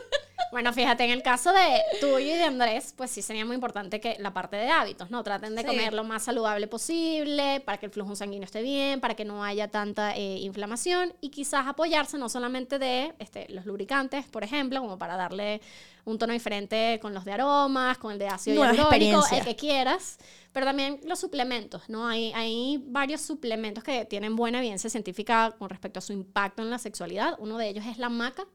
Bueno, 0.56 0.72
fíjate, 0.72 1.04
en 1.04 1.10
el 1.10 1.22
caso 1.22 1.52
de 1.52 1.82
tuyo 2.00 2.18
y 2.18 2.38
de 2.38 2.44
Andrés, 2.44 2.94
pues 2.96 3.10
sí 3.10 3.20
sería 3.20 3.44
muy 3.44 3.56
importante 3.56 4.00
que 4.00 4.16
la 4.20 4.32
parte 4.32 4.56
de 4.56 4.70
hábitos, 4.70 5.10
¿no? 5.10 5.22
Traten 5.22 5.54
de 5.54 5.60
Sí. 5.60 5.66
comer 5.66 5.92
lo 5.92 6.02
más 6.02 6.22
saludable 6.22 6.66
posible 6.66 7.60
para 7.60 7.76
que 7.76 7.84
el 7.84 7.92
flujo 7.92 8.16
sanguíneo 8.16 8.46
esté 8.46 8.62
bien, 8.62 9.02
para 9.02 9.14
que 9.14 9.26
no 9.26 9.44
haya 9.44 9.68
tanta 9.68 10.16
eh, 10.16 10.38
inflamación 10.38 11.12
y 11.20 11.28
quizás 11.28 11.66
apoyarse 11.66 12.16
no 12.16 12.30
solamente 12.30 12.78
de 12.78 13.12
este, 13.18 13.46
los 13.50 13.66
lubricantes, 13.66 14.24
por 14.28 14.44
ejemplo, 14.44 14.80
como 14.80 14.96
para 14.96 15.14
darle 15.18 15.60
un 16.06 16.16
tono 16.16 16.32
diferente 16.32 16.98
con 17.02 17.12
los 17.12 17.26
de 17.26 17.32
aromas, 17.32 17.98
con 17.98 18.12
el 18.12 18.18
de 18.18 18.28
ácido 18.28 18.64
hialurónico, 18.64 19.24
el 19.32 19.44
que 19.44 19.56
quieras, 19.56 20.16
pero 20.52 20.64
también 20.64 21.00
los 21.04 21.18
suplementos, 21.18 21.82
¿no? 21.88 22.08
Hay, 22.08 22.32
hay 22.34 22.82
varios 22.86 23.20
suplementos 23.20 23.84
que 23.84 24.06
tienen 24.06 24.36
buena 24.36 24.60
evidencia 24.60 24.88
científica 24.88 25.54
con 25.58 25.68
respecto 25.68 25.98
a 25.98 26.02
su 26.02 26.14
impacto 26.14 26.62
en 26.62 26.70
la 26.70 26.78
sexualidad. 26.78 27.34
Uno 27.40 27.58
de 27.58 27.68
ellos 27.68 27.84
es 27.84 27.98
la 27.98 28.08
maca, 28.08 28.46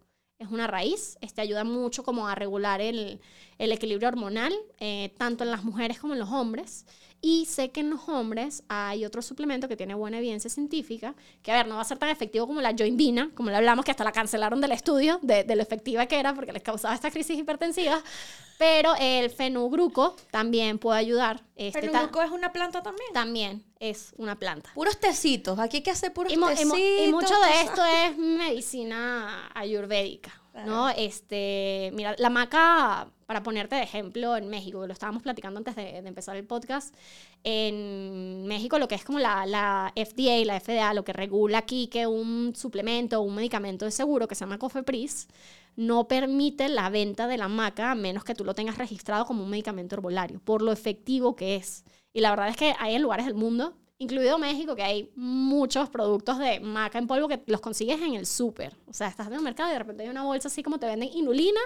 es 0.42 0.50
una 0.50 0.68
raíz, 0.68 1.18
este 1.22 1.42
ayuda 1.42 1.64
mucho 1.64 2.04
como 2.04 2.28
a 2.28 2.36
regular 2.36 2.82
el, 2.82 3.20
el 3.60 3.72
equilibrio 3.72 4.08
hormonal, 4.08 4.54
eh, 4.80 5.14
tanto 5.18 5.44
en 5.44 5.52
las 5.52 5.64
mujeres 5.64 6.00
como 6.00 6.14
en 6.14 6.20
los 6.20 6.30
hombres. 6.30 6.86
Y 7.24 7.46
sé 7.46 7.70
que 7.70 7.82
en 7.82 7.92
los 7.92 8.10
hombres 8.10 8.64
hay 8.68 9.06
otro 9.06 9.22
suplemento 9.22 9.68
que 9.68 9.78
tiene 9.78 9.94
buena 9.94 10.18
evidencia 10.18 10.50
científica, 10.50 11.14
que 11.44 11.52
a 11.52 11.56
ver, 11.56 11.68
no 11.68 11.76
va 11.76 11.82
a 11.82 11.86
ser 11.86 12.00
tan 12.00 12.10
efectivo 12.10 12.48
como 12.48 12.62
la 12.62 12.74
joinvina, 12.76 13.30
como 13.36 13.52
le 13.52 13.58
hablamos, 13.58 13.86
que 13.86 13.92
hasta 13.92 14.04
la 14.04 14.12
cancelaron 14.12 14.60
del 14.60 14.72
estudio, 14.72 15.20
de, 15.22 15.44
de 15.44 15.56
lo 15.56 15.62
efectiva 15.62 16.08
que 16.08 16.20
era, 16.20 16.34
porque 16.34 16.52
les 16.52 16.64
causaba 16.64 16.96
esta 16.96 17.12
crisis 17.12 17.38
hipertensiva, 17.38 18.02
pero 18.58 18.96
el 19.00 19.30
fenugruco 19.30 20.16
también 20.32 20.80
puede 20.80 20.98
ayudar. 20.98 21.44
Este, 21.56 21.86
el 21.86 21.92
es 21.94 22.32
una 22.32 22.52
planta 22.52 22.82
también. 22.82 23.14
también 23.14 23.71
es 23.82 24.14
una 24.18 24.38
planta. 24.38 24.70
Puros 24.76 25.00
tecitos, 25.00 25.58
aquí 25.58 25.78
hay 25.78 25.84
que 25.84 25.90
hacer 25.90 26.14
puros 26.14 26.32
tecitos. 26.32 26.78
y 26.78 27.12
mucho 27.12 27.34
de 27.42 27.62
esto 27.64 27.84
es 27.84 28.16
medicina 28.16 29.50
ayurvédica, 29.56 30.40
¿no? 30.68 30.88
Este, 30.90 31.90
mira, 31.96 32.16
la 32.20 32.30
maca, 32.30 33.10
para 33.26 33.42
ponerte 33.42 33.76
de 33.76 33.82
ejemplo, 33.82 34.38
en 34.38 34.50
México, 34.50 34.86
lo 34.86 34.94
estábamos 34.94 35.24
platicando 35.24 35.58
antes 35.58 35.76
de, 35.76 36.00
de 36.00 36.08
empezar 36.08 36.38
el 36.38 36.46
podcast, 36.46 36.94
en 37.44 38.46
México 38.46 38.78
lo 38.78 38.88
que 38.88 38.94
es 38.94 39.04
como 39.04 39.18
la, 39.18 39.48
la 39.48 39.92
FDA, 39.96 40.46
la 40.46 40.60
FDA, 40.60 40.94
lo 40.94 41.04
que 41.04 41.14
regula 41.14 41.58
aquí 41.58 41.88
que 41.88 42.06
un 42.06 42.54
suplemento 42.56 43.20
o 43.20 43.24
un 43.24 43.34
medicamento 43.34 43.86
de 43.86 43.92
seguro 43.92 44.28
que 44.28 44.36
se 44.36 44.42
llama 44.42 44.60
Cofepris, 44.60 45.28
no 45.76 46.08
permite 46.08 46.70
la 46.70 46.92
venta 46.92 47.26
de 47.26 47.38
la 47.38 47.48
maca 47.48 47.92
a 47.92 47.96
menos 47.96 48.24
que 48.24 48.36
tú 48.36 48.46
lo 48.46 48.54
tengas 48.54 48.78
registrado 48.78 49.26
como 49.26 49.44
un 49.44 49.50
medicamento 49.50 49.96
herbolario, 49.96 50.40
por 50.40 50.62
lo 50.62 50.72
efectivo 50.72 51.36
que 51.36 51.56
es. 51.56 51.84
Y 52.14 52.22
la 52.22 52.30
verdad 52.32 52.50
es 52.50 52.58
que 52.58 52.76
hay 52.80 52.96
en 52.96 53.02
lugares 53.02 53.26
del 53.26 53.36
mundo, 53.36 53.74
incluido 53.98 54.38
México, 54.38 54.76
que 54.76 54.84
hay 54.84 55.12
muchos 55.16 55.90
productos 55.90 56.40
de 56.40 56.60
maca 56.60 56.98
en 56.98 57.08
polvo 57.08 57.28
que 57.28 57.42
los 57.46 57.62
consigues 57.62 58.02
en 58.02 58.16
el 58.16 58.26
súper. 58.26 58.76
O 58.88 58.94
sea, 58.94 59.08
estás 59.08 59.28
en 59.28 59.34
el 59.34 59.42
mercado 59.42 59.70
y 59.70 59.74
de 59.74 59.80
repente 59.80 60.04
hay 60.04 60.10
una 60.10 60.24
bolsa 60.24 60.48
así 60.48 60.64
como 60.64 60.80
te 60.80 60.88
venden 60.88 61.10
inulina 61.14 61.62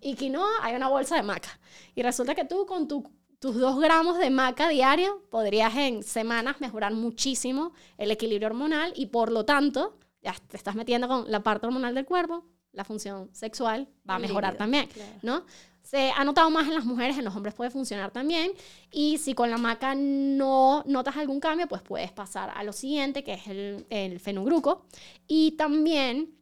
y 0.00 0.14
quinoa, 0.14 0.48
hay 0.62 0.74
una 0.74 0.88
bolsa 0.88 1.14
de 1.16 1.22
maca. 1.22 1.60
Y 1.94 2.02
resulta 2.02 2.34
que 2.34 2.44
tú 2.44 2.64
con 2.66 2.88
tu- 2.88 3.08
tus 3.38 3.56
dos 3.56 3.78
gramos 3.78 4.16
de 4.18 4.30
maca 4.30 4.68
diario 4.70 5.22
podrías 5.30 5.76
en 5.76 6.02
semanas 6.02 6.60
mejorar 6.60 6.94
muchísimo 6.94 7.72
el 7.98 8.10
equilibrio 8.10 8.48
hormonal 8.48 8.92
y 8.96 9.06
por 9.06 9.30
lo 9.30 9.44
tanto 9.44 9.98
ya 10.22 10.34
te 10.48 10.56
estás 10.56 10.74
metiendo 10.74 11.06
con 11.06 11.30
la 11.30 11.42
parte 11.42 11.66
hormonal 11.66 11.94
del 11.94 12.06
cuerpo, 12.06 12.46
la 12.72 12.84
función 12.84 13.28
sexual 13.34 13.86
va 14.08 14.14
a 14.14 14.18
mejorar 14.18 14.54
líbido, 14.54 14.58
también, 14.64 14.86
claro. 14.88 15.12
¿no? 15.22 15.44
Se 15.84 16.10
ha 16.10 16.24
notado 16.24 16.48
más 16.50 16.66
en 16.66 16.74
las 16.74 16.86
mujeres, 16.86 17.16
en 17.18 17.24
los 17.26 17.36
hombres 17.36 17.54
puede 17.54 17.70
funcionar 17.70 18.10
también. 18.10 18.50
Y 18.90 19.18
si 19.18 19.34
con 19.34 19.50
la 19.50 19.58
maca 19.58 19.94
no 19.94 20.82
notas 20.86 21.16
algún 21.18 21.38
cambio, 21.40 21.68
pues 21.68 21.82
puedes 21.82 22.10
pasar 22.10 22.50
a 22.56 22.64
lo 22.64 22.72
siguiente, 22.72 23.22
que 23.22 23.34
es 23.34 23.46
el, 23.46 23.86
el 23.90 24.18
fenugruco. 24.18 24.86
Y 25.28 25.52
también, 25.52 26.34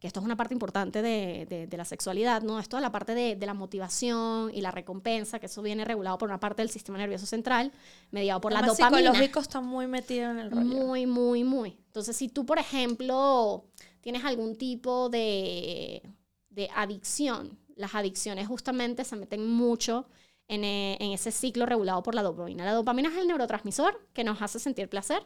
que 0.00 0.06
esto 0.06 0.20
es 0.20 0.24
una 0.26 0.36
parte 0.36 0.54
importante 0.54 1.02
de, 1.02 1.44
de- 1.50 1.66
de 1.66 1.76
la 1.76 1.84
sexualidad, 1.84 2.42
¿no? 2.42 2.60
Esto 2.60 2.76
es 2.76 2.82
la 2.82 2.92
parte 2.92 3.14
de, 3.16 3.34
de 3.34 3.46
la 3.46 3.52
motivación 3.54 4.52
y 4.54 4.60
la 4.60 4.70
recompensa, 4.70 5.40
que 5.40 5.46
eso 5.46 5.60
viene 5.60 5.84
regulado 5.84 6.16
por 6.16 6.28
una 6.28 6.38
parte 6.38 6.62
del 6.62 6.70
sistema 6.70 6.96
nervioso 6.96 7.26
central, 7.26 7.72
mediado 8.12 8.40
por 8.40 8.52
la 8.52 8.60
Además, 8.60 8.78
dopamina. 8.78 9.10
psicológico 9.10 9.40
está 9.40 9.60
muy 9.60 9.88
metido 9.88 10.30
en 10.30 10.38
el 10.38 10.50
rollo. 10.52 10.64
Muy, 10.66 11.06
muy, 11.06 11.42
muy. 11.42 11.76
Entonces, 11.88 12.16
si 12.16 12.28
tú, 12.28 12.46
por 12.46 12.58
ejemplo, 12.60 13.64
tienes 14.00 14.24
algún 14.24 14.56
tipo 14.56 15.08
de, 15.08 16.00
de 16.48 16.70
adicción, 16.76 17.58
las 17.76 17.94
adicciones 17.94 18.46
justamente 18.46 19.04
se 19.04 19.16
meten 19.16 19.46
mucho 19.46 20.06
en, 20.48 20.64
eh, 20.64 20.96
en 21.00 21.12
ese 21.12 21.32
ciclo 21.32 21.66
regulado 21.66 22.02
por 22.02 22.14
la 22.14 22.22
dopamina. 22.22 22.64
La 22.64 22.72
dopamina 22.72 23.08
es 23.08 23.16
el 23.16 23.26
neurotransmisor 23.26 24.08
que 24.12 24.24
nos 24.24 24.42
hace 24.42 24.58
sentir 24.58 24.88
placer 24.88 25.22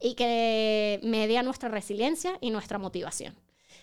y 0.00 0.14
que 0.14 1.00
media 1.02 1.42
nuestra 1.42 1.68
resiliencia 1.68 2.38
y 2.40 2.50
nuestra 2.50 2.78
motivación. 2.78 3.34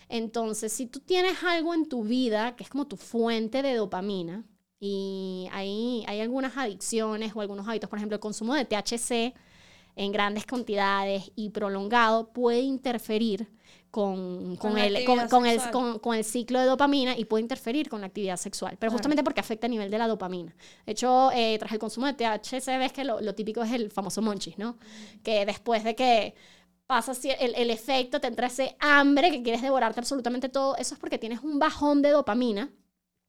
Entonces, 0.08 0.72
si 0.72 0.86
tú 0.86 1.00
tienes 1.00 1.42
algo 1.42 1.74
en 1.74 1.88
tu 1.88 2.04
vida 2.04 2.54
que 2.56 2.64
es 2.64 2.70
como 2.70 2.86
tu 2.86 2.96
fuente 2.96 3.62
de 3.62 3.74
dopamina 3.74 4.44
y 4.78 5.48
hay, 5.52 6.04
hay 6.06 6.20
algunas 6.20 6.56
adicciones 6.56 7.32
o 7.34 7.40
algunos 7.40 7.66
hábitos, 7.66 7.90
por 7.90 7.98
ejemplo, 7.98 8.14
el 8.14 8.20
consumo 8.20 8.54
de 8.54 8.64
THC 8.64 9.34
en 9.96 10.12
grandes 10.12 10.44
cantidades 10.44 11.32
y 11.34 11.50
prolongado 11.50 12.32
puede 12.32 12.60
interferir 12.60 13.48
con, 13.96 14.56
con 14.56 14.72
Con 14.72 14.74
la 14.74 14.84
el, 14.86 15.04
con, 15.06 15.46
el, 15.46 15.58
con, 16.02 16.14
el 16.14 16.22
ciclo 16.22 16.60
de 16.60 16.66
dopamina 16.66 17.16
y 17.16 17.24
puede 17.24 17.40
interferir 17.40 17.88
con 17.88 18.02
la 18.02 18.08
actividad 18.08 18.36
sexual, 18.36 18.76
pero 18.78 18.92
justamente 18.92 19.24
porque 19.24 19.40
afecta 19.40 19.66
a 19.66 19.70
nivel 19.70 19.90
de 19.90 19.96
la 19.96 20.06
dopamina. 20.06 20.54
De 20.84 20.92
hecho, 20.92 21.30
eh, 21.32 21.56
tras 21.58 21.72
el 21.72 21.78
consumo 21.78 22.06
de 22.06 22.12
THC 22.12 22.66
ves 22.78 22.92
que 22.92 23.04
lo, 23.04 23.22
lo 23.22 23.34
típico 23.34 23.62
es 23.62 23.72
el 23.72 23.90
famoso 23.90 24.20
monchis, 24.20 24.58
¿no? 24.58 24.76
Que 25.22 25.46
después 25.46 25.82
de 25.82 25.94
que 25.94 26.34
pasa 26.86 27.12
el, 27.40 27.54
el 27.54 27.70
efecto, 27.70 28.20
te 28.20 28.26
entra 28.26 28.48
ese 28.48 28.76
hambre 28.80 29.30
que 29.30 29.42
quieres 29.42 29.62
devorarte 29.62 29.98
absolutamente 30.00 30.50
todo, 30.50 30.76
eso 30.76 30.92
es 30.92 31.00
porque 31.00 31.16
tienes 31.16 31.40
un 31.40 31.58
bajón 31.58 32.02
de 32.02 32.10
dopamina 32.10 32.70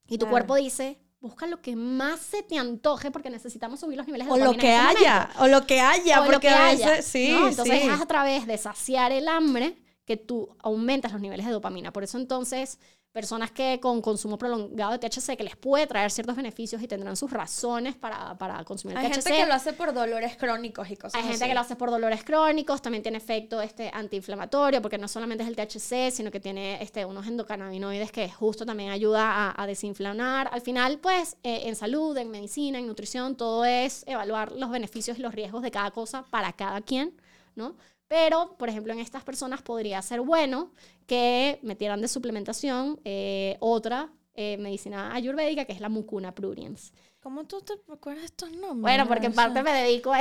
y 0.06 0.18
tu 0.18 0.26
Claro. 0.26 0.30
cuerpo 0.32 0.56
dice, 0.56 0.98
busca 1.18 1.46
lo 1.46 1.62
que 1.62 1.76
más 1.76 2.20
se 2.20 2.42
te 2.42 2.58
antoje 2.58 3.10
porque 3.10 3.30
necesitamos 3.30 3.80
subir 3.80 3.96
los 3.96 4.06
niveles 4.06 4.26
de 4.26 4.32
O 4.34 4.36
lo 4.36 4.44
dopamina 4.52 4.60
que 4.62 4.74
en 4.74 4.86
este 4.90 5.06
haya, 5.06 5.30
o 5.38 5.46
lo 5.48 5.66
que 5.66 5.80
haya, 5.80 6.20
O 6.20 6.24
lo 6.24 6.30
porque 6.30 6.48
que 6.48 6.52
a 6.52 6.66
haya, 6.66 6.90
veces, 6.90 7.06
sí, 7.06 7.30
¿no? 7.32 7.48
Entonces 7.48 7.80
sí. 7.80 7.88
es 7.88 8.00
a 8.02 8.06
través 8.06 8.46
de 8.46 8.58
saciar 8.58 9.12
el 9.12 9.28
hambre 9.28 9.78
que 10.08 10.16
tú 10.16 10.48
aumentas 10.60 11.12
los 11.12 11.20
niveles 11.20 11.46
de 11.46 11.52
dopamina. 11.52 11.92
Por 11.92 12.02
eso 12.02 12.16
entonces, 12.18 12.80
personas 13.12 13.50
que 13.50 13.78
con 13.80 14.00
consumo 14.00 14.38
prolongado 14.38 14.92
de 14.92 14.98
THC, 14.98 15.36
que 15.36 15.44
les 15.44 15.56
puede 15.56 15.86
traer 15.86 16.10
ciertos 16.10 16.34
beneficios 16.36 16.80
y 16.82 16.88
tendrán 16.88 17.16
sus 17.16 17.30
razones 17.30 17.94
para, 17.96 18.36
para 18.38 18.64
consumir 18.64 18.96
el 18.96 19.04
Hay 19.04 19.10
THC. 19.10 19.22
gente 19.24 19.40
que 19.42 19.46
lo 19.46 19.54
hace 19.54 19.72
por 19.74 19.92
dolores 19.92 20.36
crónicos 20.36 20.90
y 20.90 20.96
cosas 20.96 21.14
Hay 21.16 21.22
gente 21.22 21.44
así. 21.44 21.48
que 21.50 21.54
lo 21.54 21.60
hace 21.60 21.76
por 21.76 21.90
dolores 21.90 22.24
crónicos, 22.24 22.80
también 22.80 23.02
tiene 23.02 23.18
efecto 23.18 23.60
este, 23.60 23.90
antiinflamatorio, 23.92 24.80
porque 24.80 24.98
no 24.98 25.08
solamente 25.08 25.42
es 25.44 25.48
el 25.48 25.56
THC, 25.56 26.10
sino 26.14 26.30
que 26.30 26.40
tiene 26.40 26.82
este, 26.82 27.04
unos 27.04 27.26
endocannabinoides 27.26 28.12
que 28.12 28.30
justo 28.30 28.64
también 28.64 28.90
ayuda 28.90 29.24
a, 29.30 29.62
a 29.62 29.66
desinflamar. 29.66 30.48
Al 30.52 30.60
final, 30.62 30.98
pues, 30.98 31.36
eh, 31.42 31.62
en 31.64 31.76
salud, 31.76 32.16
en 32.16 32.30
medicina, 32.30 32.78
en 32.78 32.86
nutrición, 32.86 33.36
todo 33.36 33.64
es 33.64 34.04
evaluar 34.06 34.52
los 34.52 34.70
beneficios 34.70 35.18
y 35.18 35.22
los 35.22 35.34
riesgos 35.34 35.62
de 35.62 35.70
cada 35.70 35.90
cosa 35.90 36.24
para 36.30 36.52
cada 36.52 36.80
quien, 36.82 37.14
¿no? 37.56 37.74
Pero, 38.08 38.56
por 38.58 38.68
ejemplo, 38.68 38.92
en 38.92 39.00
estas 39.00 39.22
personas 39.22 39.62
podría 39.62 40.00
ser 40.02 40.22
bueno 40.22 40.72
que 41.06 41.58
metieran 41.62 42.00
de 42.00 42.08
suplementación 42.08 43.00
eh, 43.04 43.56
otra 43.60 44.10
eh, 44.34 44.56
medicina 44.58 45.14
ayurvédica, 45.14 45.64
que 45.66 45.72
es 45.72 45.80
la 45.80 45.88
mucuna 45.88 46.34
pruriens. 46.34 46.92
¿Cómo 47.20 47.44
tú 47.44 47.60
te 47.60 47.74
acuerdas 47.92 48.22
de 48.22 48.26
estos 48.26 48.50
nombres? 48.52 48.80
Bueno, 48.80 49.06
porque 49.06 49.26
en 49.26 49.32
O 49.32 49.34
sea, 49.34 49.44
parte 49.44 49.62
me 49.62 49.72
dedico 49.72 50.12
a 50.12 50.20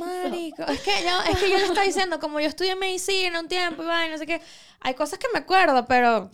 Marico. 0.00 0.62
Es 0.64 0.80
que 0.80 0.90
yo, 1.04 1.32
es 1.32 1.38
que 1.38 1.50
yo 1.50 1.58
le 1.58 1.64
estaba 1.64 1.86
diciendo, 1.86 2.18
como 2.18 2.40
yo 2.40 2.48
estudié 2.48 2.74
medicina 2.74 3.38
un 3.38 3.46
tiempo 3.46 3.82
y 3.82 3.86
vaina, 3.86 4.12
no 4.12 4.18
sé 4.18 4.26
qué, 4.26 4.40
hay 4.80 4.94
cosas 4.94 5.18
que 5.18 5.26
me 5.32 5.40
acuerdo, 5.40 5.84
pero, 5.86 6.30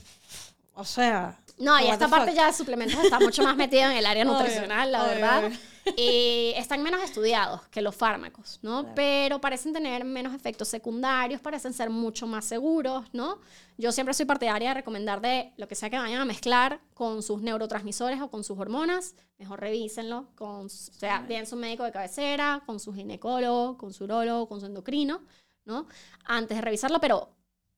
o 0.75 0.85
sea... 0.85 1.37
No, 1.59 1.79
y 1.79 1.89
esta 1.89 2.09
parte 2.09 2.29
fuck. 2.31 2.37
ya 2.37 2.47
de 2.47 2.53
suplementos 2.55 3.05
está 3.05 3.21
mucho 3.21 3.43
más 3.43 3.55
metida 3.57 3.91
en 3.91 3.99
el 3.99 4.07
área 4.07 4.25
nutricional, 4.27 4.91
la 4.93 5.03
obvio, 5.03 5.15
verdad. 5.17 5.45
obvio. 5.45 5.59
Y 5.97 6.53
están 6.57 6.83
menos 6.83 7.03
estudiados 7.03 7.63
que 7.69 7.83
los 7.83 7.95
fármacos, 7.95 8.59
¿no? 8.63 8.81
Claro. 8.81 8.95
Pero 8.95 9.41
parecen 9.41 9.73
tener 9.73 10.05
menos 10.05 10.35
efectos 10.35 10.69
secundarios, 10.69 11.41
parecen 11.41 11.73
ser 11.73 11.91
mucho 11.91 12.27
más 12.27 12.45
seguros, 12.45 13.07
¿no? 13.13 13.41
Yo 13.79 13.93
siempre 13.93 14.15
soy 14.15 14.27
partidaria 14.27 14.69
de 14.69 14.75
recomendar 14.75 15.21
de 15.21 15.53
lo 15.57 15.67
que 15.69 15.75
sea 15.75 15.91
que 15.91 15.99
vayan 15.99 16.21
a 16.21 16.25
mezclar 16.25 16.81
con 16.95 17.23
sus 17.23 17.41
neurotransmisores 17.43 18.21
o 18.21 18.31
con 18.31 18.45
sus 18.45 18.59
hormonas, 18.59 19.15
mejor 19.39 19.61
revísenlo 19.61 20.29
con, 20.35 20.67
o 20.67 20.69
sea, 20.69 21.21
bien 21.23 21.47
su 21.47 21.57
médico 21.57 21.85
de 21.85 21.93
cabecera, 21.93 22.63
con 22.67 22.79
su 22.79 22.93
ginecólogo, 22.93 23.79
con 23.79 23.93
su 23.93 24.05
urólogo, 24.05 24.49
con 24.49 24.61
su 24.61 24.67
endocrino, 24.67 25.23
¿no? 25.65 25.87
Antes 26.25 26.57
de 26.57 26.63
revisarlo, 26.63 27.01
pero 27.01 27.31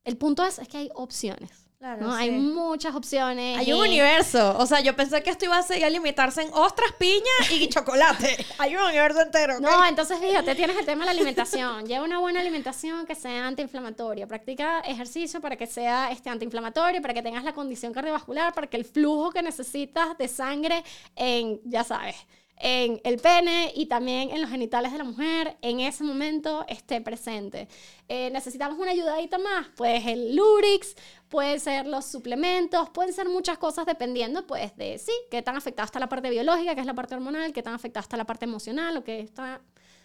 el 0.04 0.16
punto 0.16 0.44
es, 0.44 0.58
es 0.58 0.68
que 0.68 0.78
hay 0.78 0.90
opciones. 0.94 1.61
Claro, 1.82 2.00
¿no? 2.06 2.14
Hay 2.14 2.30
muchas 2.30 2.94
opciones. 2.94 3.58
Hay 3.58 3.72
un 3.72 3.80
universo. 3.80 4.56
O 4.56 4.66
sea, 4.66 4.78
yo 4.78 4.94
pensé 4.94 5.20
que 5.24 5.30
esto 5.30 5.46
iba 5.46 5.58
a 5.58 5.62
ser- 5.64 5.82
a 5.84 5.90
limitarse 5.90 6.40
en 6.42 6.48
ostras, 6.54 6.92
piña 6.96 7.20
y 7.50 7.66
chocolate. 7.74 8.36
Hay 8.58 8.76
un 8.76 8.82
universo 8.84 9.20
entero. 9.20 9.58
No, 9.58 9.84
entonces 9.84 10.16
fíjate, 10.20 10.54
tienes 10.54 10.76
el 10.78 10.86
tema 10.86 11.00
de 11.00 11.06
la 11.06 11.10
alimentación. 11.10 11.84
Lleva 11.88 12.04
una 12.04 12.20
buena 12.20 12.38
alimentación 12.38 13.04
que 13.04 13.16
sea 13.16 13.48
antiinflamatoria. 13.48 14.28
Practica 14.28 14.78
ejercicio 14.82 15.40
para 15.40 15.56
que 15.56 15.66
sea 15.66 16.12
este, 16.12 16.30
antiinflamatorio, 16.30 17.02
para 17.02 17.14
que 17.14 17.22
tengas 17.22 17.42
la 17.42 17.52
condición 17.52 17.92
cardiovascular, 17.92 18.54
para 18.54 18.68
que 18.68 18.76
el 18.76 18.84
flujo 18.84 19.32
que 19.32 19.42
necesitas 19.42 20.16
de 20.16 20.28
sangre 20.28 20.84
en, 21.16 21.60
ya 21.64 21.82
sabes, 21.82 22.14
en 22.62 23.00
el 23.02 23.18
pene 23.18 23.72
y 23.74 23.86
también 23.86 24.30
en 24.30 24.40
los 24.40 24.48
genitales 24.48 24.92
de 24.92 24.98
la 24.98 25.04
mujer 25.04 25.58
en 25.62 25.80
ese 25.80 26.04
momento 26.04 26.64
esté 26.68 27.00
presente. 27.00 27.66
Eh, 28.08 28.30
necesitamos 28.30 28.78
una 28.78 28.92
ayudadita 28.92 29.36
más, 29.36 29.66
pues 29.76 30.06
el 30.06 30.36
Lurix, 30.36 30.94
pueden 31.28 31.58
ser 31.58 31.88
los 31.88 32.04
suplementos, 32.04 32.88
pueden 32.90 33.12
ser 33.12 33.28
muchas 33.28 33.58
cosas 33.58 33.84
dependiendo 33.84 34.46
pues 34.46 34.76
de 34.76 34.98
sí, 34.98 35.12
qué 35.28 35.42
tan 35.42 35.56
afectada 35.56 35.86
está 35.86 35.98
la 35.98 36.08
parte 36.08 36.30
biológica, 36.30 36.76
que 36.76 36.80
es 36.80 36.86
la 36.86 36.94
parte 36.94 37.16
hormonal, 37.16 37.52
qué 37.52 37.64
tan 37.64 37.74
afectada 37.74 38.02
está 38.02 38.16
la 38.16 38.26
parte 38.26 38.44
emocional 38.44 38.96
o 38.96 39.02
qué 39.02 39.18
está 39.18 39.60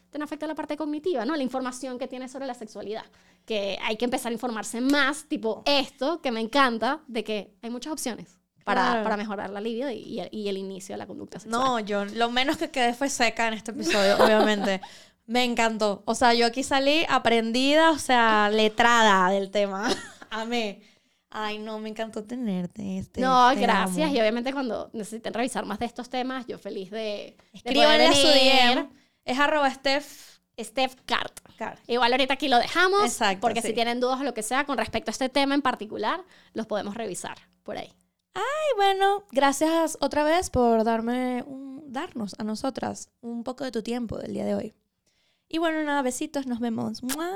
tan 0.09 0.23
afecta 0.23 0.47
la 0.47 0.55
parte 0.55 0.77
cognitiva, 0.77 1.25
¿no? 1.25 1.35
La 1.35 1.43
información 1.43 1.99
que 1.99 2.07
tienes 2.07 2.31
sobre 2.31 2.47
la 2.47 2.53
sexualidad. 2.53 3.03
Que 3.45 3.77
hay 3.83 3.97
que 3.97 4.05
empezar 4.05 4.31
a 4.31 4.33
informarse 4.33 4.79
más, 4.81 5.25
tipo 5.25 5.63
esto, 5.65 6.21
que 6.21 6.31
me 6.31 6.39
encanta, 6.39 7.01
de 7.07 7.23
que 7.25 7.51
hay 7.61 7.69
muchas 7.69 7.91
opciones 7.91 8.37
para, 8.67 8.81
Claro. 8.83 9.03
para 9.03 9.17
mejorar 9.17 9.49
la 9.49 9.61
libido 9.61 9.89
y, 9.89 10.21
y 10.29 10.49
el, 10.49 10.57
inicio 10.57 10.93
de 10.93 10.97
la 10.97 11.07
conducta 11.07 11.39
sexual. 11.39 11.63
No, 11.63 11.79
yo 11.79 12.03
lo 12.05 12.29
menos 12.29 12.57
que 12.57 12.69
quedé 12.69 12.93
fue 12.93 13.09
seca 13.09 13.47
en 13.47 13.53
este 13.55 13.71
episodio, 13.71 14.17
obviamente. 14.23 14.81
Me 15.25 15.43
encantó. 15.43 16.03
O 16.05 16.13
sea, 16.15 16.33
yo 16.33 16.45
aquí 16.45 16.63
salí 16.63 17.05
aprendida, 17.09 17.91
o 17.91 17.97
sea, 17.97 18.49
letrada 18.49 19.29
del 19.31 19.49
tema. 19.51 19.89
Amé. 20.29 20.81
Ay, 21.29 21.57
no, 21.59 21.77
me 21.79 21.89
encantó 21.89 22.23
tenerte. 22.23 22.97
Este, 22.99 23.19
No, 23.19 23.49
te 23.53 23.59
gracias. 23.59 24.07
amo. 24.07 24.15
Y 24.15 24.19
obviamente 24.21 24.53
cuando 24.53 24.89
necesiten 24.93 25.33
revisar 25.33 25.65
más 25.65 25.79
de 25.79 25.85
estos 25.85 26.09
temas, 26.09 26.45
yo 26.47 26.57
feliz 26.57 26.89
de... 26.89 27.35
Escríbanle 27.51 28.13
su. 28.15 28.27
DM. 28.27 28.87
Es 29.25 29.37
arroba 29.37 29.69
Steph. 29.69 30.39
Steph 30.59 30.95
Cart. 31.05 31.39
Car. 31.57 31.77
Igual 31.87 32.13
ahorita 32.13 32.33
aquí 32.35 32.47
lo 32.47 32.57
dejamos, 32.57 33.03
Exacto, 33.03 33.41
porque 33.41 33.61
sí. 33.61 33.67
si 33.67 33.73
tienen 33.73 33.99
dudas 33.99 34.19
o 34.21 34.23
lo 34.23 34.33
que 34.33 34.41
sea 34.43 34.65
con 34.65 34.77
respecto 34.77 35.09
a 35.09 35.13
este 35.13 35.27
tema 35.29 35.53
en 35.53 35.61
particular, 35.61 36.21
los 36.53 36.65
podemos 36.65 36.95
revisar 36.95 37.37
por 37.63 37.77
ahí. 37.77 37.91
Y 38.37 38.75
bueno, 38.75 39.23
gracias 39.31 39.97
otra 40.01 40.23
vez 40.23 40.49
por 40.49 40.83
darme 40.83 41.43
un, 41.43 41.91
darnos 41.91 42.35
a 42.37 42.43
nosotras 42.43 43.09
un 43.21 43.43
poco 43.43 43.63
de 43.63 43.71
tu 43.71 43.81
tiempo 43.81 44.17
del 44.17 44.33
día 44.33 44.45
de 44.45 44.55
hoy. 44.55 44.75
Y 45.49 45.57
bueno, 45.57 45.83
nada, 45.83 46.01
besitos, 46.01 46.45
nos 46.45 46.59
vemos. 46.59 47.01
¡Mua! 47.03 47.31